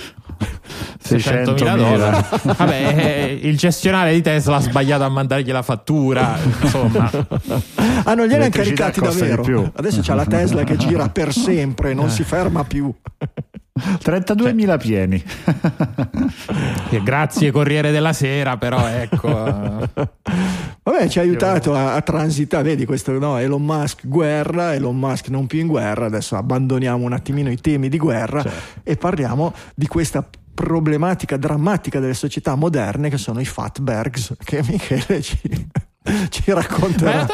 [1.07, 2.25] 600.000 dollari.
[2.43, 6.37] Vabbè, eh, il gestionale di Tesla ha sbagliato a mandargli la fattura.
[6.63, 7.11] Insomma,
[8.05, 9.43] Ah, non gliene L'elettricità caricati davvero.
[9.43, 9.71] più.
[9.75, 12.93] Adesso c'ha la Tesla che gira per sempre, non si ferma più.
[13.77, 15.23] 32.000 pieni.
[16.89, 19.29] che grazie Corriere della Sera, però ecco.
[20.83, 25.29] Vabbè, ci ha aiutato a, a transitare, vedi questo no, Elon Musk guerra, Elon Musk
[25.29, 28.81] non più in guerra, adesso abbandoniamo un attimino i temi di guerra Certo.
[28.83, 35.21] e parliamo di questa problematica drammatica delle società moderne che sono i fatbergs, che Michele
[35.21, 35.39] ci,
[36.31, 37.27] ci racconterà.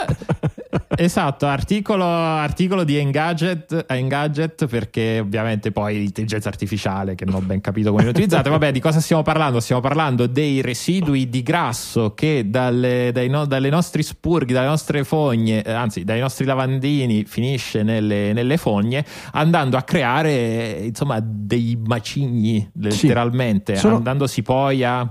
[0.96, 7.60] Esatto, articolo, articolo di Engadget, Engadget perché ovviamente poi l'intelligenza artificiale che non ho ben
[7.60, 8.50] capito come viene utilizzata.
[8.50, 9.60] Vabbè, di cosa stiamo parlando?
[9.60, 15.04] Stiamo parlando dei residui di grasso che dalle, dai no- dalle nostri spurghi, dalle nostre
[15.04, 21.18] fogne, eh, anzi dai nostri lavandini finisce nelle, nelle fogne andando a creare eh, insomma
[21.22, 25.10] dei macigni letteralmente, Sono- andandosi poi a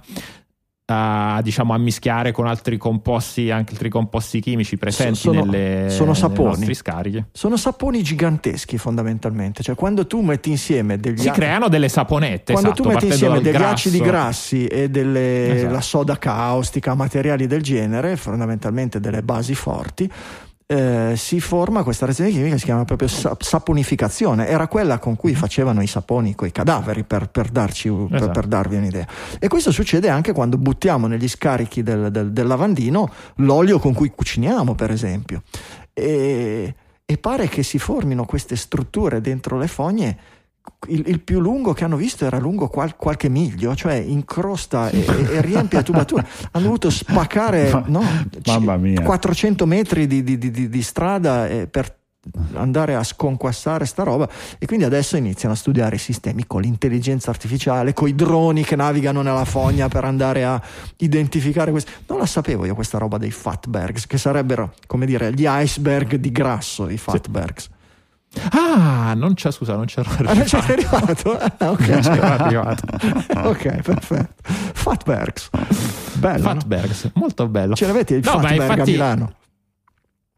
[0.91, 6.13] a, diciamo a mischiare con altri composti anche altri composti chimici presenti Sono- nelle, sono
[6.13, 6.49] saponi.
[6.49, 11.67] nostri scarichi Sono saponi giganteschi fondamentalmente, cioè quando tu metti insieme degli si a- creano
[11.69, 13.73] delle saponette quando esatto, tu metti insieme degli grasso.
[13.87, 15.73] acidi grassi e delle- Esatto.
[15.73, 20.11] la soda caustica, materiali del genere, fondamentalmente delle basi forti,
[20.71, 24.47] eh, si forma questa reazione chimica che si chiama proprio sa- saponificazione.
[24.47, 28.31] Era quella con cui facevano i saponi con i cadaveri, per, per darci, per- Esatto.
[28.31, 29.05] per darvi un'idea.
[29.37, 34.11] E questo succede anche quando buttiamo negli scarichi del, del- del lavandino l'olio con cui
[34.15, 35.41] cuciniamo, per esempio.
[35.93, 36.73] E,
[37.05, 40.17] e pare che si formino queste strutture dentro le fogne
[40.87, 44.99] il, il più lungo che hanno visto era lungo qual- qualche miglio, cioè incrosta e,
[45.05, 46.25] e- riempie le tubature.
[46.51, 48.03] Hanno dovuto spaccare Ma- no,
[48.77, 49.01] mia.
[49.01, 51.97] 400 metri di, di- di- di- strada eh, per
[52.53, 54.29] andare a sconquassare sta roba
[54.59, 58.75] e quindi adesso iniziano a studiare i sistemi con l'intelligenza artificiale, con i droni che
[58.75, 60.61] navigano nella fogna per andare a
[60.97, 61.91] identificare questo.
[62.07, 66.31] Non la sapevo io questa roba dei fatbergs, che sarebbero, come dire, gli iceberg di
[66.31, 67.69] grasso, i fatbergs.
[68.51, 71.37] Ah non c'è scusa non c'ero Ah, non c'è arrivato?
[71.37, 72.83] Ah, ok, c'ero arrivato
[73.49, 74.33] ok, perfetto.
[74.73, 75.49] Fatbergs.
[76.13, 76.43] Bello.
[76.43, 76.49] no?
[76.59, 79.33] Fatbergs molto bello Ce l'avete il No, Fatberg infatti- a Milano?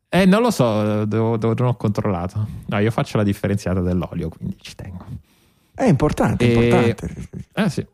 [0.09, 4.29] eh non lo so devo, devo- non ho controllato no io faccio la differenziata dell'olio
[4.29, 5.05] quindi ci tengo
[5.75, 7.27] È importante, E- importante.
[7.53, 7.85] Eh sì.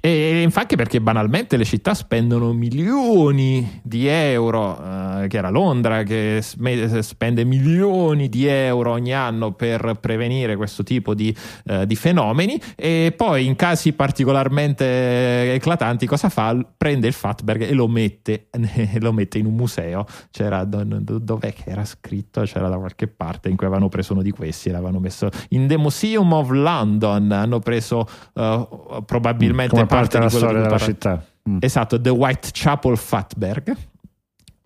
[0.00, 6.40] E infatti perché banalmente le città spendono milioni di euro, eh, che era Londra che
[6.40, 11.36] spende milioni di euro ogni anno per prevenire questo tipo di,
[11.66, 16.56] eh, di fenomeni e poi in casi particolarmente eclatanti cosa fa?
[16.76, 18.46] Prende il Fatberg e lo mette,
[19.00, 22.40] lo mette in un museo, c'era do- do- dov'è che era scritto?
[22.42, 25.66] C'era da qualche parte in cui avevano preso uno di questi e l'avevano messo in
[25.66, 28.68] The Museum of London, hanno preso eh,
[29.04, 31.24] probabilmente Come parte di della storia della città.
[31.48, 31.58] Mm.
[31.60, 33.76] Esatto, The Whitechapel Fatberg.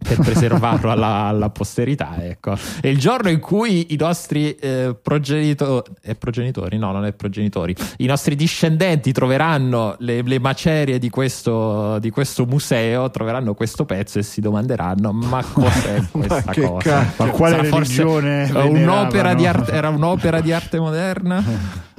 [0.05, 2.23] per preservarlo alla, alla, posterità.
[2.23, 2.57] Ecco.
[2.81, 7.75] È il giorno in cui i nostri eh, progenito- eh, progenitori, no, non è progenitori,
[7.99, 14.19] i nostri discendenti troveranno le, le macerie di questo, di questo, museo, troveranno questo pezzo
[14.19, 17.13] e si domanderanno: ma cos'è questa ma cosa?
[17.17, 18.51] Ma quale Sarà religione?
[18.53, 21.43] Un'opera di arte, era un'opera di arte moderna?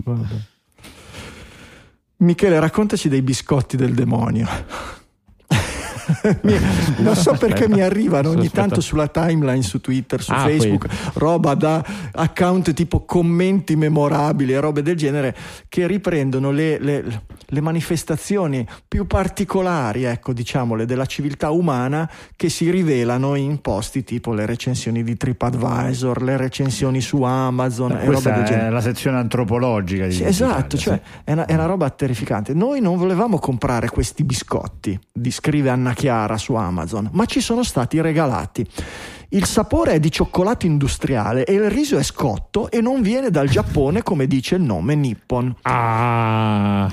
[2.17, 4.47] Michele, raccontaci dei biscotti del demonio
[6.97, 10.97] non so perché mi arrivano ogni tanto sulla timeline su Twitter, su ah, Facebook, qui.
[11.13, 11.83] roba da
[12.13, 15.35] account tipo commenti memorabili e robe del genere
[15.67, 22.69] che riprendono le, le, le manifestazioni più particolari, ecco, diciamole, della civiltà umana che si
[22.69, 27.91] rivelano in posti tipo le recensioni di TripAdvisor, le recensioni su Amazon.
[27.91, 28.69] Ma e roba del genere.
[28.69, 32.53] la sezione antropologica di sì, Esatto, cioè è una, è una roba terrificante.
[32.53, 34.99] Noi non volevamo comprare questi biscotti,
[35.29, 38.63] scrive Anna Chiara su Amazon, ma ci sono stati regalati.
[39.29, 43.49] Il sapore è di cioccolato industriale e il riso è scotto e non viene dal
[43.49, 45.55] Giappone come dice il nome Nippon.
[45.63, 46.91] Ah.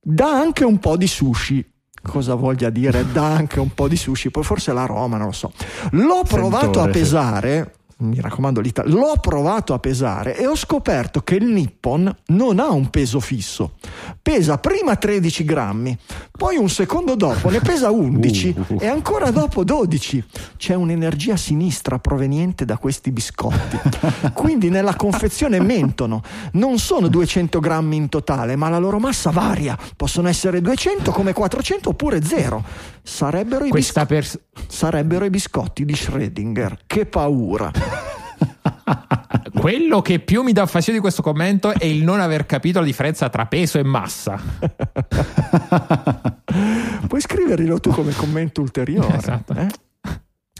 [0.00, 1.72] Dà anche un po' di sushi.
[2.00, 3.10] Cosa voglia dire?
[3.10, 5.52] Dà anche un po' di sushi, poi forse l'aroma, non lo so.
[5.92, 11.20] L'ho provato Sentore, a pesare mi raccomando l'Italia, l'ho provato a pesare e ho scoperto
[11.20, 13.74] che il Nippon non ha un peso fisso.
[14.20, 15.96] Pesa prima 13 grammi,
[16.36, 18.78] poi un secondo dopo ne pesa 11 uh, uh.
[18.80, 20.24] e ancora dopo 12.
[20.56, 23.78] C'è un'energia sinistra proveniente da questi biscotti.
[24.32, 26.22] Quindi nella confezione mentono.
[26.52, 29.78] Non sono 200 grammi in totale, ma la loro massa varia.
[29.96, 32.62] Possono essere 200 come 400 oppure 0.
[33.02, 36.78] Sarebbero i, bisco- pers- sarebbero i biscotti di Schrödinger.
[36.86, 37.70] Che paura.
[39.54, 42.84] Quello che più mi dà fastidio di questo commento è il non aver capito la
[42.84, 44.38] differenza tra peso e massa.
[47.08, 49.16] Puoi scriverglielo tu come commento ulteriore.
[49.24, 49.54] Esatto.
[49.54, 49.68] Eh?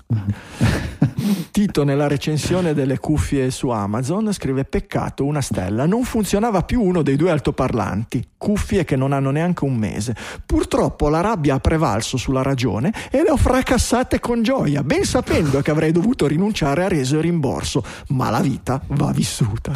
[1.50, 7.02] Tito nella recensione delle cuffie su Amazon scrive peccato una stella, non funzionava più uno
[7.02, 10.14] dei due altoparlanti, cuffie che non hanno neanche un mese.
[10.44, 15.62] Purtroppo la rabbia ha prevalso sulla ragione e le ho fracassate con gioia, ben sapendo
[15.62, 19.72] che avrei dovuto rinunciare a reso e rimborso, ma la vita va vissuta.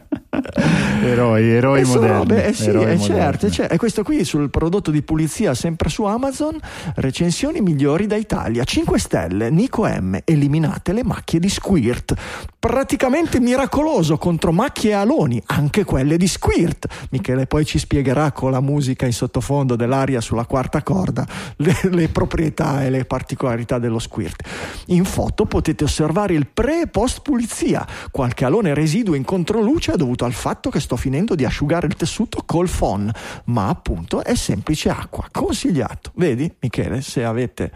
[1.03, 2.17] eroi, eroi moderni.
[2.17, 6.03] Robe, eh sì, eroi certo, cioè, e questo qui sul prodotto di pulizia sempre su
[6.03, 6.57] Amazon,
[6.95, 12.13] recensioni migliori da Italia, 5 stelle, Nico M, eliminate le macchie di Squirt,
[12.57, 16.87] praticamente miracoloso contro macchie e aloni, anche quelle di Squirt.
[17.09, 21.27] Michele poi ci spiegherà con la musica in sottofondo dell'aria sulla quarta corda
[21.57, 24.47] le, le proprietà e le particolarità dello Squirt.
[24.87, 29.97] In foto potete osservare il pre e post pulizia, qualche alone residuo in controluce è
[29.97, 33.11] dovuto al fatto che sto finendo di asciugare il tessuto col phon,
[33.45, 36.11] ma appunto è semplice acqua, consigliato.
[36.15, 37.71] Vedi Michele, se avete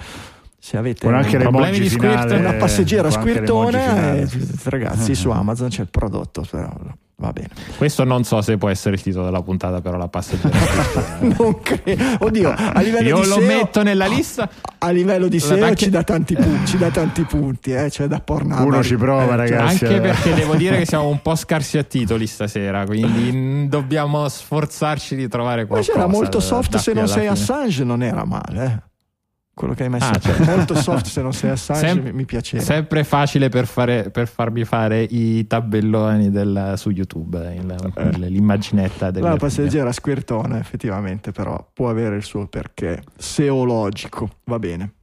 [0.66, 4.28] se avete anche problemi di squirt, una passeggera squirtona, eh,
[4.64, 6.74] ragazzi, su Amazon c'è il prodotto, però
[7.18, 7.50] Va bene.
[7.78, 10.58] Questo non so se può essere il titolo della puntata, però la passeggera.
[11.38, 12.04] non credo.
[12.20, 14.50] Oddio, a livello Io di lo SEO, metto nella lista.
[14.80, 15.76] A livello di SEO anche...
[15.76, 18.66] ci, dà tanti punti, ci dà tanti punti, eh, c'è da pornare.
[18.66, 19.86] Uno ci prova, eh, ragazzi.
[19.86, 25.16] Anche perché devo dire che siamo un po' scarsi a titoli stasera, quindi dobbiamo sforzarci
[25.16, 25.92] di trovare qualcosa.
[25.94, 27.30] Ma c'era molto soft se non sei fine.
[27.30, 28.66] Assange, non era male.
[28.66, 28.94] Eh
[29.56, 30.44] quello che hai messo ah, certo.
[30.44, 34.66] molto soft se non sei Assange Sem- mi piaceva sempre facile per, fare, per, farmi
[34.66, 38.30] fare i tabelloni del, su YouTube il, eh.
[38.30, 44.94] l'immaginetta del la passeggera squirtona effettivamente però può avere il suo perché seologico va bene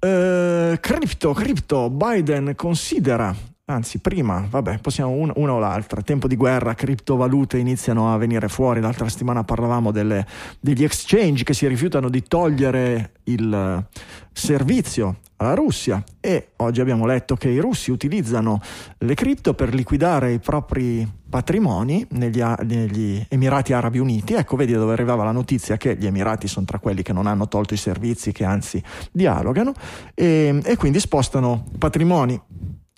[0.00, 3.32] uh, Crypto, Crypto Biden considera
[3.72, 8.48] anzi prima, vabbè, possiamo una, una, o l'altra, tempo di guerra, criptovalute iniziano a venire
[8.48, 10.26] fuori, l'altra settimana parlavamo delle,
[10.60, 13.84] degli exchange che si rifiutano di togliere il
[14.32, 16.02] servizio alla Russia.
[16.20, 18.60] E oggi abbiamo letto che i russi utilizzano
[18.98, 24.34] le cripto per liquidare i propri patrimoni negli, negli, Emirati Arabi Uniti.
[24.34, 27.48] Ecco, vedi dove arrivava la notizia che gli Emirati sono tra quelli che non hanno
[27.48, 29.72] tolto i servizi, che anzi dialogano
[30.14, 32.40] e, e quindi spostano patrimoni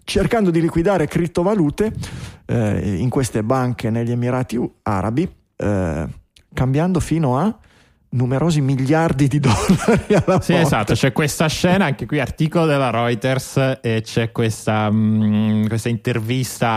[0.04, 1.92] cercando di liquidare criptovalute
[2.46, 6.06] eh, in queste banche negli Emirati Arabi, eh,
[6.52, 7.58] cambiando fino a
[8.14, 10.66] numerosi miliardi di dollari alla Sì, volta.
[10.66, 15.88] esatto, c'è questa scena, anche qui articolo della Reuters e c'è questa, mh, mm, questa
[15.88, 16.68] intervista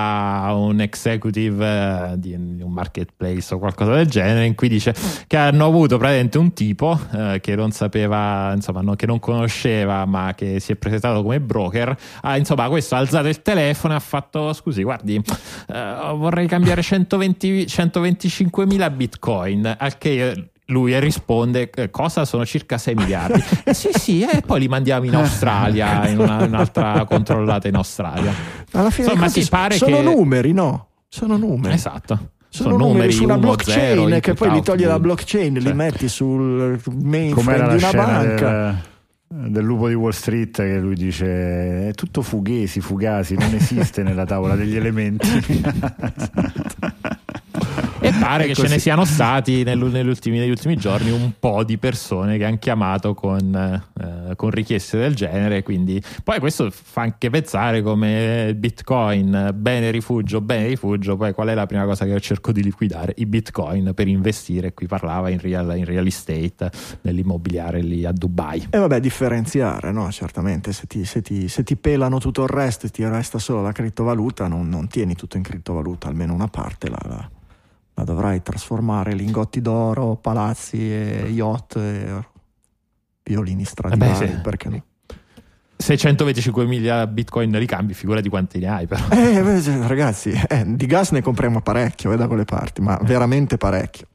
[0.44, 4.94] a un executive uh, di, un marketplace o qualcosa del genere in cui dice
[5.28, 10.06] che hanno avuto praticamente un tipo uh, che non sapeva, insomma, no, che non conosceva
[10.06, 13.98] ma che si è presentato come broker, ha, insomma, questo ha alzato il telefono e
[13.98, 21.70] ha fatto, scusi, guardi, uh, vorrei cambiare 120, 125 mila bitcoin, al che lui risponde
[21.74, 26.08] eh, cosa sono circa 6 miliardi eh, sì sì e poi li mandiamo in Australia
[26.10, 28.34] in una, un'altra controllata in Australia
[28.74, 30.88] Alla fine Insomma, si pare sono che- numeri, no?
[31.08, 31.74] Sono numeri.
[31.76, 35.16] esatto Sono, numeri su una uno, blockchain zero, che poi li togli dalla output.
[35.16, 38.82] blockchain, li Cioè, metti sul mainframe di la una banca.
[39.30, 44.04] del, del lupo di Wall Street che lui dice è tutto fughesi, fugasi, non esiste
[44.04, 45.28] nella tavola degli elementi.
[48.00, 51.78] E pare che ce ne siano stati negli ultimi, negli ultimi giorni un po' di
[51.78, 53.54] persone che hanno chiamato con,
[54.00, 55.64] eh, con richieste del genere.
[55.64, 61.18] Quindi, poi questo fa anche pensare come Bitcoin, bene rifugio, bene rifugio.
[61.18, 63.14] Poi qual è la prima cosa che cerco di liquidare?
[63.18, 64.74] I Bitcoin per investire.
[64.74, 66.70] Qui parlava in real, in real estate,
[67.02, 68.68] nell'immobiliare lì a Dubai.
[68.70, 70.12] E vabbè, differenziare, no?
[70.12, 73.62] Certamente, se ti, se ti- se ti pelano tutto il resto e ti resta solo
[73.64, 77.30] la criptovaluta, non, non tieni tutto in criptovaluta, almeno una parte la, la-
[77.98, 82.26] la dovrai trasformare lingotti d'oro, palazzi, e yacht, e
[83.24, 84.36] violini stradivari, sì.
[84.42, 84.84] perché no?
[85.82, 89.04] 625.000 Bitcoin li cambi, figurati quanti ne hai però.
[89.10, 93.58] Eh, beh, ragazzi, eh, di gas ne compriamo parecchio eh, da quelle parti, ma veramente
[93.58, 94.08] parecchio.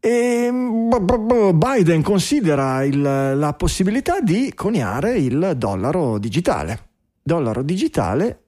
[0.00, 6.90] E, b- Biden considera il- la possibilità di coniare il dollaro digitale.
[7.22, 8.38] Dollaro digitale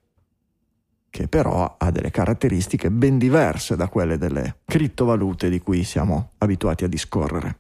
[1.15, 6.83] che però ha delle caratteristiche ben diverse da quelle delle criptovalute di cui siamo abituati
[6.83, 7.59] a discorrere.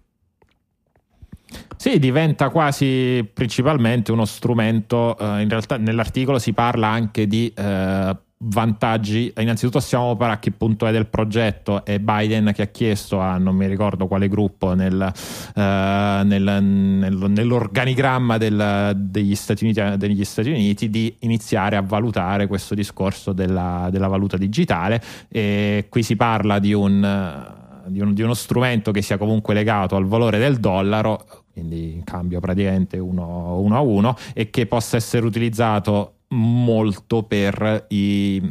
[1.76, 5.16] Sì, diventa quasi principalmente uno strumento.
[5.16, 8.16] eh, in realtà, nell'articolo si parla anche di eh,
[8.46, 9.32] vantaggi.
[9.38, 11.84] Innanzitutto, stiamo a che punto è del progetto.
[11.84, 15.00] È Biden che ha chiesto a non mi ricordo quale gruppo nel,
[15.54, 22.46] eh, nel- nel- nell'organigramma del- degli, Stati Uniti, degli Stati Uniti di iniziare a valutare
[22.46, 25.02] questo discorso della, della valuta digitale.
[25.28, 27.52] E qui si parla di un
[27.86, 31.22] di, un- di uno strumento che sia comunque legato al valore del dollaro,
[31.52, 37.86] quindi in cambio praticamente uno, uno a uno, e che possa essere utilizzato molto per
[37.88, 38.42] i-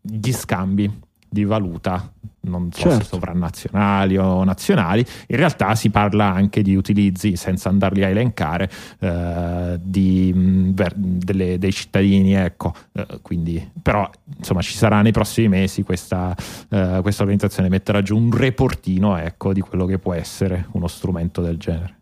[0.00, 0.90] gli scambi
[1.28, 3.04] di valuta, non so Certo.
[3.04, 5.00] sovranazionali o nazionali.
[5.28, 11.58] In realtà si parla anche di utilizzi, senza andarli a elencare, eh, di, mh, delle-
[11.58, 12.34] dei cittadini.
[12.34, 12.74] Ecco.
[12.92, 16.36] Eh, quindi, però, insomma, ci sarà nei prossimi mesi questa,
[16.68, 21.40] eh, questa organizzazione metterà giù un reportino ecco, di quello che può essere uno strumento
[21.40, 22.00] del genere.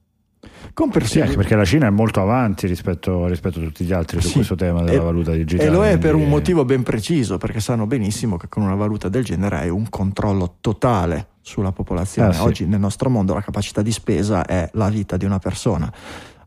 [0.74, 4.20] Con Sì, anche perché la Cina è molto avanti rispetto, rispetto a tutti gli altri
[4.20, 4.34] su Sì.
[4.34, 5.68] questo tema della E- valuta digitale.
[5.68, 9.08] E lo è per un motivo ben preciso, perché sanno benissimo che con una valuta
[9.08, 12.28] del genere hai un controllo totale sulla popolazione.
[12.28, 12.40] Ah, sì.
[12.42, 15.92] Oggi nel nostro mondo la capacità di spesa è la vita di una persona.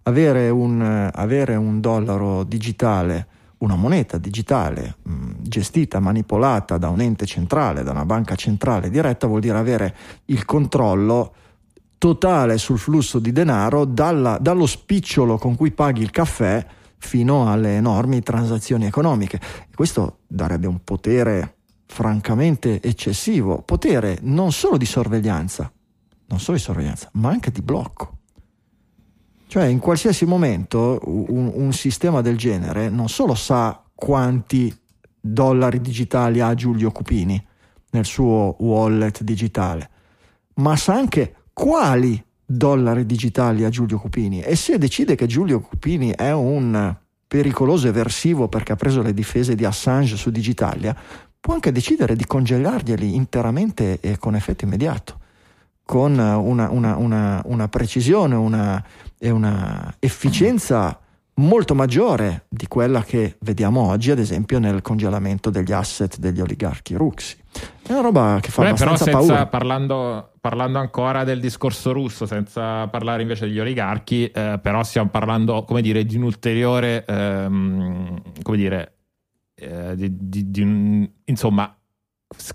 [0.04, 3.28] Avere un, avere un dollaro digitale,
[3.60, 9.28] una moneta digitale mh, gestita, manipolata da un ente centrale, da una banca centrale diretta,
[9.28, 9.96] vuol dire avere
[10.26, 11.34] il controllo
[12.04, 16.66] totale sul flusso di denaro dalla- dallo spicciolo con cui paghi il caffè
[16.98, 19.40] fino alle enormi transazioni economiche.
[19.74, 25.72] Questo darebbe un potere francamente eccessivo, potere non solo di sorveglianza,
[26.28, 28.18] non solo di sorveglianza, ma anche di blocco.
[29.48, 34.78] Cioè in qualsiasi momento un, un sistema del genere non solo sa quanti
[35.22, 37.42] dollari digitali ha Giulio Cupini
[37.92, 39.90] nel suo wallet digitale,
[40.56, 46.10] ma sa anche quali dollari digitali ha Giulio Cupini e se decide che Giulio Cupini
[46.12, 46.96] è un
[47.28, 50.96] pericoloso eversivo perché ha preso le difese di Assange su Digitalia,
[51.40, 55.20] può anche decidere di congelarglieli interamente e con effetto immediato,
[55.84, 58.36] con una, una- una- una precisione
[59.18, 61.00] e una efficienza
[61.36, 66.94] molto maggiore di quella che vediamo oggi, ad esempio, nel congelamento degli asset degli oligarchi
[66.96, 67.36] russi.
[67.86, 69.46] È una roba che fa Beh, però abbastanza senza, paura.
[69.48, 75.64] parlando, parlando ancora del discorso russo, senza parlare invece degli oligarchi, eh, però stiamo parlando,
[75.64, 78.94] come dire, di un ulteriore, ehm, come dire,
[79.56, 81.76] eh, di, di- di un- insomma,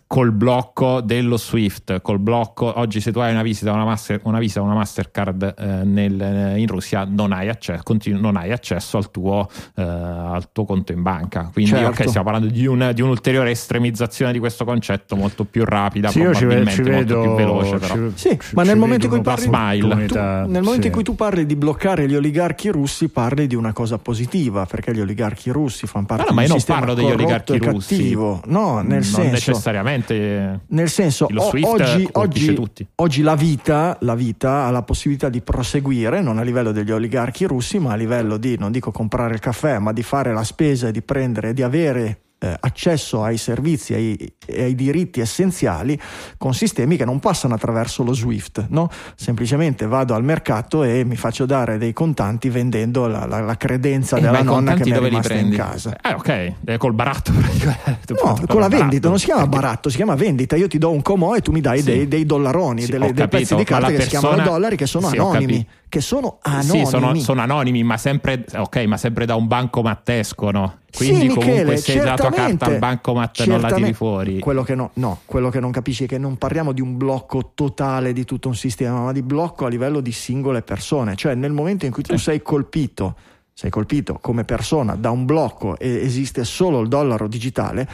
[0.06, 4.20] col blocco dello Swift, col blocco, oggi se tu hai una visita a una, master,
[4.24, 8.96] una, visa, una Mastercard eh, nel- in Russia non hai, accesso, continu- non hai accesso
[8.96, 11.50] al tuo, eh, al tuo conto in banca.
[11.52, 11.88] Quindi Certo.
[12.02, 16.18] ok, stiamo parlando di, un- di un'ulteriore estremizzazione di questo concetto molto più rapida, Sì,
[16.20, 17.94] io ci, ve- probabilmente ci molto vedo, più veloce però.
[17.94, 20.06] ci- Sì, ci- ma nel momento in cui parli- Smile.
[20.06, 23.72] Tu, nel momento in cui tu parli di bloccare gli oligarchi russi, parli di una
[23.72, 26.66] cosa positiva, perché gli oligarchi russi fanno parte No, no, ma di io un non
[26.66, 27.96] sistema parlo degli oligarchi russi.
[27.96, 28.40] cattivo.
[28.46, 31.50] No, nel non senso, necessariamente nel senso o-
[31.82, 32.86] oggi, oggi- tutti.
[32.96, 37.44] oggi la, vita, la vita ha la possibilità di proseguire, non a livello degli oligarchi
[37.44, 40.88] russi, ma a livello di, non dico comprare il caffè, ma di fare la spesa
[40.88, 44.32] e di prendere, di avere eh, accesso ai servizi e ai,
[44.62, 45.98] ai, diritti essenziali
[46.36, 48.88] con sistemi che non passano attraverso lo SWIFT, no?
[49.16, 54.16] semplicemente vado al mercato e mi faccio dare dei contanti vendendo la, la, la credenza
[54.16, 55.96] e della nonna che mi è rimasta in casa.
[56.00, 57.32] Eh, ok, è col baratto.
[58.22, 60.54] no, con la vendita, non si chiama baratto, si chiama vendita.
[60.56, 61.84] Io ti do un comò e tu mi dai sì.
[61.84, 64.20] dei, dei, dollaroni, sì, delle, dei pezzi di carta che persona...
[64.20, 66.84] si chiamano dollari che sono sì, anonimi che sono anonimi.
[66.84, 70.80] Sì, sono, sono, anonimi, ma sempre, okay, ma sempre da un bancomat escono.
[70.94, 74.38] Quindi sì, comunque Michele, se hai dato carta al bancomat non la tiri fuori.
[74.38, 77.52] Quello che, no, no, quello che non capisci è che non parliamo di un blocco
[77.54, 81.16] totale di tutto un sistema, ma di blocco a livello di singole persone.
[81.16, 83.16] Cioè nel momento in cui tu sei colpito
[83.58, 87.88] sei colpito come persona da un blocco e esiste solo il dollaro digitale,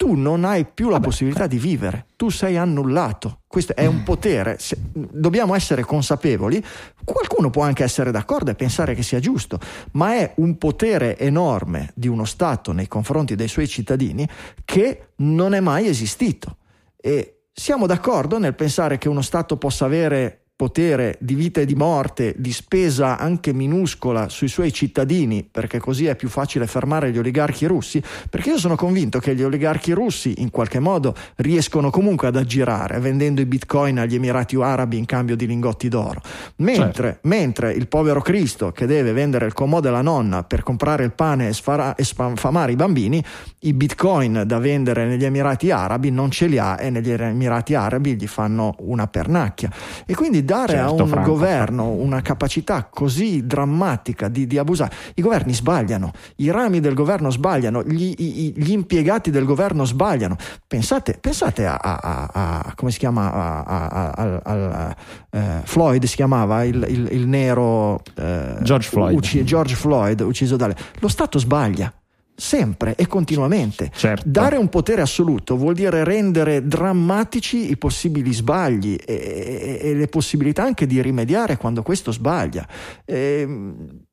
[0.00, 3.40] tu non hai più la Vabbè, possibilità di vivere, tu sei annullato.
[3.46, 4.02] Questo è un mm.
[4.02, 6.64] potere, Se, dobbiamo essere consapevoli,
[7.04, 9.58] qualcuno può anche essere d'accordo e pensare che sia giusto,
[9.92, 14.26] ma è un potere enorme di uno Stato nei confronti dei suoi cittadini
[14.64, 16.56] che non è mai esistito.
[16.96, 21.74] E siamo d'accordo nel pensare che uno Stato possa avere potere di vita e di
[21.74, 27.16] morte, di spesa anche minuscola sui suoi cittadini, perché così è più facile fermare gli
[27.16, 32.28] oligarchi russi, perché io sono convinto che gli oligarchi russi in qualche modo riescono comunque
[32.28, 36.20] ad aggirare vendendo i bitcoin agli Emirati Arabi in cambio di lingotti d'oro,
[36.56, 37.28] mentre, certo.
[37.28, 41.48] mentre il povero Cristo che deve vendere il comò della nonna per comprare il pane
[41.48, 43.24] e, sfara, e sfamare i bambini,
[43.60, 48.14] i bitcoin da vendere negli Emirati Arabi non ce li ha e negli Emirati Arabi
[48.14, 49.70] gli fanno una pernacchia.
[50.04, 51.30] E quindi dare certo, a un Franco.
[51.30, 54.92] governo una capacità così drammatica di, di, abusare.
[55.14, 60.36] I governi sbagliano, i rami del governo sbagliano, gli, i, gli impiegati del governo sbagliano.
[60.66, 63.32] Pensate, pensate a, a, a, come si chiama?
[63.32, 64.96] A,
[65.30, 69.16] uh, Floyd si chiamava il, il, il nero uh, George Floyd.
[69.16, 70.74] Ucc- George Floyd ucciso dalle.
[70.98, 71.92] Lo Stato sbaglia
[72.40, 73.90] sempre e continuamente.
[73.94, 74.22] Certo.
[74.26, 80.08] Dare un potere assoluto vuol dire rendere drammatici i possibili sbagli e, e, e le
[80.08, 82.66] possibilità anche di rimediare quando questo sbaglia.
[83.04, 84.04] E, ehm,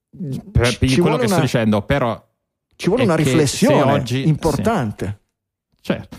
[0.51, 2.21] per, per quello che una, sto dicendo, però
[2.75, 5.19] ci vuole una riflessione oggi, importante.
[5.75, 5.93] Sì.
[5.93, 6.17] Certo.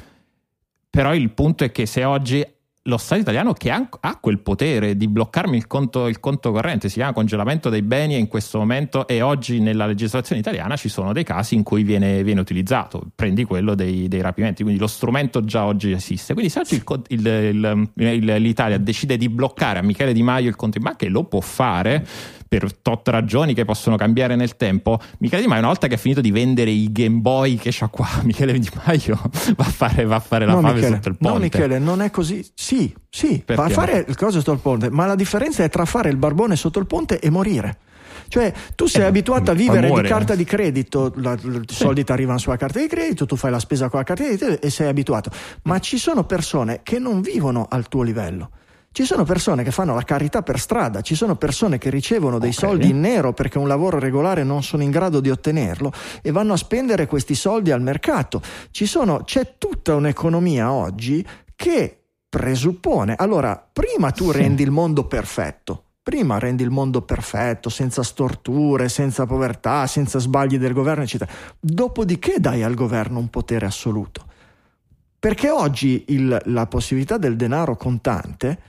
[0.91, 2.45] Però il punto è che se oggi
[2.89, 6.95] lo Stato italiano che ha, quel potere di bloccarmi il conto, il conto, corrente, si
[6.95, 11.13] chiama congelamento dei beni e in questo momento e oggi nella legislazione italiana ci sono
[11.13, 15.45] dei casi in cui viene, viene utilizzato, prendi quello dei, dei, rapimenti, quindi lo strumento
[15.45, 16.33] già oggi esiste.
[16.33, 20.79] Quindi se oggi il, il, l'Italia decide di bloccare a Michele Di Maio il conto
[20.79, 22.07] in banca e lo può fare
[22.49, 25.99] per tot ragioni che possono cambiare nel tempo, Michele Di Maio una volta che ha
[25.99, 29.21] finito di vendere i Game Boy che c'ha qua, Michele Di Maio
[29.57, 31.35] va a fare, va a fare la no, fame Michele, sotto il ponte.
[31.35, 32.47] No Michele, non è così.
[32.55, 33.55] Sì, sì, Perché?
[33.55, 36.17] va a fare il coso sotto il ponte, ma la differenza è tra fare il
[36.17, 37.79] barbone sotto il ponte e morire.
[38.29, 42.39] Cioè, tu sei eh, abituato a vivere di carta di credito, i soldi ti arrivano
[42.39, 44.89] sulla carta di credito, tu fai la spesa con la carta di credito e sei
[44.89, 45.31] abituato.
[45.63, 48.51] Ma ci sono persone che non vivono al tuo livello.
[48.99, 52.51] Ci sono persone che fanno la carità per strada, ci sono persone che ricevono dei
[52.51, 52.69] okay.
[52.69, 56.55] soldi in nero perché un lavoro regolare non sono in grado di ottenerlo e vanno
[56.55, 58.43] a spendere questi soldi al mercato.
[58.73, 64.39] Sono, c'è tutta un'economia oggi che presuppone, allora, prima tu sì.
[64.39, 70.59] rendi il mondo perfetto, prima rendi il mondo perfetto, senza storture, senza povertà, senza sbagli
[70.59, 71.31] del governo, eccetera.
[71.61, 74.27] Dopodiché dai al governo un potere assoluto.
[75.21, 78.68] Perché oggi il, la possibilità del denaro contante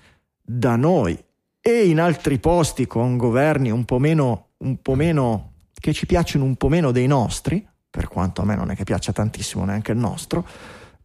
[0.52, 1.16] da noi
[1.62, 6.44] e in altri posti con governi un po' meno, un po meno che ci piacciono
[6.44, 9.92] un po' meno dei nostri, per quanto a me non è che piaccia tantissimo neanche
[9.92, 10.48] il nostro,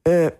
[0.00, 0.38] eh,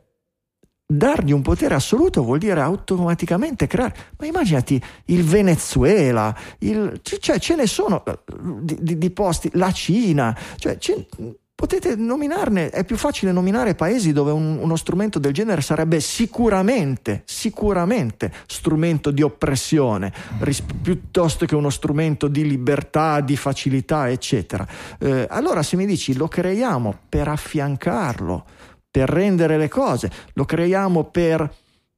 [0.86, 3.94] dargli un potere assoluto vuol dire automaticamente creare.
[4.16, 8.18] Ma immaginati il Venezuela, il, cioè ce ne sono eh,
[8.62, 11.08] di, di, di posti, la Cina, cioè ce,
[11.64, 17.22] Potete nominarne, è più facile nominare paesi dove un, uno strumento del genere sarebbe sicuramente,
[17.24, 24.68] sicuramente strumento di oppressione, ris- piuttosto che uno strumento di libertà, di facilità, eccetera.
[24.98, 28.44] Eh, allora se mi dici lo creiamo per affiancarlo,
[28.90, 31.50] per rendere le cose, lo creiamo per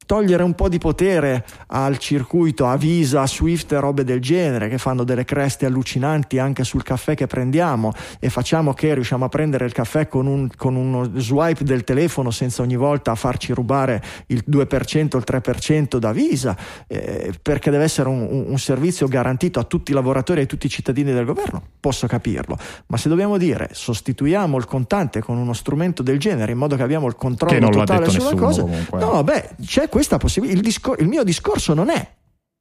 [0.07, 4.69] togliere un po' di potere al circuito, a Visa, a Swift e robe del genere
[4.69, 9.29] che fanno delle creste allucinanti anche sul caffè che prendiamo e facciamo che riusciamo a
[9.29, 14.01] prendere il caffè con, un, con uno swipe del telefono senza ogni volta farci rubare
[14.27, 16.55] il 2% o il 3% da Visa
[16.87, 20.67] eh, perché deve essere un, un, servizio garantito a tutti i lavoratori e a tutti
[20.67, 22.57] i cittadini del governo, posso capirlo,
[22.87, 26.83] ma se dobbiamo dire sostituiamo il contante con uno strumento del genere in modo che
[26.83, 28.99] abbiamo il controllo totale sulla cosa, comunque.
[28.99, 30.57] no, beh, c'è questa possibilità.
[30.57, 32.07] Il, discor- il mio discorso non è,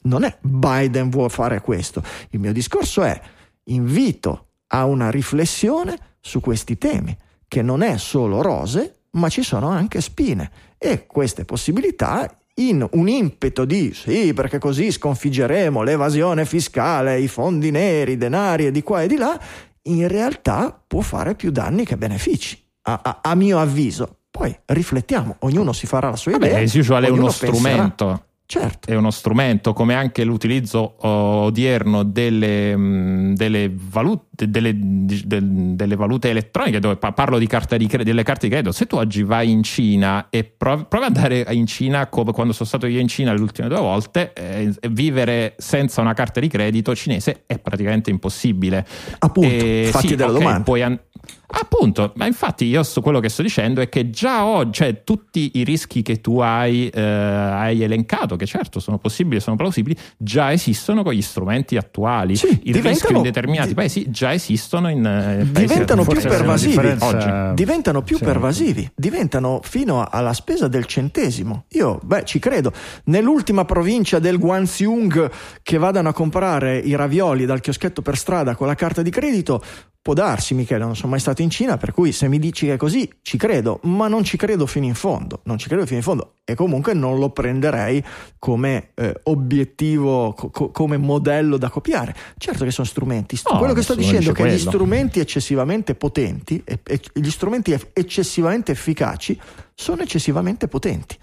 [0.05, 3.21] non è Biden vuole fare questo, il mio discorso è
[3.65, 7.15] invito a una riflessione su questi temi
[7.47, 13.07] che non è solo rose, ma ci sono anche spine e queste possibilità in un
[13.07, 18.83] impeto di sì, perché così sconfiggeremo l'evasione fiscale, i fondi neri, i denari e di
[18.83, 19.39] qua e di là,
[19.83, 24.21] in realtà può fare più danni che benefici, a, a, a mio avviso.
[24.37, 26.61] Poi riflettiamo, ognuno si farà la sua Vabbè, idea.
[26.61, 27.53] As usual è uno penserà.
[27.53, 28.21] strumento.
[28.49, 28.89] Certo.
[28.89, 31.09] È uno strumento, come anche l'utilizzo oh,
[31.47, 37.89] odierno delle, mh, delle, valute, delle, delle valute elettroniche, dove pa- parlo di carta di
[37.89, 38.73] delle carte di credito.
[38.73, 42.53] Se tu oggi vai in Cina e provi, provi ad andare in Cina, come quando
[42.53, 46.47] sono stato io in Cina le ultime due volte, eh, vivere senza una carta di
[46.47, 48.87] credito cinese è praticamente impossibile.
[49.19, 50.63] Appunto, Eh, fatti sì, della ok, domanda.
[50.63, 51.01] puoi an-
[51.49, 55.53] Appunto, ma infatti io so quello che sto dicendo è che già oggi, cioè tutti
[55.55, 60.53] i rischi che tu hai, eh, hai elencato, che certo sono possibili, sono plausibili, già
[60.53, 62.37] esistono con gli strumenti attuali.
[62.37, 66.27] Sì, Il rischio in determinati di- paesi già esistono in eh, paesi Diventano più c'è
[66.27, 68.25] una pervasivi differenza- diventano più sì.
[68.25, 71.65] pervasivi, diventano fino alla spesa del centesimo.
[71.71, 72.73] Io, beh, ci credo.
[73.05, 75.31] Nell'ultima provincia del Guangxiong
[75.63, 79.63] che vadano a comprare i ravioli dal chioschetto per strada con la carta di credito,
[80.07, 82.75] può darsi, Michele, non sono mai stato in Cina, per cui se mi dici che
[82.75, 85.97] è così, ci credo, ma non ci credo fino in fondo, non ci credo fino
[85.97, 88.01] in fondo e comunque non lo prenderei
[88.39, 92.15] come eh, obiettivo, co- co- come modello da copiare.
[92.39, 94.59] Certo che sono strumenti, No, quello che sto dicendo è che gli quello.
[94.71, 99.37] strumenti eccessivamente potenti e, e gli strumenti eccessivamente efficaci
[99.75, 101.19] sono eccessivamente potenti.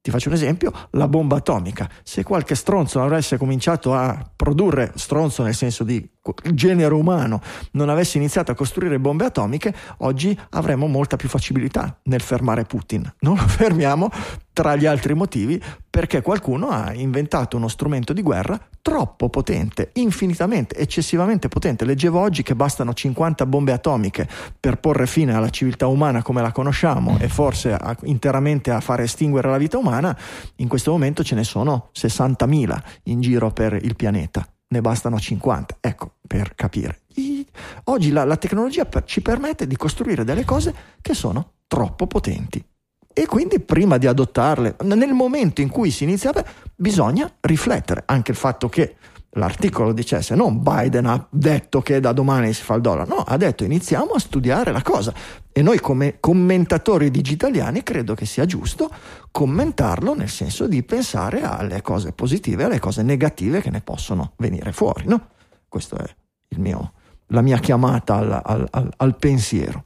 [0.00, 1.86] Ti faccio un esempio, la bomba atomica.
[2.02, 6.08] Se qualche stronzo avesse cominciato a produrre, stronzo nel senso di
[6.54, 7.40] genere umano,
[7.72, 13.12] non avesse iniziato a costruire bombe atomiche, oggi avremmo molta più facilità nel fermare Putin.
[13.20, 14.10] Non lo fermiamo
[14.52, 20.76] tra gli altri motivi perché qualcuno ha inventato uno strumento di guerra troppo potente, infinitamente,
[20.76, 21.84] eccessivamente potente.
[21.84, 24.28] Leggevo oggi che bastano 50 bombe atomiche
[24.58, 29.04] per porre fine alla civiltà umana come la conosciamo e forse a- interamente a fare
[29.04, 30.16] estinguere la vita umana.
[30.56, 34.51] In questo momento ce ne sono 60.000 in giro per il pianeta.
[34.72, 37.00] Ne bastano 50, ecco, per capire.
[37.84, 42.64] Oggi la, la tecnologia per- ci permette di costruire delle cose che sono troppo potenti.
[43.12, 46.44] E quindi prima di adottarle, nel momento in cui si inizia, beh,
[46.74, 48.04] bisogna riflettere.
[48.06, 48.96] Anche il fatto che
[49.32, 53.36] l'articolo dicesse non Biden ha detto che da domani si fa il dollaro, no, ha
[53.36, 55.12] detto iniziamo a studiare la cosa.
[55.52, 58.90] E noi come commentatori digitaliani credo che sia giusto
[59.32, 64.34] commentarlo nel senso di pensare alle cose positive e alle cose negative che ne possono
[64.36, 65.04] venire fuori.
[65.06, 65.28] No?
[65.68, 66.14] Questa è
[66.48, 66.92] il mio-
[67.28, 69.84] la mia chiamata al- al- al- al pensiero.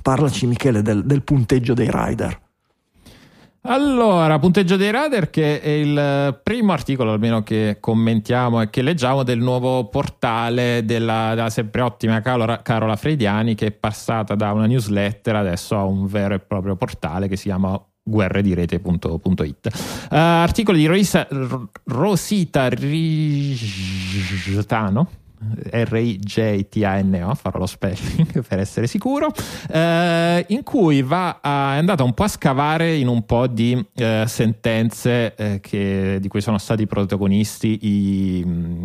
[0.00, 2.40] Parlaci Michele del, del punteggio dei rider.
[3.62, 9.22] Allora, punteggio dei radar che è il primo articolo almeno che commentiamo e che leggiamo
[9.22, 14.64] del nuovo portale della, della sempre ottima Carola, Carola Frediani che è passata da una
[14.64, 19.68] newsletter adesso a un vero e proprio portale che si chiama guerredirete.it
[20.10, 21.28] uh, articoli di Rosita,
[21.84, 23.98] Rosita Rigitano
[25.70, 29.32] R-I-J-T-A-N-O, farò lo spelling per essere sicuro,
[29.70, 33.82] eh, in cui va a, è andata un po' a scavare in un po' di
[33.94, 38.44] eh, sentenze eh, che, di cui sono stati protagonisti i,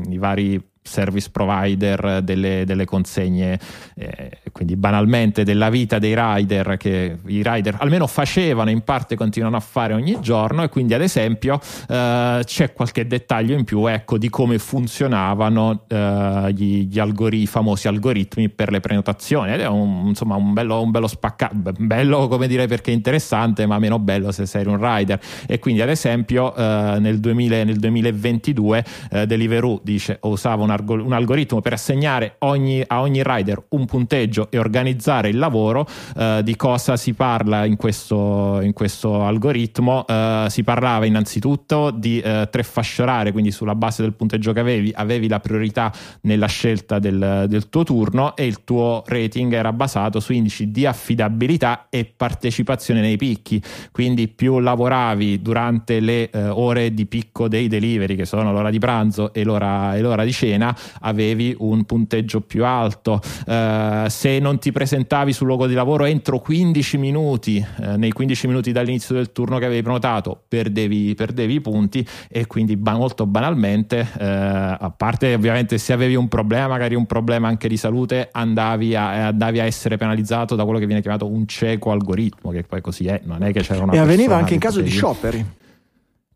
[0.10, 3.60] i vari service provider delle, delle consegne,
[3.96, 9.58] eh, quindi banalmente della vita dei rider che i rider almeno facevano in parte continuano
[9.58, 11.60] a fare ogni giorno e quindi ad esempio
[11.90, 17.48] eh, c'è qualche dettaglio in più ecco di come funzionavano eh, gli, gli algori- i
[17.48, 19.52] famosi algoritmi per le prenotazioni.
[19.52, 23.80] Ed è un, insomma un bello, un bello spaccato bello come dire perché interessante ma
[23.80, 25.20] meno bello se sei un rider.
[25.48, 31.14] E quindi ad esempio eh, nel, 2000, nel 2022 eh, Deliveroo dice usava un, un
[31.14, 35.88] algoritmo per assegnare ogni, a ogni rider un punteggio e organizzare il lavoro
[36.18, 40.06] eh, di cosa si parla in questo, in questo algoritmo?
[40.08, 44.60] Eh, si parlava innanzitutto di eh, tre fasce orarie quindi sulla base del punteggio che
[44.60, 45.92] avevi avevi la priorità
[46.22, 50.86] nella scelta del, del tuo turno e il tuo rating era basato su indici di
[50.86, 53.62] affidabilità e partecipazione nei picchi.
[53.92, 58.80] Quindi più lavoravi durante le eh, ore di picco dei delivery che sono l'ora di
[58.80, 60.65] pranzo e l'ora, e l'ora di cena
[61.02, 66.40] avevi un punteggio più alto Eh, se non ti presentavi sul luogo di lavoro entro
[66.40, 71.62] 15 minuti eh, nei 15 minuti dall'inizio del turno che avevi prenotato perdevi, perdevi i
[71.62, 76.96] punti e quindi ba- molto banalmente eh, a parte ovviamente se avevi un problema magari
[76.96, 81.02] un problema anche di salute andavi a, andavi a essere penalizzato da quello che viene
[81.02, 84.36] chiamato un cieco algoritmo che poi così è non è che c'era una e avveniva
[84.36, 85.64] anche in caso di scioperi.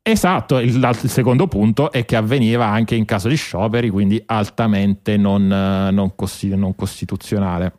[0.02, 5.44] Esatto, il, secondo punto è che avveniva anche in caso di scioperi, quindi altamente non,
[5.52, 6.14] eh, non
[6.56, 7.74] non costituzionale.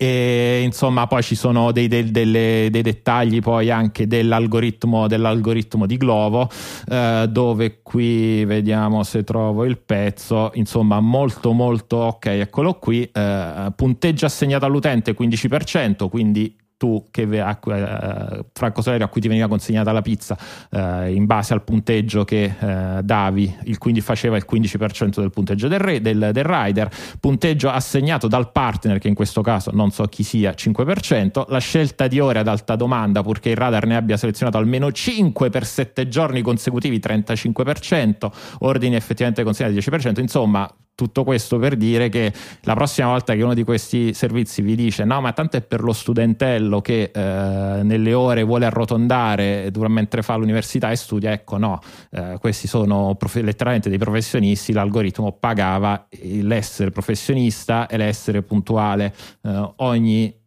[0.00, 5.96] E insomma, poi ci sono dei, dei, delle, dei dettagli poi anche dell'algoritmo, dell'algoritmo di
[5.96, 6.48] Glovo,
[6.88, 10.52] eh, dove qui vediamo se trovo il pezzo.
[10.54, 13.02] Insomma, molto, molto ok, eccolo qui.
[13.12, 19.48] Eh, punteggio assegnato all'utente 15%, quindi tu che uh, Franco Solerio a cui ti veniva
[19.48, 20.38] consegnata la pizza
[20.70, 25.68] uh, in base al punteggio che uh, davi il, quindi faceva il 15% del punteggio
[25.68, 26.88] del, re, del, del, rider.
[27.20, 32.06] Punteggio assegnato dal partner che in questo caso non so chi sia 5% la scelta
[32.06, 36.06] di ore ad alta domanda purché il radar ne abbia selezionato almeno 5 per 7
[36.08, 38.30] giorni consecutivi 35%
[38.60, 43.54] ordini effettivamente consegnati 10% insomma tutto questo per dire che la prossima volta che uno
[43.54, 48.12] di questi servizi vi dice no ma tanto è per lo studentello che eh, nelle
[48.14, 51.80] ore vuole arrotondare mentre fa l'università e studia, ecco no,
[52.10, 59.72] eh, questi sono prof- letteralmente dei professionisti, l'algoritmo pagava l'essere professionista e l'essere puntuale eh,
[59.76, 60.37] ogni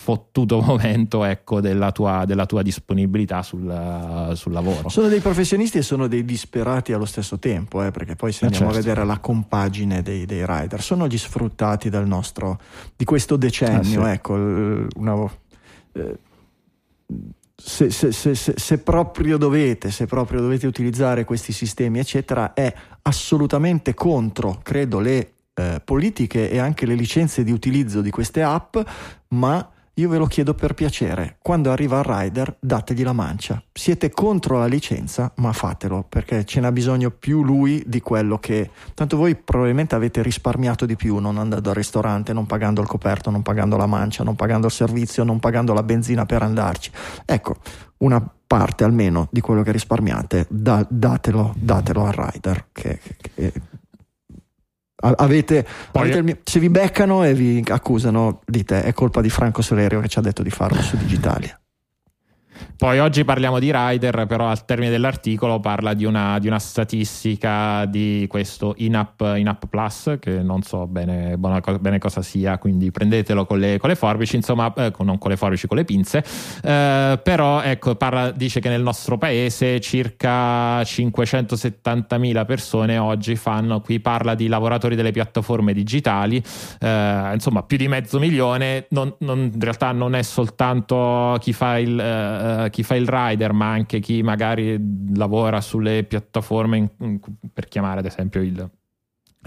[0.00, 4.88] fottuto momento ecco, della, tua, della, tua, disponibilità sul, sul, lavoro.
[4.88, 8.46] Sono dei professionisti e sono dei disperati allo stesso tempo, eh, perché poi se eh,
[8.46, 8.78] andiamo certo.
[8.78, 12.58] a vedere la compagine dei, dei, rider, sono gli sfruttati del nostro,
[12.96, 14.00] di questo decennio.
[14.00, 14.12] Ah, sì.
[14.12, 15.30] ecco, una,
[15.92, 16.18] eh,
[17.54, 22.72] se, se, se, se, proprio dovete, se proprio dovete utilizzare questi sistemi, eccetera, è
[23.02, 28.78] assolutamente contro, credo, le eh, politiche e anche le licenze di utilizzo di queste app,
[29.28, 29.70] ma
[30.00, 33.62] io ve lo chiedo per piacere, quando arriva il rider dategli la mancia.
[33.70, 38.70] Siete contro la licenza, ma fatelo, perché ce n'ha bisogno più lui di quello che...
[38.94, 43.30] Tanto voi probabilmente avete risparmiato di più non andando al ristorante, non pagando il coperto,
[43.30, 46.90] non pagando la mancia, non pagando il servizio, non pagando la benzina per andarci.
[47.26, 47.56] Ecco,
[47.98, 52.98] una parte almeno di quello che risparmiate, da, datelo, datelo al rider, che,
[53.34, 53.52] che,
[55.02, 60.00] Avete, avete mio, se vi beccano e vi accusano, dite è colpa di Franco Solerio
[60.00, 61.59] che ci ha detto di farlo su Digitalia.
[62.76, 67.84] Poi oggi parliamo di Rider, però al termine dell'articolo parla di una, di una statistica
[67.84, 73.58] di questo in-app, in-app, Plus, che non so bene, bene, cosa sia, quindi prendetelo con
[73.58, 76.24] le, con le forbici, insomma, eh, non con le forbici, con le pinze.
[76.62, 84.00] Eh, però ecco, parla, dice che nel nostro paese circa 570.000 persone oggi fanno, qui
[84.00, 86.42] parla di lavoratori delle piattaforme digitali,
[86.80, 91.78] eh, insomma più di mezzo milione, non, non, in realtà non è soltanto chi fa
[91.78, 91.98] il
[92.58, 94.78] eh, chi fa il rider, ma anche chi magari
[95.14, 97.20] lavora sulle piattaforme, in, in,
[97.52, 98.70] per chiamare ad esempio il,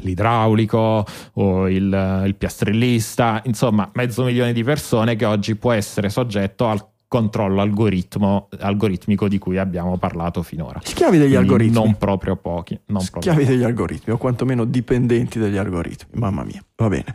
[0.02, 6.68] l'idraulico o il, il piastrellista, insomma mezzo milione di persone che oggi può essere soggetto
[6.68, 10.80] al controllo algoritmico di cui abbiamo parlato finora.
[10.84, 11.76] Schiavi degli Quindi algoritmi.
[11.76, 12.80] Non proprio pochi.
[12.88, 16.20] Non Schiavi proprio degli algoritmi, o quantomeno dipendenti dagli algoritmi.
[16.20, 17.06] Mamma mia, va bene.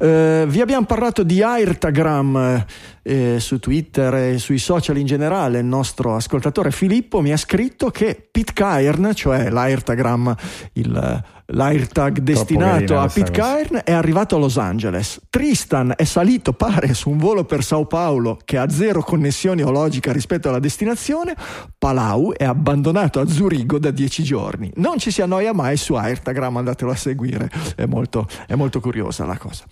[0.00, 2.64] Eh, vi abbiamo parlato di Airtagram
[3.02, 5.58] eh, su Twitter e sui social in generale.
[5.58, 10.34] Il nostro ascoltatore Filippo mi ha scritto che Pitcairn, cioè l'Airtagram,
[10.74, 11.22] il
[11.52, 15.20] l'AirTag destinato a Pitcairn è arrivato a Los Angeles.
[15.30, 19.70] Tristan è salito, pare, su un volo per Sao Paulo che ha zero connessione o
[19.70, 21.34] logica rispetto alla destinazione.
[21.78, 24.70] Palau è abbandonato a Zurigo da dieci giorni.
[24.76, 29.24] Non ci si annoia mai su Airtagram, andatelo a seguire, è molto, è molto curiosa
[29.24, 29.64] la cosa.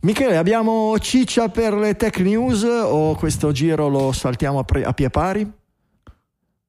[0.00, 4.92] Michele, abbiamo ciccia per le tech news o questo giro lo saltiamo a, pre- a
[4.92, 5.52] pie pari?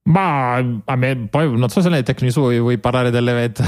[0.08, 3.64] Ma a me poi non so se nelle tecniche vuoi, vuoi parlare dell'evento,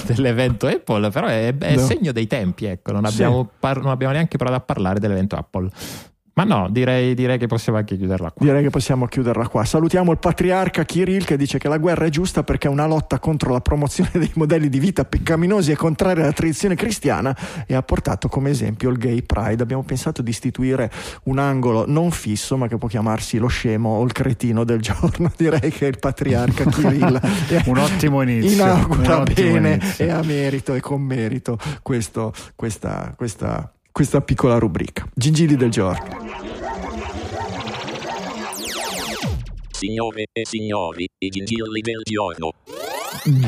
[0.06, 1.80] dell'evento, Apple, però è, è no.
[1.80, 3.56] segno dei tempi, ecco, non abbiamo, sì.
[3.58, 5.70] par- non abbiamo neanche provato a parlare dell'evento Apple.
[6.34, 8.46] Ma no, direi, direi, che possiamo anche chiuderla qua.
[8.46, 9.66] Direi che possiamo chiuderla qua.
[9.66, 13.18] Salutiamo il patriarca Kirill che dice che la guerra è giusta perché è una lotta
[13.18, 17.36] contro la promozione dei modelli di vita peccaminosi e contrari alla tradizione cristiana
[17.66, 19.62] e ha portato come esempio il Gay Pride.
[19.62, 20.90] Abbiamo pensato di istituire
[21.24, 25.30] un angolo non fisso ma che può chiamarsi lo scemo o il cretino del giorno.
[25.36, 27.20] Direi che il patriarca Kirill
[27.66, 28.52] un ottimo inizio.
[28.52, 30.04] Inaugura ottimo bene inizio.
[30.06, 35.06] e a merito e con merito questo, questa, questa questa piccola rubrica.
[35.14, 36.20] Gingilli del giorno.
[39.70, 42.52] Signore e signori, i gingilli del giorno.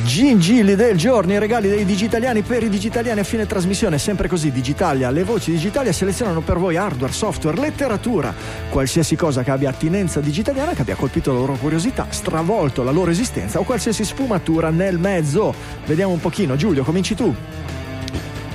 [0.04, 4.52] Gingilli del giorno, i regali dei digitaliani per i digitaliani a fine trasmissione, sempre così,
[4.52, 8.34] Digitalia, le voci digitali selezionano per voi hardware, software, letteratura,
[8.70, 13.10] qualsiasi cosa che abbia attinenza digitaliana, che abbia colpito la loro curiosità, stravolto la loro
[13.10, 15.54] esistenza o qualsiasi sfumatura nel mezzo.
[15.86, 17.34] Vediamo un pochino, Giulio, cominci tu.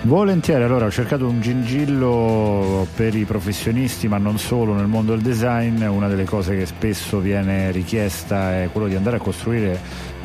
[0.01, 5.21] Volentieri, allora ho cercato un gingillo per i professionisti, ma non solo nel mondo del
[5.21, 5.83] design.
[5.83, 9.77] Una delle cose che spesso viene richiesta è quello di andare a costruire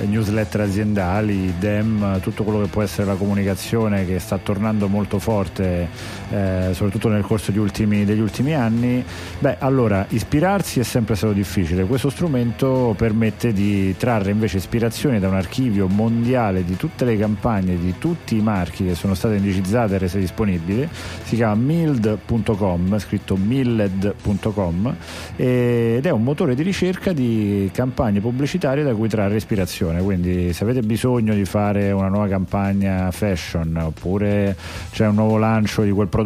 [0.06, 5.88] newsletter aziendali, DEM, tutto quello che può essere la comunicazione che sta tornando molto forte,
[6.35, 9.05] eh, soprattutto nel corso degli ultimi, degli ultimi anni.
[9.39, 11.85] Beh, allora, ispirarsi è sempre stato difficile.
[11.85, 17.78] Questo strumento permette di trarre invece ispirazioni da un archivio mondiale di tutte le campagne,
[17.78, 20.89] di tutti i marchi che sono state indicizzate e rese disponibili.
[21.23, 24.97] Si chiama mild.com, scritto milled.com,
[25.36, 30.65] ed è un motore di ricerca di campagne pubblicitarie da cui trarre ispirazione quindi se
[30.65, 34.56] avete bisogno di fare una nuova campagna fashion oppure
[34.90, 36.23] c'è un nuovo lancio di quel prodotto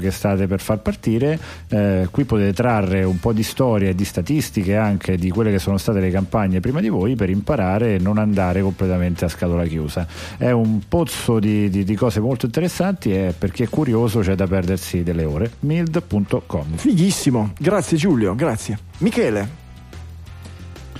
[0.00, 1.38] che state per far partire,
[1.68, 5.58] eh, qui potete trarre un po' di storia e di statistiche anche di quelle che
[5.58, 9.64] sono state le campagne prima di voi per imparare e non andare completamente a scatola
[9.66, 10.06] chiusa.
[10.36, 14.34] È un pozzo di, di, di cose molto interessanti e per chi è curioso c'è
[14.34, 15.52] da perdersi delle ore.
[15.60, 16.76] mild.com.
[16.76, 18.78] Fighissimo, grazie Giulio, grazie.
[18.98, 19.65] Michele.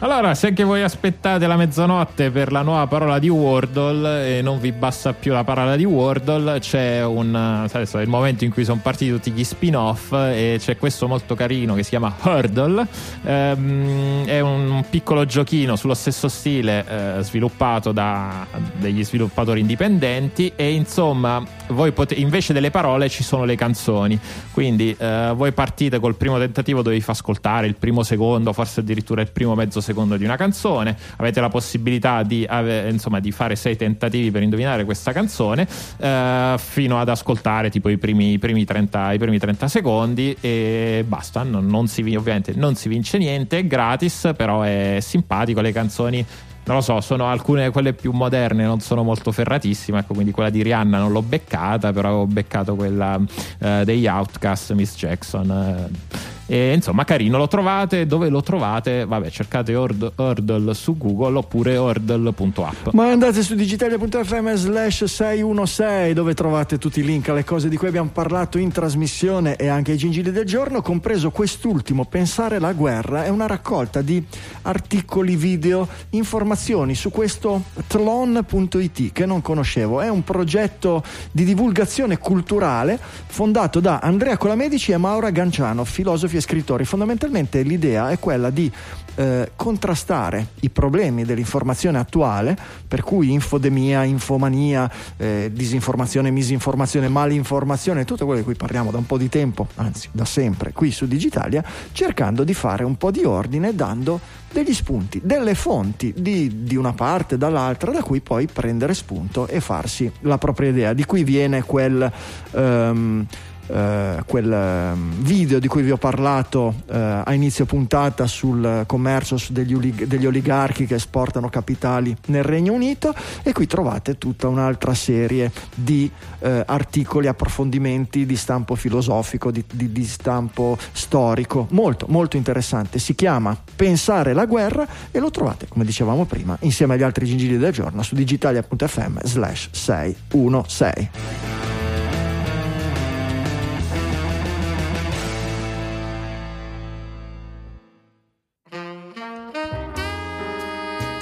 [0.01, 4.61] Allora, se anche voi aspettate la mezzanotte per la nuova parola di Wordle e non
[4.61, 8.79] vi basta più la parola di Wordle, c'è un adesso il momento in cui sono
[8.83, 12.87] partiti tutti gli spin-off e c'è questo molto carino che si chiama Hurdle.
[13.25, 20.73] Ehm, è un piccolo giochino sullo stesso stile eh, sviluppato da degli sviluppatori indipendenti e
[20.73, 24.21] insomma, voi potete, invece delle parole ci sono le canzoni.
[24.53, 28.81] Quindi eh, voi partite col primo tentativo dove vi fa ascoltare il primo secondo, forse
[28.81, 33.31] addirittura il primo mezzo secondo di una canzone, avete la possibilità di, ave, insomma, di
[33.31, 35.67] fare sei tentativi per indovinare questa canzone
[35.99, 41.05] eh, fino ad ascoltare tipo i primi, i primi, 30, i primi 30 secondi e
[41.07, 45.73] basta, non, non si, ovviamente non si vince niente, è gratis, però è simpatico, le
[45.73, 46.27] canzoni
[46.67, 50.01] non lo so, sono alcune quelle più moderne, non sono molto ferratissime.
[50.01, 53.21] Ecco, quindi quella di Rihanna non l'ho beccata, però ho beccato quella
[53.61, 55.51] eh, degli Outcast, Miss Jackson.
[55.51, 56.36] Eh.
[56.47, 59.05] E, insomma, carino, lo trovate dove lo trovate?
[59.05, 62.89] Vabbè, cercate Hurdle su Google oppure hurdle.app.
[62.93, 67.89] Ma andate su digitalia.fm slash 616 dove trovate tutti i link alle cose di cui
[67.89, 73.25] abbiamo parlato in trasmissione e anche ai gingili del giorno, compreso quest'ultimo, Pensare la guerra.
[73.25, 74.25] È una raccolta di
[74.63, 80.01] articoli, video, informazioni su questo tlon.it che non conoscevo.
[80.01, 81.03] È un progetto
[81.33, 86.85] di divulgazione culturale fondato da Andrea Colamedici e Maura Ganciano, filosofi e scrittori.
[86.85, 88.71] Fondamentalmente l'idea è quella di
[89.17, 92.57] eh, contrastare i problemi dell'informazione attuale,
[92.87, 99.07] per cui infodemia, infomania, eh, disinformazione, misinformazione, malinformazione, tutto quello di cui parliamo da un
[99.07, 103.25] po' di tempo, anzi da sempre, qui su Digitalia, cercando di fare un po' di
[103.25, 104.21] ordine dando
[104.53, 109.61] degli spunti, delle fonti di, di una parte, dall'altra, da cui poi prendere spunto e
[109.61, 110.93] farsi la propria idea.
[110.93, 112.11] Di cui viene quel...
[112.53, 113.27] Um,
[113.67, 119.37] eh, quel ehm, video di cui vi ho parlato eh, a inizio puntata sul commercio
[119.51, 124.95] degli, olig- degli, oligarchi che esportano capitali nel Regno Unito e qui trovate tutta un'altra
[124.95, 126.11] serie di
[126.41, 132.99] eh, articoli, approfondimenti di stampo filosofico, di, di, di stampo storico, molto molto interessante.
[132.99, 137.59] Si chiama Pensare la guerra e lo trovate, come dicevamo prima, insieme agli altri gingili
[137.59, 141.86] del giorno su digitalia.fm slash 616.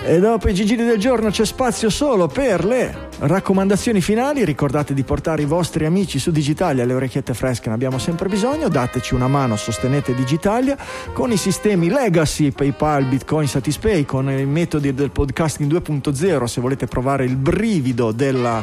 [0.07, 4.45] E dopo i gigili del giorno c'è spazio solo per le raccomandazioni finali.
[4.45, 8.69] Ricordate di portare i vostri amici su Digitalia, le orecchiette fresche ne abbiamo sempre bisogno.
[8.69, 10.77] Dateci una mano, sostenete Digitalia
[11.13, 16.87] con i sistemi Legacy, PayPal, Bitcoin, Satispay, con i metodi del podcasting 2.0 se volete
[16.87, 18.63] provare il brivido della,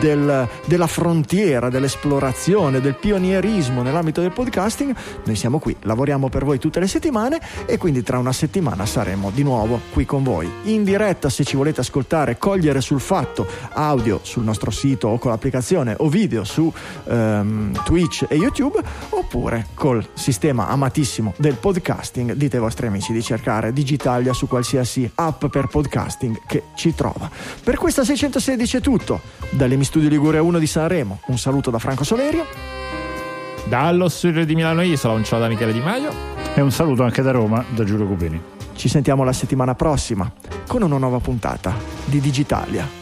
[0.00, 4.94] del, della frontiera, dell'esplorazione, del pionierismo nell'ambito del podcasting.
[5.24, 9.30] Noi siamo qui, lavoriamo per voi tutte le settimane e quindi tra una settimana saremo
[9.30, 10.48] di nuovo qui con voi.
[10.64, 13.46] In diretta se ci volete ascoltare, cogliere sul fatto
[13.90, 16.72] audio sul nostro sito o con l'applicazione o video su
[17.04, 18.80] um, Twitch e YouTube
[19.10, 25.10] oppure col sistema amatissimo del podcasting dite ai vostri amici di cercare Digitalia su qualsiasi
[25.16, 27.28] app per podcasting che ci trova.
[27.62, 29.20] Per questa 616 è tutto.
[29.50, 32.46] Dall'Emi Studio Liguria 1 di Sanremo, un saluto da Franco Solerio.
[33.66, 36.12] Dallo studio di Milano Isola, un ciao da Michele Di Maio.
[36.54, 38.40] E un saluto anche da Roma, da Giulio Cupini.
[38.74, 40.30] Ci sentiamo la settimana prossima
[40.66, 42.99] con una nuova puntata di Digitalia.